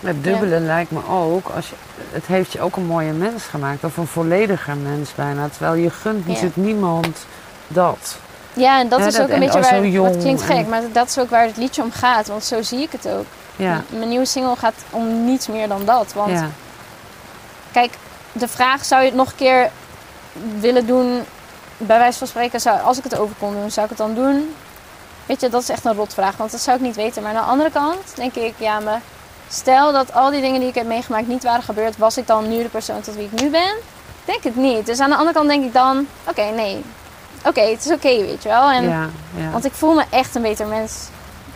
Het 0.00 0.24
dubbele 0.24 0.58
lijkt 0.60 0.90
me 0.90 1.00
ook, 1.08 1.48
als 1.48 1.68
je, 1.68 1.74
het 2.10 2.26
heeft 2.26 2.52
je 2.52 2.60
ook 2.60 2.76
een 2.76 2.86
mooie 2.86 3.12
mens 3.12 3.44
gemaakt. 3.44 3.84
Of 3.84 3.96
een 3.96 4.06
vollediger 4.06 4.76
mens 4.76 5.14
bijna. 5.14 5.48
Terwijl 5.48 5.74
je 5.74 5.90
gunt 5.90 6.22
Ja. 6.24 6.28
natuurlijk 6.28 6.56
niemand 6.56 7.06
dat. 7.68 8.16
ja, 8.52 8.80
en 8.80 8.88
dat 8.88 9.00
is 9.00 9.12
dat- 9.12 9.22
ook 9.22 9.28
een 9.28 9.34
en 9.34 9.40
beetje 9.40 9.60
waar... 9.60 9.86
jong 9.86 10.08
Het 10.08 10.18
klinkt 10.18 10.42
gek, 10.42 10.66
maar 10.68 10.82
dat 10.92 11.08
is 11.08 11.18
ook 11.18 11.30
waar 11.30 11.44
het 11.46 11.56
liedje 11.56 11.82
om 11.82 11.92
gaat. 11.92 12.26
Want 12.26 12.44
zo 12.44 12.62
zie 12.62 12.80
ik 12.82 12.92
het 12.92 13.08
ook. 13.08 13.24
Ja, 13.56 13.82
Mijn 13.88 14.08
nieuwe 14.08 14.24
single 14.24 14.56
gaat 14.56 14.74
om 14.90 15.24
niets 15.24 15.46
meer 15.48 15.68
dan 15.68 15.84
dat. 15.84 16.12
Want 16.12 16.30
ja. 16.32 16.48
Kijk, 17.72 17.92
de 18.32 18.48
vraag 18.48 18.84
zou 18.84 19.00
je 19.02 19.06
het 19.06 19.16
nog 19.16 19.28
een 19.30 19.36
keer 19.36 19.70
willen 20.60 20.86
doen, 20.86 21.20
bij 21.76 21.98
wijze 21.98 22.18
van 22.18 22.26
spreken, 22.26 22.60
zou, 22.60 22.80
als 22.80 22.98
ik 22.98 23.04
het 23.04 23.18
over 23.18 23.34
kon 23.38 23.52
doen, 23.52 23.70
zou 23.70 23.84
ik 23.90 23.98
het 23.98 24.06
dan 24.06 24.14
doen? 24.14 24.54
Weet 25.26 25.40
je, 25.40 25.48
dat 25.48 25.62
is 25.62 25.68
echt 25.68 25.84
een 25.84 25.94
rotvraag, 25.94 26.36
want 26.36 26.50
dat 26.50 26.60
zou 26.60 26.76
ik 26.76 26.82
niet 26.82 26.96
weten. 26.96 27.22
Maar 27.22 27.34
aan 27.34 27.44
de 27.44 27.50
andere 27.50 27.70
kant 27.70 27.98
denk 28.14 28.34
ik, 28.34 28.54
ja, 28.56 28.80
maar 28.80 29.00
stel 29.50 29.92
dat 29.92 30.14
al 30.14 30.30
die 30.30 30.40
dingen 30.40 30.60
die 30.60 30.68
ik 30.68 30.74
heb 30.74 30.86
meegemaakt 30.86 31.26
niet 31.28 31.42
waren 31.42 31.62
gebeurd, 31.62 31.96
was 31.96 32.16
ik 32.16 32.26
dan 32.26 32.48
nu 32.48 32.62
de 32.62 32.68
persoon 32.68 33.00
tot 33.00 33.14
wie 33.14 33.28
ik 33.32 33.40
nu 33.40 33.50
ben? 33.50 33.74
Ik 34.24 34.24
denk 34.24 34.42
het 34.44 34.56
niet. 34.56 34.86
Dus 34.86 35.00
aan 35.00 35.10
de 35.10 35.16
andere 35.16 35.34
kant 35.36 35.48
denk 35.48 35.64
ik 35.64 35.72
dan, 35.72 36.06
oké, 36.28 36.42
nee. 36.42 36.84
Oké, 37.44 37.60
het 37.60 37.84
is 37.84 37.92
oké, 37.92 38.08
weet 38.08 38.42
je 38.42 38.48
wel. 38.48 38.70
En, 38.70 38.88
ja, 38.88 39.08
ja. 39.36 39.50
Want 39.50 39.64
ik 39.64 39.72
voel 39.72 39.94
me 39.94 40.04
echt 40.10 40.34
een 40.34 40.42
beter 40.42 40.66
mens. 40.66 40.92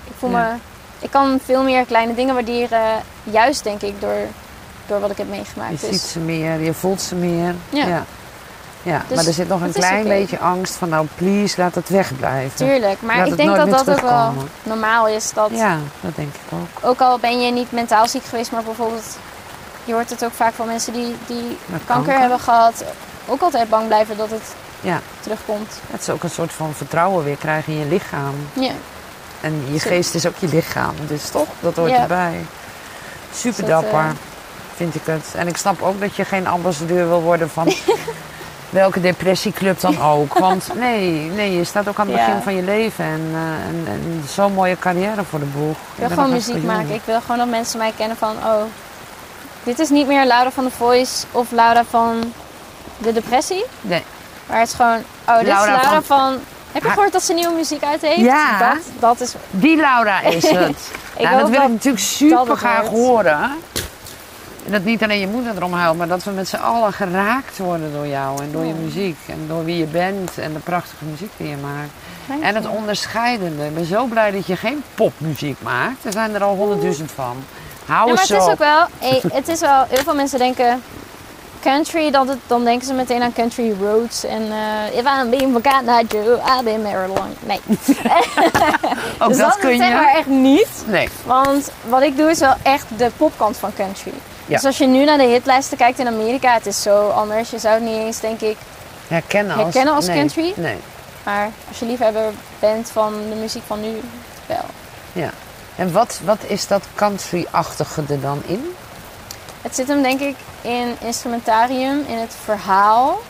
Ik 0.04 0.12
voel 0.18 0.30
Ja. 0.30 0.38
me... 0.52 0.56
Ik 0.98 1.10
kan 1.10 1.40
veel 1.44 1.62
meer 1.62 1.84
kleine 1.84 2.14
dingen 2.14 2.34
waarderen. 2.34 3.02
Juist 3.22 3.64
denk 3.64 3.82
ik 3.82 4.00
door 4.00 4.16
door 4.86 5.00
wat 5.00 5.10
ik 5.10 5.16
heb 5.18 5.26
Je 5.26 5.32
meegemaakt. 5.32 5.80
ziet 5.80 5.90
Dus 5.90 6.12
ze 6.12 6.18
meer, 6.18 6.60
je 6.60 6.74
voelt 6.74 7.00
ze 7.00 7.14
meer. 7.14 7.54
Ja. 7.68 8.04
Ja. 8.84 9.02
Dus 9.08 9.16
maar 9.16 9.26
er 9.26 9.32
zit 9.32 9.48
nog 9.48 9.60
een 9.60 9.72
klein 9.72 10.04
beetje 10.04 10.38
angst 10.38 10.74
van 10.74 10.88
nou 10.88 11.06
please 11.14 11.54
laat 11.60 11.74
het 11.74 11.88
wegblijven. 11.88 12.56
tuurlijk. 12.66 13.02
Maar 13.02 13.16
Laat 13.16 13.26
ik 13.26 13.36
denk 13.36 13.56
dat 13.56 13.70
dat 13.70 13.90
ook 13.90 14.00
wel 14.00 14.34
normaal 14.62 15.08
is. 15.08 15.32
Dat 15.34 15.50
Ja, 15.52 15.78
dat 16.00 16.16
denk 16.16 16.34
ik 16.34 16.40
ook. 16.52 16.88
ook 16.90 17.00
al 17.00 17.18
ben 17.18 17.40
je 17.40 17.52
niet 17.52 17.72
mentaal 17.72 18.08
ziek 18.08 18.24
geweest, 18.24 18.52
maar 18.52 18.62
bijvoorbeeld, 18.62 19.16
je 19.84 19.92
hoort 19.92 20.10
het 20.10 20.24
ook 20.24 20.32
vaak 20.32 20.52
van 20.54 20.66
mensen 20.66 20.92
die, 20.92 21.16
die 21.26 21.58
kanker, 21.86 22.18
hebben 22.18 22.40
gehad, 22.40 22.84
ook 23.26 23.40
altijd 23.42 23.68
bang 23.68 23.86
blijven 23.86 24.16
dat 24.16 24.30
het 24.30 24.54
Ja, 24.80 25.00
terugkomt. 25.20 25.80
het 25.90 26.00
is 26.00 26.10
ook 26.10 26.22
een 26.22 26.30
soort 26.30 26.52
van 26.52 26.72
vertrouwen 26.74 27.24
weer 27.24 27.36
krijgen 27.36 27.72
in 27.72 27.78
je 27.78 27.86
lichaam. 27.86 28.34
Ja, 28.52 28.72
En 29.40 29.62
je 29.72 29.80
geest 29.80 30.14
is 30.14 30.26
ook 30.26 30.36
je 30.38 30.48
lichaam. 30.48 30.94
Dus 31.06 31.28
toch, 31.28 31.46
dat 31.60 31.76
hoort 31.76 31.90
Ja. 31.90 32.00
erbij. 32.00 32.46
Super 33.34 33.66
dat, 33.66 33.80
dapper, 33.82 33.98
eh, 34.00 34.10
vind 34.76 34.94
ik 34.94 35.00
het. 35.04 35.24
En 35.36 35.48
ik 35.48 35.56
snap 35.56 35.82
ook 35.82 36.00
dat 36.00 36.16
je 36.16 36.24
geen 36.24 36.46
ambassadeur 36.46 37.08
wil 37.08 37.22
worden 37.22 37.50
van 37.50 37.66
welke 38.74 39.00
depressieclub 39.00 39.80
dan 39.80 40.02
ook. 40.12 40.38
Want 40.38 40.68
nee, 40.74 41.10
nee, 41.20 41.56
je 41.56 41.64
staat 41.64 41.88
ook 41.88 41.98
aan 41.98 42.06
het 42.08 42.16
Ja. 42.16 42.26
begin 42.26 42.42
van 42.42 42.54
je 42.56 42.62
leven. 42.62 43.04
En, 43.04 43.20
eh, 43.32 43.68
en, 43.68 43.84
en 43.86 44.24
zo'n 44.28 44.52
mooie 44.52 44.78
carrière 44.78 45.24
voor 45.24 45.38
de 45.38 45.44
boeg. 45.44 45.76
ik 45.76 45.96
wil 45.96 46.08
gewoon 46.08 46.30
muziek 46.30 46.62
maken. 46.62 46.90
Ik 46.94 47.02
wil 47.04 47.20
gewoon 47.20 47.38
dat 47.38 47.48
mensen 47.48 47.78
mij 47.78 47.92
kennen 47.96 48.16
van, 48.16 48.30
oh, 48.44 48.62
dit 49.62 49.78
is 49.78 49.88
niet 49.88 50.06
meer 50.06 50.24
Laura 50.26 50.50
van 50.50 50.64
The 50.64 50.70
Voice 50.76 51.26
of 51.30 51.50
Laura 51.50 51.84
van 51.90 52.32
de 52.98 53.12
depressie. 53.12 53.64
Nee. 53.80 54.02
Maar 54.46 54.58
het 54.58 54.68
is 54.68 54.74
gewoon, 54.74 54.98
oh, 55.28 55.38
dit 55.38 55.46
Laura 55.46 55.76
is 55.76 55.82
Laura 55.82 56.02
van- 56.02 56.18
van... 56.18 56.38
Heb 56.72 56.82
je 56.82 56.88
gehoord 56.88 57.12
dat 57.12 57.22
ze 57.22 57.32
nieuwe 57.32 57.54
muziek 57.54 57.82
uit 57.84 58.00
heeft? 58.00 58.20
Ja. 58.20 58.58
Dat, 58.58 58.78
dat 58.98 59.20
is... 59.20 59.34
Die 59.50 59.76
Laura 59.76 60.20
is 60.20 60.48
het. 60.48 60.76
Ik 61.16 61.20
ja, 61.20 61.30
dat 61.38 61.48
wil 61.48 61.58
dat- 61.58 61.66
ik 61.68 61.72
natuurlijk 61.74 62.04
super 62.04 62.56
graag 62.56 62.86
horen. 62.86 63.50
En 64.66 64.72
dat 64.72 64.84
niet 64.84 65.02
alleen 65.02 65.18
je 65.20 65.26
moeder 65.26 65.52
erom 65.56 65.72
huilt, 65.72 65.96
maar 65.96 66.08
dat 66.08 66.24
we 66.24 66.30
met 66.30 66.48
z'n 66.48 66.56
allen 66.56 66.92
geraakt 66.92 67.58
worden 67.58 67.92
door 67.92 68.06
jou 68.06 68.42
en 68.42 68.52
door 68.52 68.64
je 68.64 68.72
muziek. 68.74 69.16
En 69.26 69.44
door 69.48 69.64
wie 69.64 69.76
je 69.76 69.84
bent 69.86 70.38
en 70.38 70.52
de 70.52 70.58
prachtige 70.58 71.04
muziek 71.04 71.30
die 71.36 71.48
je 71.48 71.56
maakt. 71.56 71.90
Dank 72.28 72.42
En 72.42 72.54
het 72.54 72.64
je. 72.64 72.70
onderscheidende. 72.70 73.64
Ik 73.66 73.74
ben 73.74 73.84
zo 73.84 74.04
blij 74.04 74.30
dat 74.30 74.46
je 74.46 74.56
geen 74.56 74.82
popmuziek 74.94 75.62
maakt. 75.62 76.04
Er 76.04 76.12
zijn 76.12 76.34
er 76.34 76.42
al 76.42 76.54
honderdduizend 76.56 77.12
van. 77.12 77.36
Hou 77.86 78.08
Ja, 78.08 78.14
maar 78.14 78.22
het 78.22 78.30
is 78.30 78.46
ook 78.46 78.58
wel, 78.58 78.86
eh, 79.00 79.32
het 79.32 79.48
is 79.48 79.60
wel, 79.60 79.84
heel 79.88 80.02
veel 80.02 80.14
mensen 80.14 80.38
denken 80.38 80.82
country, 81.60 82.10
dat 82.10 82.28
het, 82.28 82.38
dan 82.46 82.64
denken 82.64 82.86
ze 82.86 82.92
meteen 82.92 83.22
aan 83.22 83.32
country 83.32 83.74
roads 83.80 84.24
en 84.24 84.42
eh 84.52 84.98
if 84.98 85.04
I'm 85.04 85.30
being 85.30 85.56
I 86.00 86.06
do, 86.08 86.34
I've 86.34 86.62
been 86.64 86.82
married 86.82 87.18
long. 87.18 87.30
Nee, 87.46 87.60
Ook 89.18 89.28
dus 89.28 89.38
dat 89.38 89.48
dat 89.48 89.58
kun 89.58 89.70
is 89.70 89.78
het 89.78 89.88
je. 89.88 89.94
maar 89.94 90.14
echt 90.14 90.26
niet. 90.26 90.68
Nee. 90.86 91.08
Want 91.26 91.70
wat 91.88 92.02
ik 92.02 92.16
doe 92.16 92.30
is 92.30 92.38
wel 92.38 92.54
echt 92.62 92.86
de 92.96 93.10
popkant 93.16 93.56
van 93.56 93.70
country. 93.76 94.12
Ja. 94.46 94.54
Dus 94.54 94.64
als 94.64 94.78
je 94.78 94.86
nu 94.86 95.04
naar 95.04 95.18
de 95.18 95.24
hitlijsten 95.24 95.76
kijkt 95.76 95.98
in 95.98 96.06
Amerika, 96.06 96.54
het 96.54 96.66
is 96.66 96.82
zo 96.82 97.08
anders. 97.08 97.50
Je 97.50 97.58
zou 97.58 97.74
het 97.74 97.82
niet 97.82 97.98
eens, 97.98 98.20
denk 98.20 98.40
ik, 98.40 98.56
Herkennen 99.08 99.54
als, 99.54 99.62
Herkennen 99.62 99.94
als 99.94 100.06
nee. 100.06 100.16
country? 100.16 100.52
Nee. 100.56 100.76
maar 101.24 101.50
als 101.68 101.78
je 101.78 101.86
liefhebber 101.86 102.32
bent 102.58 102.90
van 102.90 103.12
de 103.28 103.34
muziek 103.34 103.62
van 103.66 103.80
nu, 103.80 104.00
wel. 104.46 104.64
Ja. 105.12 105.30
En 105.76 105.92
wat, 105.92 106.20
wat 106.24 106.38
is 106.46 106.66
dat 106.66 106.82
country-achtige 106.94 108.02
er 108.08 108.20
dan 108.20 108.42
in? 108.46 108.74
Het 109.62 109.74
zit 109.74 109.88
hem 109.88 110.02
denk 110.02 110.20
ik 110.20 110.36
in 110.60 110.96
instrumentarium, 111.00 112.04
in 112.08 112.18
het 112.18 112.34
verhaal. 112.44 113.20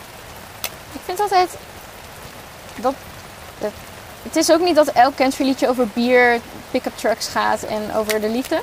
Ik 0.93 1.01
vind 1.05 1.19
altijd 1.19 1.49
dat 2.75 2.93
het, 3.59 3.71
het 4.23 4.35
is 4.35 4.51
ook 4.51 4.59
niet 4.59 4.75
dat 4.75 4.87
elk 4.87 5.15
country 5.15 5.45
liedje 5.45 5.69
over 5.69 5.87
bier, 5.87 6.39
pick-up 6.71 6.97
trucks 6.97 7.27
gaat 7.27 7.63
en 7.63 7.95
over 7.95 8.21
de 8.21 8.29
liefde. 8.29 8.61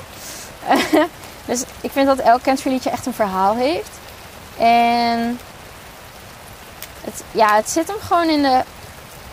dus 1.44 1.62
ik 1.80 1.90
vind 1.90 2.06
dat 2.06 2.18
elk 2.18 2.42
country 2.42 2.70
liedje 2.70 2.90
echt 2.90 3.06
een 3.06 3.14
verhaal 3.14 3.54
heeft. 3.54 3.90
En 4.58 5.38
het, 7.04 7.22
ja, 7.30 7.54
het 7.56 7.70
zit 7.70 7.88
hem 7.88 8.00
gewoon 8.00 8.28
in, 8.28 8.42
de, 8.42 8.62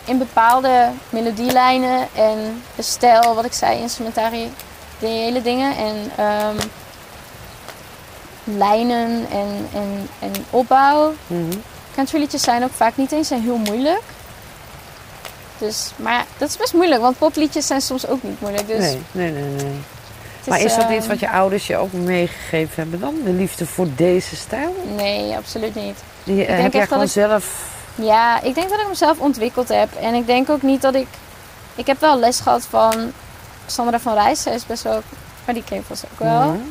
in 0.05 0.17
bepaalde 0.17 0.89
melodielijnen 1.09 2.07
en 2.15 2.63
de 2.75 2.81
stijl, 2.81 3.35
wat 3.35 3.45
ik 3.45 3.53
zei, 3.53 3.79
instrumentarium, 3.79 4.53
de 4.99 5.07
hele 5.07 5.41
dingen. 5.41 5.75
En 5.75 6.11
ehm, 6.15 6.57
lijnen 8.43 9.27
en, 9.31 9.67
en, 9.73 10.09
en 10.19 10.31
opbouw. 10.49 11.13
Countryliedjes 11.95 12.41
zijn 12.41 12.63
ook 12.63 12.73
vaak 12.73 12.97
niet 12.97 13.11
eens 13.11 13.29
heel 13.29 13.57
moeilijk. 13.57 14.01
Dus, 15.57 15.91
maar 15.95 16.13
ja, 16.13 16.25
dat 16.37 16.49
is 16.49 16.57
best 16.57 16.73
moeilijk, 16.73 17.01
want 17.01 17.17
popliedjes 17.17 17.67
zijn 17.67 17.81
soms 17.81 18.07
ook 18.07 18.23
niet 18.23 18.41
moeilijk. 18.41 18.67
Dus 18.67 18.79
Nee, 18.79 19.01
nee, 19.11 19.31
nee, 19.31 19.43
nee. 19.43 19.79
Maar 20.47 20.59
is 20.59 20.75
dat 20.75 20.83
ehm, 20.83 20.93
iets 20.93 21.07
wat 21.07 21.19
je 21.19 21.29
ouders 21.29 21.67
je 21.67 21.77
ook 21.77 21.93
meegegeven 21.93 22.73
hebben 22.75 22.99
dan? 22.99 23.15
De 23.23 23.31
liefde 23.31 23.65
voor 23.65 23.87
deze 23.95 24.35
stijl? 24.35 24.75
Nee, 24.95 25.35
absoluut 25.35 25.75
niet. 25.75 25.97
Die, 26.23 26.41
eh, 26.41 26.47
denk 26.47 26.61
heb 26.61 26.73
jij 26.73 26.87
gewoon 26.87 27.03
ik- 27.03 27.09
zelf... 27.09 27.67
Ja, 27.95 28.41
ik 28.41 28.55
denk 28.55 28.69
dat 28.69 28.79
ik 28.79 28.87
mezelf 28.87 29.19
ontwikkeld 29.19 29.67
heb. 29.69 29.95
En 29.95 30.13
ik 30.13 30.25
denk 30.27 30.49
ook 30.49 30.61
niet 30.61 30.81
dat 30.81 30.95
ik... 30.95 31.07
Ik 31.75 31.87
heb 31.87 31.99
wel 31.99 32.19
les 32.19 32.39
gehad 32.39 32.65
van 32.69 33.11
Sandra 33.65 33.99
van 33.99 34.13
Rijs. 34.13 34.41
Zij 34.41 34.53
is 34.53 34.65
best 34.65 34.83
wel... 34.83 35.01
Maar 35.45 35.53
die 35.53 35.63
ken 35.63 35.77
je 35.77 35.83
vast 35.83 36.03
ook 36.11 36.19
wel. 36.19 36.61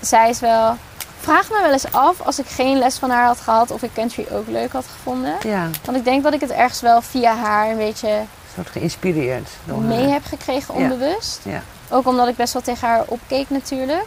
Zij 0.00 0.28
is 0.30 0.40
wel... 0.40 0.76
Vraag 1.20 1.50
me 1.50 1.58
wel 1.62 1.72
eens 1.72 1.92
af, 1.92 2.20
als 2.20 2.38
ik 2.38 2.46
geen 2.46 2.78
les 2.78 2.96
van 2.98 3.10
haar 3.10 3.26
had 3.26 3.40
gehad... 3.40 3.70
of 3.70 3.82
ik 3.82 3.90
country 3.94 4.26
ook 4.32 4.48
leuk 4.48 4.72
had 4.72 4.84
gevonden. 4.96 5.34
Ja, 5.46 5.68
Want 5.84 5.96
ik 5.96 6.04
denk 6.04 6.22
dat 6.22 6.32
ik 6.34 6.40
het 6.40 6.50
ergens 6.50 6.80
wel 6.80 7.02
via 7.02 7.36
haar 7.36 7.70
een 7.70 7.76
beetje 7.76 8.20
soort 8.54 8.68
geïnspireerd 8.70 9.48
door 9.64 9.78
mee 9.80 10.02
haar. 10.02 10.12
heb 10.12 10.24
gekregen 10.24 10.74
Ja. 10.78 10.80
onbewust. 10.82 11.40
Ja. 11.42 11.62
Ook 11.90 12.06
omdat 12.06 12.28
ik 12.28 12.36
best 12.36 12.52
wel 12.52 12.62
tegen 12.62 12.88
haar 12.88 13.02
opkeek 13.06 13.50
natuurlijk. 13.50 14.04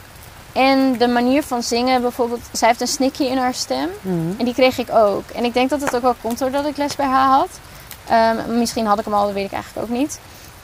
En 0.53 0.97
de 0.97 1.07
manier 1.07 1.43
van 1.43 1.63
zingen, 1.63 2.01
bijvoorbeeld, 2.01 2.39
zij 2.51 2.67
heeft 2.67 2.81
een 2.81 2.87
snikje 2.87 3.27
in 3.27 3.37
haar 3.37 3.53
stem. 3.53 3.89
Mhm. 4.01 4.15
En 4.37 4.45
die 4.45 4.53
kreeg 4.53 4.77
ik 4.77 4.89
ook. 4.93 5.29
En 5.29 5.43
ik 5.43 5.53
denk 5.53 5.69
dat 5.69 5.81
het 5.81 5.95
ook 5.95 6.01
wel 6.01 6.15
komt 6.21 6.39
doordat 6.39 6.65
ik 6.65 6.77
les 6.77 6.95
bij 6.95 7.05
haar 7.05 7.27
had. 7.29 7.49
Ehm, 8.09 8.57
misschien 8.57 8.85
had 8.85 8.99
ik 8.99 9.05
hem 9.05 9.13
al, 9.13 9.25
dat 9.25 9.33
weet 9.33 9.45
ik 9.45 9.51
eigenlijk 9.51 9.87
ook 9.89 9.97
niet. 9.97 10.19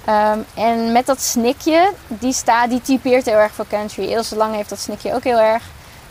Ehm, 0.05 0.39
en 0.53 0.91
met 0.91 1.05
dat 1.05 1.21
snikje, 1.21 1.91
die, 2.07 2.33
sta, 2.33 2.67
die 2.67 2.81
typeert 2.81 3.25
heel 3.25 3.37
erg 3.37 3.51
voor 3.53 3.67
country. 3.67 4.03
Ilse 4.11 4.35
Lang 4.35 4.55
heeft 4.55 4.69
dat 4.69 4.79
snikje 4.79 5.13
ook 5.13 5.23
heel 5.23 5.39
erg. 5.39 5.63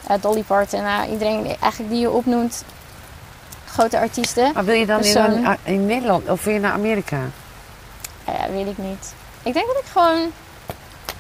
Eh, 0.07 0.17
Dolly 0.21 0.43
Parton, 0.43 0.83
nou, 0.83 1.11
iedereen 1.11 1.43
die- 1.43 1.57
eigenlijk 1.61 1.93
die 1.93 2.01
je 2.01 2.11
opnoemt. 2.11 2.65
Grote 3.67 3.99
artiesten. 3.99 4.51
Maar 4.55 4.65
wil 4.65 4.75
je 4.75 4.87
dan 4.87 5.01
in, 5.65 5.87
Nederland 5.87 6.29
of 6.29 6.45
wil 6.45 6.55
je 6.55 6.61
naar 6.61 6.73
Amerika? 6.73 7.19
Ja, 8.27 8.51
weet 8.53 8.67
ik 8.67 8.79
niet. 8.79 9.15
Ik 9.43 9.53
denk 9.53 9.67
dat 9.67 9.77
ik 9.77 9.89
gewoon... 9.93 10.33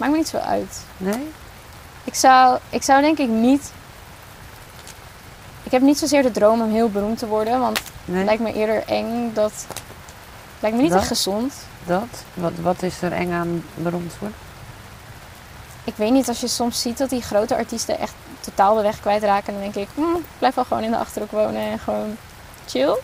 Maakt 0.03 0.14
me 0.14 0.18
niet 0.20 0.28
zo 0.28 0.36
uit. 0.36 0.80
Nee? 0.96 1.30
Ik 2.05 2.14
zou, 2.14 2.59
ik 2.70 2.82
zou 2.82 3.00
denk 3.00 3.18
ik 3.18 3.28
niet... 3.28 3.72
Ik 5.62 5.70
heb 5.72 5.82
niet 5.82 5.98
zozeer 5.98 6.22
de 6.22 6.30
droom 6.30 6.61
om 6.61 6.70
heel 6.70 6.90
beroemd 6.90 7.18
te 7.18 7.26
worden. 7.26 7.61
Want 7.61 7.80
Nee? 8.05 8.16
het 8.16 8.26
lijkt 8.26 8.42
me 8.42 8.53
eerder 8.53 8.82
eng. 8.86 9.32
Dat 9.32 9.53
lijkt 10.61 10.76
me 10.76 10.82
niet 10.82 10.90
Dat? 10.92 11.00
echt 11.00 11.09
gezond. 11.09 11.55
Dat? 11.86 12.24
Wat, 12.34 12.53
wat 12.61 12.82
is 12.82 13.03
er 13.03 13.12
eng 13.12 13.32
aan 13.32 13.64
beroemd 13.74 14.12
worden? 14.18 14.38
Ik 15.84 15.94
weet 15.96 16.11
niet, 16.12 16.28
als 16.28 16.40
je 16.40 16.48
soms 16.48 16.80
ziet 16.82 16.98
dat 16.98 17.11
die 17.11 17.22
grote 17.22 17.57
artiesten 17.57 17.98
echt 17.98 18.14
totaal 18.40 18.74
de 18.74 18.82
weg 18.82 19.00
kwijtraken. 19.00 19.53
Dan 19.53 19.62
denk 19.62 19.74
ik, 19.74 19.88
hm, 19.94 20.00
ik 20.16 20.24
blijf 20.38 20.55
wel 20.55 20.64
gewoon 20.64 20.82
in 20.82 20.90
de 20.90 20.96
Achterhoek 20.98 21.30
wonen 21.30 21.62
en 21.62 21.78
gewoon 21.78 22.16
chill. 22.66 22.98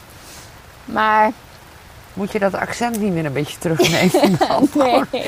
Maar 0.85 1.33
Moet 2.19 2.33
je 2.33 2.39
dat 2.39 2.55
accent 2.55 3.01
niet 3.01 3.13
meer 3.13 3.25
een 3.25 3.33
beetje 3.33 3.59
terugnemen? 3.59 4.39
dan? 4.39 4.69
nee, 5.13 5.25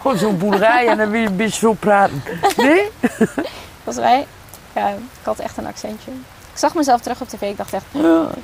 Gewoon 0.00 0.18
zo'n 0.18 0.38
boerderij 0.38 0.86
en 0.88 0.96
dan 0.96 1.10
wil 1.10 1.20
je 1.20 1.26
een 1.26 1.36
beetje 1.36 1.58
zo 1.58 1.72
praten. 1.72 2.22
Nee? 2.56 2.90
volgens 3.84 4.04
mij, 4.04 4.26
ja, 4.74 4.88
ik 4.88 4.96
had 5.22 5.38
echt 5.38 5.56
een 5.56 5.66
accentje. 5.66 6.10
Ik 6.52 6.60
zag 6.60 6.74
mezelf 6.74 7.00
terug 7.00 7.20
op 7.20 7.28
tv, 7.28 7.40
ik 7.42 7.56
dacht 7.56 7.72
echt, 7.72 7.84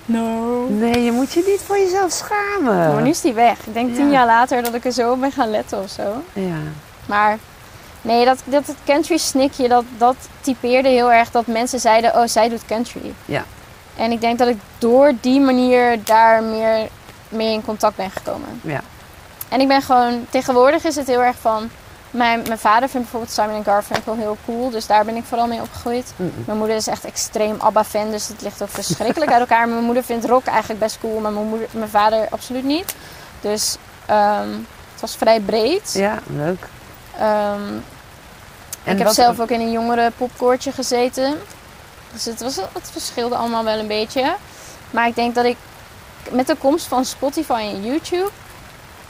no. 0.06 0.66
Nee, 0.68 1.04
je 1.04 1.12
moet 1.12 1.32
je 1.32 1.44
niet 1.46 1.60
voor 1.66 1.78
jezelf 1.78 2.12
schamen. 2.12 2.92
Maar 2.94 3.02
nu 3.02 3.08
is 3.10 3.20
die 3.20 3.32
weg. 3.32 3.66
Ik 3.66 3.74
denk 3.74 3.94
tien 3.94 4.06
Ja. 4.06 4.12
jaar 4.12 4.26
later 4.26 4.62
dat 4.62 4.74
ik 4.74 4.84
er 4.84 4.92
zo 4.92 5.12
op 5.12 5.20
ben 5.20 5.32
gaan 5.32 5.50
letten 5.50 5.82
of 5.82 5.90
zo. 5.90 6.22
Ja. 6.32 6.56
Maar 7.06 7.38
nee, 8.02 8.24
dat, 8.24 8.42
dat 8.44 8.66
het 8.66 8.76
country 8.84 9.16
snikje, 9.16 9.68
dat, 9.68 9.84
dat 9.98 10.16
typeerde 10.40 10.88
heel 10.88 11.12
erg 11.12 11.30
dat 11.30 11.46
mensen 11.46 11.80
zeiden, 11.80 12.14
oh, 12.14 12.26
zij 12.26 12.48
doet 12.48 12.66
country. 12.66 13.12
Ja. 13.24 13.44
En 13.96 14.10
ik 14.12 14.20
denk 14.20 14.38
dat 14.38 14.48
ik 14.48 14.56
door 14.78 15.12
die 15.20 15.40
manier 15.40 16.04
daar 16.04 16.42
meer 16.42 16.88
mee 17.30 17.52
in 17.52 17.64
contact 17.64 17.96
ben 17.96 18.10
gekomen. 18.10 18.60
Ja. 18.62 18.80
En 19.48 19.60
ik 19.60 19.68
ben 19.68 19.82
gewoon, 19.82 20.26
tegenwoordig 20.30 20.84
is 20.84 20.96
het 20.96 21.06
heel 21.06 21.22
erg 21.22 21.36
van, 21.40 21.70
mijn, 22.10 22.42
mijn 22.46 22.58
vader 22.58 22.88
vindt 22.88 23.10
bijvoorbeeld 23.10 23.32
Simon 23.32 23.64
Garfunkel 23.64 24.16
heel 24.16 24.36
cool, 24.44 24.70
dus 24.70 24.86
daar 24.86 25.04
ben 25.04 25.16
ik 25.16 25.24
vooral 25.24 25.46
mee 25.46 25.60
opgegroeid. 25.60 26.12
Mijn 26.44 26.58
moeder 26.58 26.76
is 26.76 26.86
echt 26.86 27.04
extreem 27.04 27.56
ABBA-fan, 27.58 28.10
dus 28.10 28.28
het 28.28 28.42
ligt 28.42 28.62
ook 28.62 28.68
verschrikkelijk 28.68 29.30
uit 29.30 29.40
elkaar. 29.40 29.68
Mijn 29.68 29.84
moeder 29.84 30.02
vindt 30.04 30.24
rock 30.24 30.46
eigenlijk 30.46 30.80
best 30.80 30.98
cool, 31.00 31.20
maar 31.20 31.32
mijn, 31.32 31.46
moeder, 31.46 31.68
mijn 31.70 31.90
vader 31.90 32.28
absoluut 32.30 32.64
niet. 32.64 32.94
Dus 33.40 33.76
ehm, 34.06 34.48
het 34.92 35.00
was 35.00 35.16
vrij 35.16 35.40
breed. 35.40 35.92
Ja, 35.92 36.18
leuk. 36.26 36.66
Ehm, 37.18 37.72
En 38.84 38.92
ik 38.92 38.98
heb 38.98 39.08
zelf 39.08 39.40
ook 39.40 39.50
in 39.50 39.60
een 39.60 39.72
jongere 39.72 40.12
popkoortje 40.16 40.72
gezeten. 40.72 41.38
Dus 42.12 42.24
het, 42.24 42.40
was, 42.40 42.56
het 42.56 42.90
verschilde 42.92 43.34
allemaal 43.34 43.64
wel 43.64 43.78
een 43.78 43.86
beetje. 43.86 44.34
Maar 44.90 45.06
ik 45.06 45.14
denk 45.14 45.34
dat 45.34 45.44
ik 45.44 45.56
met 46.30 46.46
de 46.46 46.56
komst 46.56 46.86
van 46.86 47.04
Spotify 47.04 47.70
en 47.74 47.84
YouTube 47.84 48.30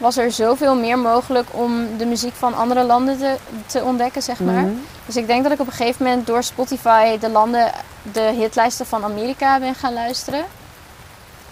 was 0.00 0.16
er 0.16 0.32
zoveel 0.32 0.74
meer 0.74 0.98
mogelijk 0.98 1.48
om 1.50 1.96
de 1.98 2.06
muziek 2.06 2.34
van 2.34 2.54
andere 2.54 2.82
landen 2.82 3.18
te, 3.18 3.36
te 3.66 3.82
ontdekken, 3.82 4.22
zeg 4.22 4.40
maar. 4.40 4.62
Mhm. 4.62 4.74
Dus 5.06 5.16
ik 5.16 5.26
denk 5.26 5.42
dat 5.42 5.52
ik 5.52 5.60
op 5.60 5.66
een 5.66 5.72
gegeven 5.72 6.04
moment 6.04 6.26
door 6.26 6.42
Spotify 6.42 7.18
de 7.18 7.28
landen, 7.28 7.72
de 8.12 8.32
hitlijsten 8.36 8.86
van 8.86 9.04
Amerika 9.04 9.58
ben 9.58 9.74
gaan 9.74 9.92
luisteren. 9.92 10.44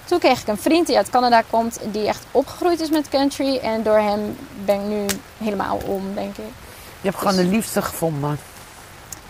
Toen 0.04 0.18
kreeg 0.18 0.40
ik 0.40 0.48
een 0.48 0.58
vriend 0.58 0.86
die 0.86 0.96
uit 0.96 1.10
Canada 1.10 1.42
komt, 1.50 1.78
die 1.92 2.06
echt 2.06 2.24
opgegroeid 2.30 2.80
is 2.80 2.90
met 2.90 3.08
country. 3.08 3.56
En 3.56 3.82
door 3.82 3.98
hem 3.98 4.36
ben 4.64 4.80
ik 4.80 4.86
nu 4.86 5.06
helemaal 5.38 5.80
om, 5.86 6.14
denk 6.14 6.36
ik. 6.36 6.52
Je 7.00 7.08
hebt 7.08 7.18
gewoon 7.18 7.36
de 7.36 7.44
liefde 7.44 7.82
gevonden. 7.82 8.38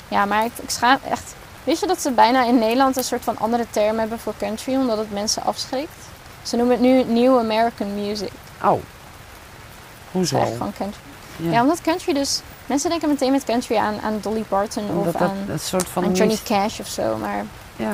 Ja, 0.09 0.25
maar 0.25 0.45
ik, 0.45 0.53
ik 0.63 0.71
schaam 0.71 0.99
echt. 1.11 1.35
Wist 1.65 1.81
je 1.81 1.87
dat 1.87 2.01
ze 2.01 2.11
bijna 2.11 2.45
in 2.45 2.59
Nederland 2.59 2.97
een 2.97 3.05
soort 3.05 3.25
van 3.25 3.39
andere 3.39 3.67
term 3.71 3.99
hebben 3.99 4.19
voor 4.19 4.35
country, 4.39 4.75
omdat 4.75 4.99
het 4.99 5.13
mensen 5.13 5.43
afschrikt? 5.45 6.08
Ze 6.49 6.57
noemen 6.57 6.75
het 6.77 6.85
nu 6.85 7.21
New 7.21 7.39
American 7.39 7.95
Music. 7.95 8.31
Oh. 8.65 8.81
Hoezo? 10.13 10.37
eigenlijk 10.37 10.57
gewoon 10.57 10.73
country. 10.79 11.01
Ja. 11.37 11.51
Ja. 11.51 11.63
omdat 11.63 11.81
country 11.81 12.13
dus... 12.13 12.41
Mensen 12.67 12.91
denken 12.91 13.09
meteen 13.09 13.33
met 13.33 13.45
country 13.45 13.77
aan, 13.77 14.01
aan 14.01 14.19
Dolly 14.21 14.43
Parton 14.43 14.89
Omdat 14.89 15.07
of 15.07 15.13
dat 15.13 15.31
aan, 15.31 15.37
een 15.49 15.61
soort 15.61 15.89
van... 15.89 16.05
aan 16.05 16.13
Johnny 16.13 16.39
Cash 16.45 16.81
of 16.81 16.87
zo. 16.87 17.17
Maar 17.17 17.45
Ja. 17.77 17.93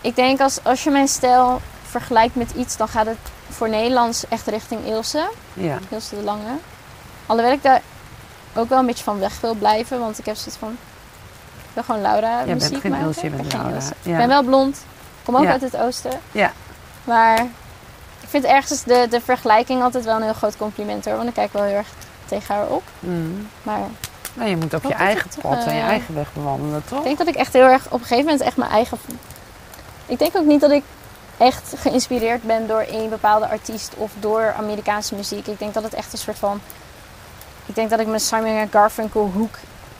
ik 0.00 0.16
denk 0.16 0.40
als, 0.40 0.58
als 0.62 0.84
je 0.84 0.90
mijn 0.90 1.08
stijl 1.08 1.60
vergelijkt 1.82 2.34
met 2.34 2.50
iets, 2.50 2.76
dan 2.76 2.88
gaat 2.88 3.06
het 3.06 3.18
voor 3.48 3.68
Nederlands 3.68 4.28
echt 4.28 4.46
richting 4.46 4.86
Ilse. 4.86 5.30
Ja. 5.52 5.78
Ilse 5.88 6.14
de 6.14 6.22
Lange. 6.22 6.56
Alhoewel 7.26 7.52
ik 7.54 7.62
daar 7.62 7.80
ook 8.54 8.68
wel 8.68 8.78
een 8.78 8.86
beetje 8.86 9.04
van 9.04 9.18
weg 9.18 9.40
wil 9.40 9.54
blijven, 9.54 9.98
want 9.98 10.18
ik 10.18 10.26
heb 10.26 10.36
zoiets 10.36 10.56
van... 10.56 10.76
Ik 11.54 11.68
wil 11.72 11.82
gewoon 11.82 12.00
Laura 12.00 12.44
bent 12.44 12.60
muziek 12.60 12.80
geen 12.80 12.90
maken. 12.90 13.06
Ilse, 13.06 13.20
je 13.20 13.26
Ik 13.26 13.32
bent 13.36 13.42
ben 13.42 13.50
geen 13.50 13.60
Laura. 13.60 13.78
Ilse. 13.80 13.94
Ja. 14.02 14.10
Ik 14.10 14.16
ben 14.16 14.28
wel 14.28 14.42
blond. 14.42 14.76
Ik 14.76 15.24
kom 15.24 15.36
ook 15.36 15.46
uit 15.46 15.60
het 15.60 15.76
oosten. 15.76 16.20
Ja. 16.32 16.52
Maar 17.04 17.38
ik 17.38 17.48
vind 18.32 18.44
ergens 18.44 18.82
de, 18.82 19.06
de 19.10 19.20
vergelijking 19.20 19.82
altijd 19.82 20.04
wel 20.04 20.16
een 20.16 20.22
heel 20.22 20.32
groot 20.32 20.56
compliment 20.56 21.04
hoor. 21.04 21.16
Want 21.16 21.28
ik 21.28 21.34
kijk 21.34 21.52
wel 21.52 21.62
heel 21.62 21.76
erg 21.76 21.88
tegen 22.24 22.54
haar 22.54 22.66
op. 22.66 22.82
Mm. 22.98 23.48
Maar 23.62 23.80
Nou, 24.34 24.50
je 24.50 24.56
moet 24.56 24.74
op 24.74 24.82
je 24.82 24.94
eigen 24.94 25.30
pad 25.40 25.64
en 25.64 25.74
je 25.74 25.80
eh, 25.80 25.86
eigen 25.86 26.14
weg 26.14 26.32
bewandelen, 26.32 26.82
toch? 26.84 26.98
ik 26.98 27.04
denk 27.04 27.18
dat 27.18 27.26
ik 27.26 27.34
echt 27.34 27.52
heel 27.52 27.66
erg 27.66 27.84
op 27.86 27.92
een 27.92 27.98
gegeven 28.00 28.24
moment 28.24 28.40
echt 28.42 28.56
mijn 28.56 28.70
eigen... 28.70 28.98
Ik 30.06 30.18
denk 30.18 30.36
ook 30.36 30.44
niet 30.44 30.60
dat 30.60 30.70
ik 30.70 30.82
echt 31.38 31.74
geïnspireerd 31.76 32.42
ben 32.42 32.66
door 32.66 32.80
één 32.80 33.10
bepaalde 33.10 33.48
artiest 33.48 33.92
of 33.96 34.10
door 34.20 34.54
Amerikaanse 34.58 35.14
muziek. 35.14 35.46
Ik 35.46 35.58
denk 35.58 35.74
dat 35.74 35.82
het 35.82 35.94
echt 35.94 36.12
een 36.12 36.18
soort 36.18 36.38
van... 36.38 36.60
Ik 37.66 37.74
denk 37.74 37.90
dat 37.90 38.00
ik 38.00 38.06
mijn 38.06 38.20
Simon 38.20 38.68
Garfunkel 38.70 39.30
hoek 39.34 39.54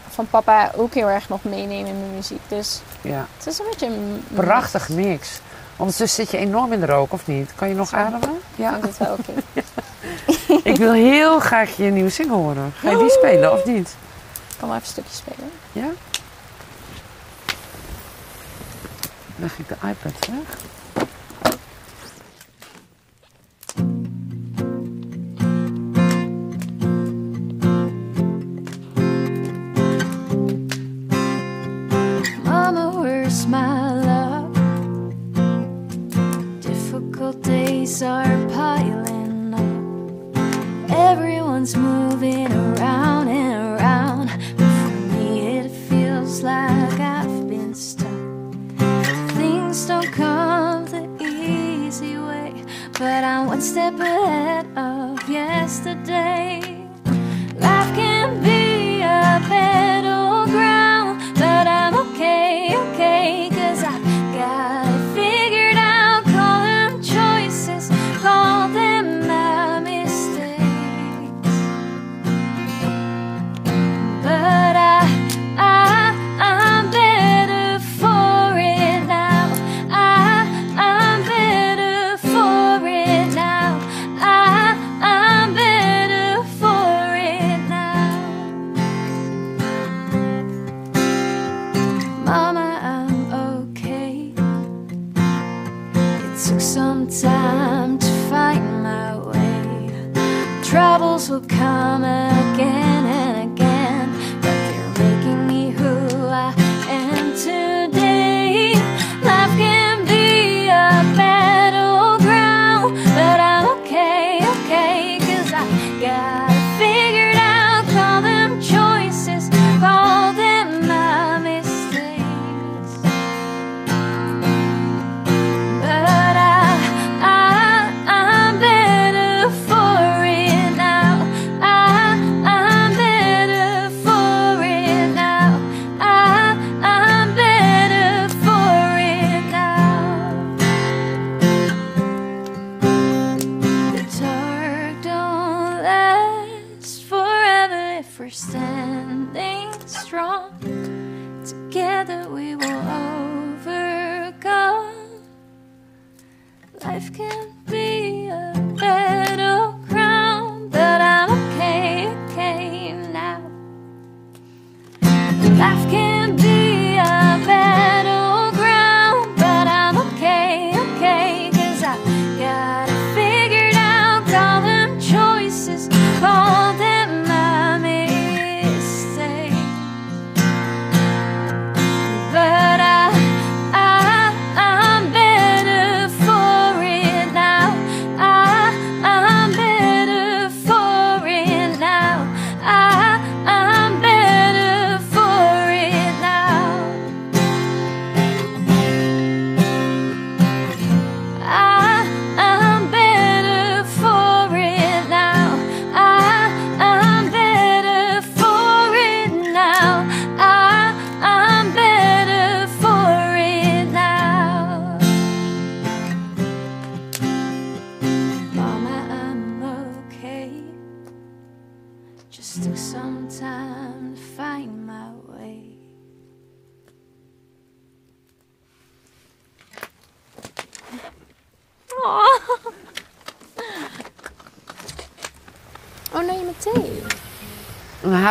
van 0.09 0.27
papa 0.31 0.71
ook 0.77 0.95
heel 0.95 1.09
erg 1.09 1.29
nog 1.29 1.45
meeneem 1.45 1.87
in 1.87 1.99
mijn 1.99 2.15
muziek. 2.15 2.41
Dus 2.49 2.81
Ja. 3.01 3.27
het 3.37 3.47
is 3.47 3.59
een 3.59 3.67
beetje 3.71 3.87
een... 3.87 4.25
Prachtig 4.35 4.89
mix. 4.89 5.41
Ondertussen 5.83 6.25
zit 6.25 6.31
je 6.31 6.47
enorm 6.47 6.73
in 6.73 6.81
de 6.81 6.87
rook, 6.87 7.13
of 7.13 7.27
niet? 7.27 7.55
Kan 7.55 7.69
je 7.69 7.75
nog 7.75 7.93
ademen? 7.93 8.41
Ja. 8.55 8.79
het 8.81 8.99
wel 8.99 9.13
oké. 9.13 9.33
Ik 10.71 10.77
wil 10.77 10.93
heel 10.93 11.41
graag 11.41 11.77
je 11.77 11.85
nieuwe 11.85 12.11
single 12.11 12.37
horen. 12.37 12.73
Ga 12.77 12.91
je 12.91 12.97
die 12.97 13.11
spelen 13.11 13.53
of 13.53 13.65
niet? 13.65 13.97
Ik 14.49 14.57
kan 14.59 14.69
wel 14.69 14.79
even 14.79 14.89
een 14.97 15.05
stukje 15.05 15.15
spelen. 15.15 15.51
Ja? 15.73 15.89
Leg 19.37 19.59
ik 19.59 19.69
de 19.69 19.75
iPad 19.75 20.27
weg. 20.29 20.59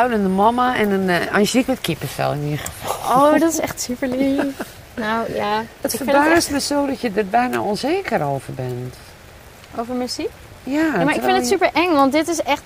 Huilende 0.01 0.29
mama 0.29 0.75
en 0.75 0.91
een 0.91 1.09
uh, 1.09 1.33
Angelique 1.33 1.71
met 1.71 1.81
kippenvel 1.81 2.31
in 2.31 2.43
ieder 2.43 2.59
geval. 2.59 3.15
Oh, 3.33 3.39
dat 3.39 3.51
is 3.53 3.59
echt 3.59 3.81
super 3.81 4.07
lief. 4.07 4.43
nou 4.95 5.33
ja, 5.33 5.63
Het 5.81 5.95
verbaast 5.95 6.35
echt- 6.35 6.49
me 6.51 6.59
zo 6.59 6.85
dat 6.85 6.99
je 7.01 7.11
er 7.15 7.25
bijna 7.27 7.61
onzeker 7.61 8.23
over 8.23 8.53
bent. 8.53 8.95
over 9.77 9.95
muziek. 9.95 10.29
Ja, 10.63 10.79
Ja, 10.79 11.03
maar 11.03 11.15
ik 11.15 11.21
vind 11.21 11.37
het 11.37 11.47
super 11.47 11.69
eng, 11.73 11.91
want 11.91 12.11
dit 12.11 12.27
is 12.27 12.41
echt. 12.41 12.61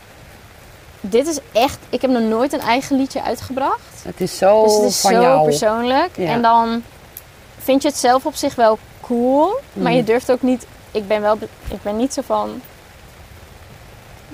Dit 1.02 1.28
is 1.28 1.40
echt. 1.52 1.78
Ik 1.90 2.02
heb 2.02 2.12
nog 2.12 2.22
nooit 2.22 2.54
een 2.54 2.60
eigen 2.60 2.98
liedje 2.98 3.24
uitgebracht. 3.24 4.04
Het 4.04 4.22
is 4.22 4.38
zo 4.38 4.64
dus 4.64 4.74
het 4.74 4.84
is 4.84 5.02
van 5.02 5.12
zo 5.12 5.22
jou. 5.22 5.44
persoonlijk. 5.44 6.10
Ja. 6.18 6.30
En 6.32 6.42
dan 6.42 6.84
vind 7.60 7.82
je 7.82 7.88
het 7.88 7.98
zelf 7.98 8.26
op 8.26 8.36
zich 8.36 8.56
wel 8.56 8.78
cool, 9.02 9.60
maar 9.74 9.92
Mm. 9.92 9.98
je 9.98 10.04
durft 10.04 10.32
ook 10.32 10.42
niet. 10.42 10.66
Ik 10.92 11.08
ben 11.08 11.22
wel. 11.22 11.38
Ik 11.70 11.82
ben 11.82 11.98
niet 11.98 12.14
zo 12.14 12.22
van. 12.26 12.62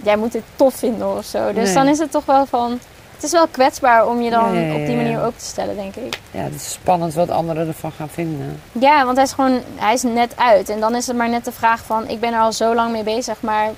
Jij 0.04 0.16
moet 0.18 0.32
dit 0.32 0.44
tof 0.56 0.74
vinden 0.76 1.18
of 1.18 1.26
zo. 1.26 1.54
Dus 1.54 1.66
Nee. 1.66 1.74
dan 1.74 1.88
is 1.88 2.00
het 2.00 2.12
toch 2.12 2.26
wel 2.26 2.46
van. 2.46 2.80
Het 3.22 3.30
is 3.30 3.36
wel 3.36 3.48
kwetsbaar 3.48 4.08
om 4.08 4.22
je 4.22 4.30
dan 4.30 4.54
Ja, 4.54 4.60
ja, 4.60 4.66
ja, 4.66 4.76
op 4.76 4.86
die 4.86 4.96
manier 4.96 5.20
open 5.20 5.38
te 5.38 5.46
stellen, 5.46 5.76
denk 5.76 5.96
ik. 5.96 6.20
Ja, 6.32 6.40
het 6.40 6.56
is 6.56 6.72
spannend 6.72 7.14
wat 7.14 7.30
anderen 7.30 7.68
ervan 7.68 7.92
gaan 7.92 8.10
vinden. 8.10 8.62
Ja, 8.72 9.06
want 9.06 9.16
hij 9.16 9.26
is 9.26 9.32
gewoon, 9.32 9.62
hij 9.76 9.94
is 9.94 10.04
net 10.04 10.38
uit. 10.38 10.70
En 10.70 10.80
dan 10.80 10.96
is 10.96 11.08
het 11.08 11.16
maar 11.16 11.30
net 11.30 11.46
de 11.46 11.52
vraag 11.52 11.84
van, 11.86 12.08
ik 12.08 12.20
ben 12.20 12.34
er 12.34 12.40
al 12.40 12.54
zo 12.54 12.76
lang 12.76 12.92
mee 12.92 13.04
bezig, 13.04 13.42
maar 13.42 13.70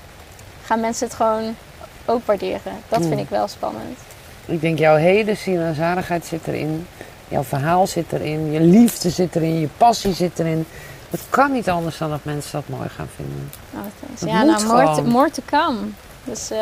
gaan 0.64 0.80
mensen 0.80 1.06
het 1.06 1.16
gewoon 1.16 1.56
ook 2.04 2.26
waarderen? 2.26 2.72
Dat 2.88 3.06
vind 3.06 3.20
ik 3.20 3.28
wel 3.28 3.48
spannend. 3.48 3.98
Ik 4.46 4.60
denk, 4.60 4.78
jouw 4.78 4.96
hele 4.96 5.34
ziel 5.34 5.60
en 5.60 5.74
zaligheid 5.74 6.26
zit 6.26 6.46
erin. 6.46 6.86
Jouw 7.28 7.42
verhaal 7.42 7.86
zit 7.86 8.12
erin. 8.12 8.52
Je 8.52 8.60
liefde 8.60 9.10
zit 9.10 9.36
erin. 9.36 9.60
Je 9.60 9.68
passie 9.76 10.14
zit 10.14 10.38
erin. 10.38 10.66
Het 11.10 11.22
kan 11.30 11.52
niet 11.52 11.70
anders 11.70 11.98
dan 11.98 12.10
dat 12.10 12.24
mensen 12.24 12.52
dat 12.52 12.78
mooi 12.78 12.88
gaan 12.88 13.08
vinden. 13.16 13.50
Oh. 13.74 13.80
Dat 14.20 14.28
ja, 14.28 14.42
nou, 14.42 14.64
more 14.66 14.94
to, 14.94 15.02
more 15.02 15.30
to 15.30 15.42
come. 15.46 15.78
Dus, 16.24 16.50
eh 16.50 16.58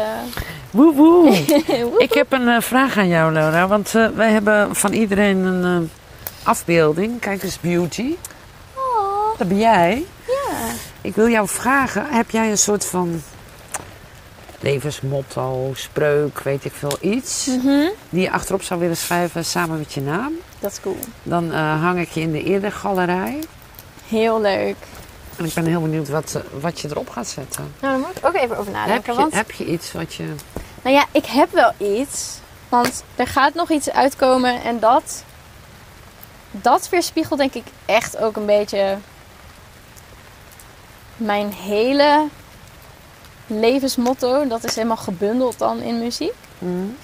Woe 0.71 0.95
woe. 0.95 1.31
Ik 2.07 2.13
heb 2.13 2.33
een 2.33 2.49
eh, 2.49 2.61
vraag 2.61 2.97
aan 2.99 3.09
jou, 3.09 3.33
Laura. 3.33 3.67
Want 3.67 3.95
eh, 3.95 4.09
wij 4.09 4.31
hebben 4.31 4.77
van 4.77 4.93
iedereen 4.93 5.37
een 5.45 5.91
afbeelding. 6.43 7.21
Kijk 7.21 7.43
eens, 7.43 7.61
beauty. 7.61 8.15
Oh, 8.75 9.39
Dat 9.39 9.49
ben 9.49 9.59
jij. 9.59 10.05
ja. 10.27 10.57
Ik 11.01 11.15
wil 11.15 11.29
jou 11.29 11.49
vragen, 11.49 12.07
heb 12.11 12.31
jij 12.31 12.51
een 12.51 12.59
soort 12.59 12.85
van 12.87 13.23
levensmotto, 14.61 15.71
spreuk, 15.75 16.41
weet 16.41 16.65
ik 16.65 16.73
veel, 16.73 16.97
iets... 17.01 17.47
Mhm. 17.47 17.89
die 18.11 18.21
je 18.21 18.31
achterop 18.31 18.63
zou 18.63 18.81
willen 18.81 18.97
schrijven 18.97 19.45
samen 19.45 19.79
met 19.79 19.93
je 19.93 20.01
naam? 20.01 20.33
Dat 20.61 20.71
is 20.73 20.81
cool. 20.81 20.99
Dan 21.23 21.51
hang 21.55 22.01
ik 22.01 22.09
je 22.09 22.21
in 22.21 22.33
de 22.33 22.43
eerdergalerij. 22.43 23.39
Heel 24.09 24.41
leuk. 24.41 24.77
En 25.43 25.49
ik 25.49 25.55
ben 25.55 25.67
heel 25.67 25.81
benieuwd 25.81 26.09
wat, 26.09 26.35
eh, 26.35 26.61
wat 26.61 26.81
je 26.81 26.89
erop 26.89 27.09
gaat 27.11 27.29
zetten. 27.29 27.75
Nou, 27.81 27.99
daar 27.99 28.07
moet 28.09 28.17
ik 28.17 28.27
ook 28.27 28.35
even 28.35 28.59
over 28.59 28.73
heb, 28.73 28.87
nadenken. 28.87 29.13
je, 29.13 29.19
Want, 29.19 29.35
heb 29.35 29.51
je 29.51 29.65
iets 29.67 29.93
wat 29.93 30.15
je... 30.15 30.35
nou 30.83 30.97
ja, 30.97 31.05
ik 31.13 31.27
heb 31.27 31.53
wel 31.53 31.73
iets. 31.79 32.39
Want 32.69 33.05
er 33.17 33.27
gaat 33.27 33.55
nog 33.55 33.71
iets 33.71 33.91
uitkomen 33.91 34.63
en 34.63 34.81
dat... 34.81 35.25
Dat 36.51 36.89
weerspiegelt 36.89 37.39
denk 37.39 37.55
ik 37.55 37.65
echt 37.87 38.17
ook 38.19 38.37
een 38.37 38.47
beetje... 38.47 38.97
Mijn 41.17 41.53
hele 41.53 42.27
levensmotto. 43.47 44.47
Dat 44.49 44.65
is 44.65 44.75
helemaal 44.75 44.97
gebundeld 44.97 45.59
dan 45.59 45.81
in 45.81 45.99
muziek. 45.99 46.35
Mm, 46.59 46.97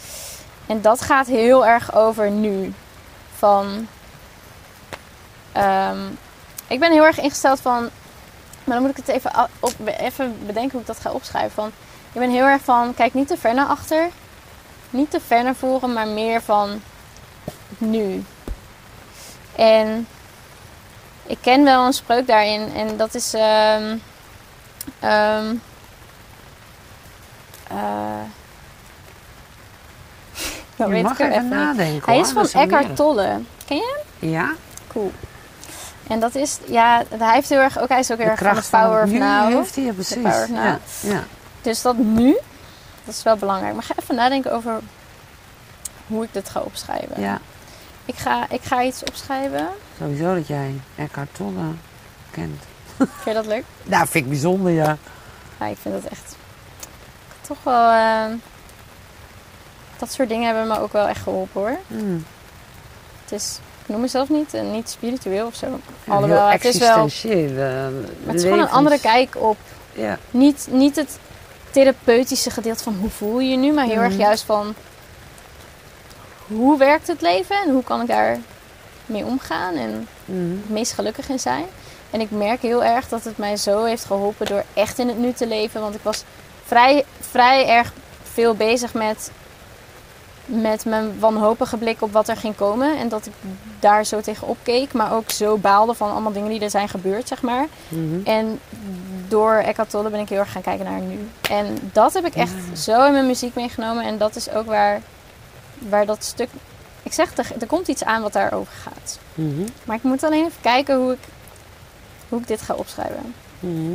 En 0.66 0.80
dat 0.80 1.00
gaat 1.00 1.26
heel 1.26 1.66
erg 1.66 1.94
over 1.94 2.30
nu. 2.30 2.72
Van. 3.36 3.88
ehm, 5.52 5.98
ik 6.66 6.80
ben 6.80 6.92
heel 6.92 7.04
erg 7.06 7.20
ingesteld 7.20 7.60
van. 7.60 7.88
Maar 8.68 8.76
dan 8.76 8.86
moet 8.86 8.98
ik 8.98 9.06
het 9.06 9.14
even, 9.14 9.48
op, 9.60 9.74
even 9.86 10.46
bedenken 10.46 10.70
hoe 10.70 10.80
ik 10.80 10.86
dat 10.86 11.00
ga 11.00 11.10
opschrijven. 11.10 11.50
Van, 11.50 11.68
ik 12.12 12.20
ben 12.20 12.30
heel 12.30 12.44
erg 12.44 12.62
van. 12.62 12.94
Kijk 12.94 13.14
niet 13.14 13.28
te 13.28 13.36
ver 13.36 13.54
naar 13.54 13.66
achter. 13.66 14.08
Niet 14.90 15.10
te 15.10 15.20
ver 15.26 15.42
naar 15.42 15.54
voren, 15.54 15.92
maar 15.92 16.08
meer 16.08 16.42
van. 16.42 16.82
Nu. 17.78 18.24
En. 19.56 20.06
Ik 21.26 21.38
ken 21.40 21.64
wel 21.64 21.86
een 21.86 21.92
spreuk 21.92 22.26
daarin. 22.26 22.72
En 22.74 22.96
dat 22.96 23.14
is. 23.14 23.32
nou, 23.32 24.00
je 30.76 30.86
weet 30.86 31.02
mag 31.02 31.12
ik 31.12 31.18
even 31.18 31.32
even 31.32 31.48
nadenken 31.48 32.04
Hij 32.04 32.14
hoor, 32.14 32.42
is 32.42 32.50
van 32.50 32.62
Eckhart. 32.62 32.96
Tolle. 32.96 33.40
Ken 33.66 33.76
je? 33.76 34.00
Ja, 34.18 34.54
Cool. 34.86 35.12
En 36.08 36.20
dat 36.20 36.34
is, 36.34 36.58
ja, 36.66 37.02
hij 37.18 37.34
heeft 37.34 37.48
heel 37.48 37.58
erg, 37.60 37.78
ook 37.78 37.88
hij 37.88 37.98
is 37.98 38.10
ook 38.12 38.16
heel 38.18 38.26
de 38.26 38.32
erg 38.32 38.40
van 38.42 38.54
de 38.54 38.62
van 38.62 38.80
power 38.80 38.96
het 39.00 39.06
of 39.08 39.12
nu 39.12 39.18
now. 39.18 39.52
heeft 39.52 39.74
hij, 39.74 39.84
ja 39.84 39.92
precies. 39.92 40.16
power 40.22 40.42
of 40.42 40.48
now. 40.48 40.58
Ja, 40.64 40.78
ja. 41.00 41.24
Dus 41.62 41.82
dat 41.82 41.96
nu, 41.96 42.38
dat 43.04 43.14
is 43.14 43.22
wel 43.22 43.36
belangrijk. 43.36 43.74
Maar 43.74 43.82
ga 43.82 43.94
even 44.02 44.14
nadenken 44.14 44.52
over 44.52 44.78
hoe 46.06 46.24
ik 46.24 46.32
dit 46.32 46.48
ga 46.48 46.60
opschrijven. 46.60 47.20
ja, 47.20 47.40
Ik, 48.04 48.14
ga, 48.16 48.46
ik 48.50 48.62
ga 48.62 48.82
iets 48.82 49.02
opschrijven. 49.04 49.68
sowieso 49.98 50.34
dat 50.34 50.46
jij 50.46 50.80
Eckhart 50.96 51.34
Tolle 51.34 51.60
kent. 52.30 52.62
Vind 52.96 53.08
je 53.24 53.32
dat 53.32 53.46
leuk? 53.46 53.64
Nou, 53.84 54.06
vind 54.08 54.24
ik 54.24 54.30
bijzonder, 54.30 54.72
ja. 54.72 54.96
Ja, 55.60 55.66
ik 55.66 55.76
vind 55.82 56.02
dat 56.02 56.12
echt 56.12 56.36
toch 57.40 57.58
wel. 57.62 57.90
eh, 57.90 58.24
dat 59.98 60.12
soort 60.12 60.28
dingen 60.28 60.46
hebben 60.46 60.66
me 60.66 60.80
ook 60.80 60.92
wel 60.92 61.06
echt 61.08 61.22
geholpen 61.22 61.60
hoor. 61.60 61.76
Mm. 61.86 62.24
Het 63.22 63.32
is, 63.32 63.58
noem 63.88 64.00
mezelf 64.00 64.28
niet, 64.28 64.54
eh, 64.54 64.62
niet 64.62 64.88
spiritueel 64.90 65.46
of 65.46 65.54
zo. 65.54 65.66
Ja, 66.04 66.12
Alhoewel, 66.12 66.46
het 66.48 66.64
is 66.64 66.78
wel. 66.78 67.08
eh, 67.24 67.60
Maar 67.60 67.92
het 68.26 68.34
is 68.34 68.42
gewoon 68.42 68.58
een 68.58 68.68
andere 68.70 69.00
kijk 69.00 69.36
op 69.36 69.56
Ja, 69.92 70.18
Niet, 70.30 70.66
niet 70.70 70.96
het 70.96 71.18
therapeutische 71.70 72.50
gedeelte 72.50 72.82
van 72.82 72.96
hoe 73.00 73.10
voel 73.10 73.38
je 73.40 73.50
je 73.50 73.56
nu, 73.56 73.72
maar 73.72 73.84
heel 73.84 74.00
erg 74.00 74.12
Mhm. 74.12 74.20
juist 74.20 74.44
van 74.44 74.74
hoe 76.46 76.78
werkt 76.78 77.06
het 77.06 77.20
leven 77.20 77.56
en 77.56 77.70
hoe 77.72 77.84
kan 77.84 78.00
ik 78.00 78.06
daar 78.06 78.38
mee 79.06 79.24
omgaan 79.24 79.74
en 79.74 80.08
mm. 80.24 80.60
het 80.62 80.70
meest 80.70 80.92
gelukkig 80.92 81.28
in 81.28 81.38
zijn. 81.38 81.64
En 82.10 82.20
ik 82.20 82.30
merk 82.30 82.62
heel 82.62 82.84
erg 82.84 83.08
dat 83.08 83.24
het 83.24 83.38
mij 83.38 83.56
zo 83.56 83.84
heeft 83.84 84.04
geholpen 84.04 84.46
door 84.46 84.64
echt 84.74 84.98
in 84.98 85.08
het 85.08 85.18
nu 85.18 85.32
te 85.32 85.46
leven. 85.46 85.80
Want 85.80 85.94
ik 85.94 86.00
was 86.02 86.24
vrij, 86.64 87.04
vrij 87.30 87.68
erg 87.68 87.92
veel 88.32 88.54
bezig 88.54 88.94
met, 88.94 89.30
met 90.48 90.84
mijn 90.84 91.18
wanhopige 91.18 91.76
blik 91.76 92.02
op 92.02 92.12
wat 92.12 92.28
er 92.28 92.36
ging 92.36 92.56
komen. 92.56 92.98
En 92.98 93.08
dat 93.08 93.26
ik 93.26 93.32
daar 93.80 94.04
zo 94.04 94.20
tegenop 94.20 94.56
keek. 94.62 94.92
Maar 94.92 95.12
ook 95.12 95.30
zo 95.30 95.56
baalde 95.56 95.94
van 95.94 96.10
allemaal 96.10 96.32
dingen 96.32 96.50
die 96.50 96.60
er 96.60 96.70
zijn 96.70 96.88
gebeurd, 96.88 97.28
zeg 97.28 97.42
maar. 97.42 97.66
Mhm. 97.88 98.20
En 98.24 98.60
door 99.28 99.52
Eckhart 99.52 99.90
Tolle 99.90 100.10
ben 100.10 100.20
ik 100.20 100.28
heel 100.28 100.38
erg 100.38 100.52
gaan 100.52 100.62
kijken 100.62 100.84
naar 100.84 101.00
nu. 101.00 101.28
En 101.50 101.90
dat 101.92 102.12
heb 102.14 102.24
ik 102.26 102.34
echt 102.34 102.52
Ja. 102.70 102.76
zo 102.76 103.06
in 103.06 103.12
mijn 103.12 103.26
muziek 103.26 103.54
meegenomen. 103.54 104.04
En 104.04 104.18
dat 104.18 104.36
is 104.36 104.50
ook 104.50 104.66
waar, 104.66 105.00
waar 105.78 106.06
dat 106.06 106.24
stuk... 106.24 106.48
Ik 107.02 107.12
zeg, 107.12 107.36
er, 107.36 107.46
er 107.60 107.66
komt 107.66 107.88
iets 107.88 108.04
aan 108.04 108.22
wat 108.22 108.32
daarover 108.32 108.72
gaat. 108.82 109.18
Mhm. 109.34 109.62
Maar 109.84 109.96
ik 109.96 110.02
moet 110.02 110.24
alleen 110.24 110.44
even 110.44 110.60
kijken 110.60 110.96
hoe 110.96 111.12
ik, 111.12 111.18
hoe 112.28 112.40
ik 112.40 112.46
dit 112.46 112.62
ga 112.62 112.74
opschrijven. 112.74 113.34
Mhm. 113.60 113.92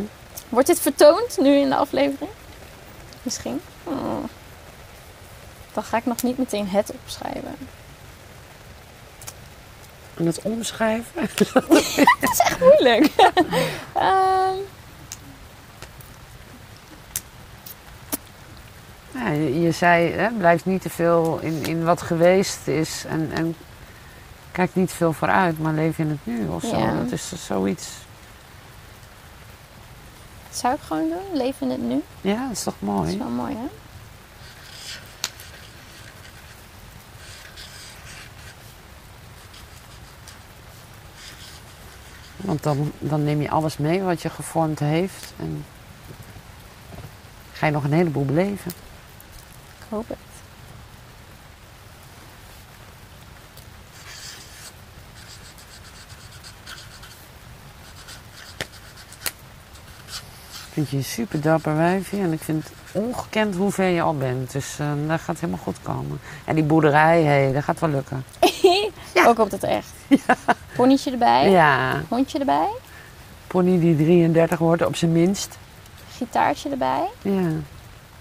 Wordt 0.50 0.68
dit 0.68 0.80
vertoond 0.80 1.38
nu 1.42 1.56
in 1.56 1.70
de 1.70 1.76
aflevering? 1.76 2.32
Misschien. 3.22 3.62
Hmm. 3.84 4.26
Dan 5.74 5.84
ga 5.84 5.98
ik 5.98 6.06
nog 6.06 6.24
niet 6.24 6.38
meteen 6.38 6.68
het 6.68 6.92
opschrijven. 6.92 7.56
En 10.18 10.26
het 10.26 10.42
omschrijven? 10.42 11.30
Moeilijk. 12.60 13.06
Ehm, 13.94 14.56
Ja, 19.12 19.30
je, 19.30 19.62
je 19.62 19.72
zei, 19.72 20.12
hè, 20.12 20.30
blijf 20.32 20.66
niet 20.66 20.82
te 20.82 20.90
veel 20.90 21.40
in, 21.42 21.66
in 21.66 21.84
wat 21.84 22.02
geweest 22.02 22.68
is 22.68 23.06
en, 23.08 23.32
en 23.34 23.56
kijk 24.52 24.76
niet 24.76 24.92
veel 24.92 25.14
vooruit, 25.14 25.60
maar 25.60 25.74
leef 25.74 25.98
in 26.00 26.10
het 26.10 26.18
nu 26.24 26.48
of 26.48 26.64
zo. 26.64 26.78
Ja. 26.78 26.94
Dat 27.04 27.12
is 27.12 27.34
zoiets, 27.46 27.88
dat 30.50 30.58
zou 30.58 30.74
ik 30.74 30.80
gewoon 30.82 31.10
doen. 31.10 31.38
Leven 31.38 31.66
in 31.66 31.72
het 31.72 31.82
nu. 31.90 32.02
ja, 32.22 32.42
dat 32.48 32.52
is 32.52 32.64
toch 32.64 32.74
Dat 32.80 32.90
is 32.90 32.96
mooi. 33.06 33.18
wel 33.18 33.28
mooi, 33.30 33.54
hè? 33.56 33.68
Want 42.36 42.64
dan, 42.64 42.92
dan 43.00 43.24
neem 43.24 43.42
je 43.42 43.50
alles 43.50 43.78
mee 43.78 44.02
wat 44.02 44.22
je 44.22 44.30
gevormd 44.30 44.80
heeft 44.80 45.34
en 45.40 45.66
ga 47.54 47.66
je 47.66 47.72
nog 47.72 47.84
een 47.84 47.94
heleboel 47.94 48.26
beleven. 48.26 48.72
Ik 49.80 49.86
hoop 49.90 50.08
het. 50.08 50.18
Ik 60.66 60.80
vind 60.80 60.90
je 60.90 60.98
een 60.98 61.04
super 61.04 61.42
dapper 61.42 61.76
wijfje 61.76 62.18
en 62.18 62.32
ik 62.34 62.42
vind 62.42 62.64
het 62.64 62.74
ongekend 62.92 63.56
hoe 63.56 63.72
ver 63.72 63.88
je 63.88 64.02
al 64.02 64.18
bent. 64.18 64.52
Dus 64.52 64.80
eh 64.80 64.92
dat 65.08 65.22
gaat 65.22 65.40
helemaal 65.40 65.64
goed 65.64 65.82
komen. 65.82 66.20
En 66.46 66.56
die 66.56 66.64
boerderij, 66.64 67.24
hé, 67.24 67.54
dat 67.54 67.64
gaat 67.64 67.80
wel 67.80 67.90
lukken. 67.90 68.24
Ja. 69.24 69.28
Ook 69.30 69.40
op 69.40 69.52
het 69.52 69.64
echt. 69.64 69.88
Ponytje 70.76 71.12
erbij. 71.12 71.50
Ja, 71.50 72.02
Hondje 72.08 72.40
erbij. 72.40 72.68
pony 73.48 73.80
die 73.80 73.96
33 73.96 74.60
wordt 74.60 74.86
op 74.86 74.96
zijn 74.96 75.12
minst. 75.12 75.58
Gitaartje 76.16 76.70
erbij. 76.70 77.08
Ja. 77.22 77.50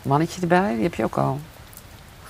Mannetje 0.03 0.41
erbij, 0.41 0.75
die 0.75 0.83
heb 0.83 0.95
je 0.95 1.05
ook 1.05 1.17
al. 1.17 1.41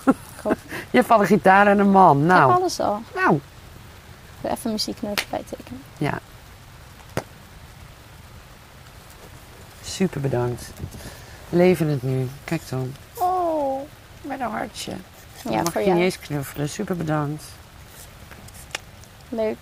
Je 0.91 0.99
hebt 0.99 1.11
al 1.11 1.21
een 1.21 1.27
gitaar 1.27 1.67
en 1.67 1.79
een 1.79 1.91
man. 1.91 2.17
Ik 2.25 2.29
heb 2.29 2.39
Nou, 2.39 2.53
alles 2.53 2.81
al. 2.81 3.03
nou. 3.15 3.41
Even 4.43 4.57
een 4.63 4.71
muzieknoot 4.73 5.21
erbij 5.21 5.43
tekenen. 5.51 5.83
Ja. 5.99 6.19
Super 9.85 10.21
bedankt. 10.21 10.71
Leven 11.49 11.89
het 11.89 12.03
nu. 12.03 12.29
Kijk 12.45 12.69
dan. 12.69 12.95
Oh, 13.15 13.81
met 14.23 14.41
een 14.41 14.47
hartje. 14.51 14.93
Dan 15.43 15.53
Ja, 15.53 15.63
mag 15.63 15.73
voor 15.73 15.81
je 15.81 15.87
jou. 15.87 15.99
niet 15.99 16.07
eens 16.15 16.19
knuffelen. 16.27 16.69
Super 16.69 16.97
bedankt. 16.97 17.45
Leuk. 19.33 19.57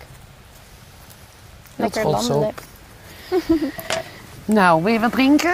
Lekker 1.75 2.07
landelijk. 2.07 2.61
Nou, 4.45 4.83
wil 4.83 4.93
je 4.93 4.99
wat 4.99 5.11
drinken? 5.11 5.53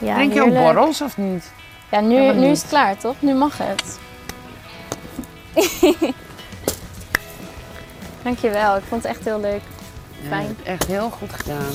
Ja, 0.00 0.14
Drink 0.14 0.32
je 0.32 0.42
ook 0.42 0.52
borrels 0.52 1.00
of 1.00 1.16
niet? 1.16 1.52
Ja, 1.90 2.00
nu, 2.00 2.32
nu 2.32 2.46
is 2.46 2.60
het 2.60 2.68
klaar, 2.68 2.96
toch? 2.96 3.14
Nu 3.18 3.34
mag 3.34 3.58
het. 3.58 3.98
Dankjewel, 8.22 8.76
ik 8.76 8.82
vond 8.88 9.02
het 9.02 9.12
echt 9.12 9.24
heel 9.24 9.40
leuk. 9.40 9.62
Fijn. 10.28 10.56
echt 10.64 10.86
heel 10.86 11.10
goed 11.10 11.32
gedaan. 11.32 11.72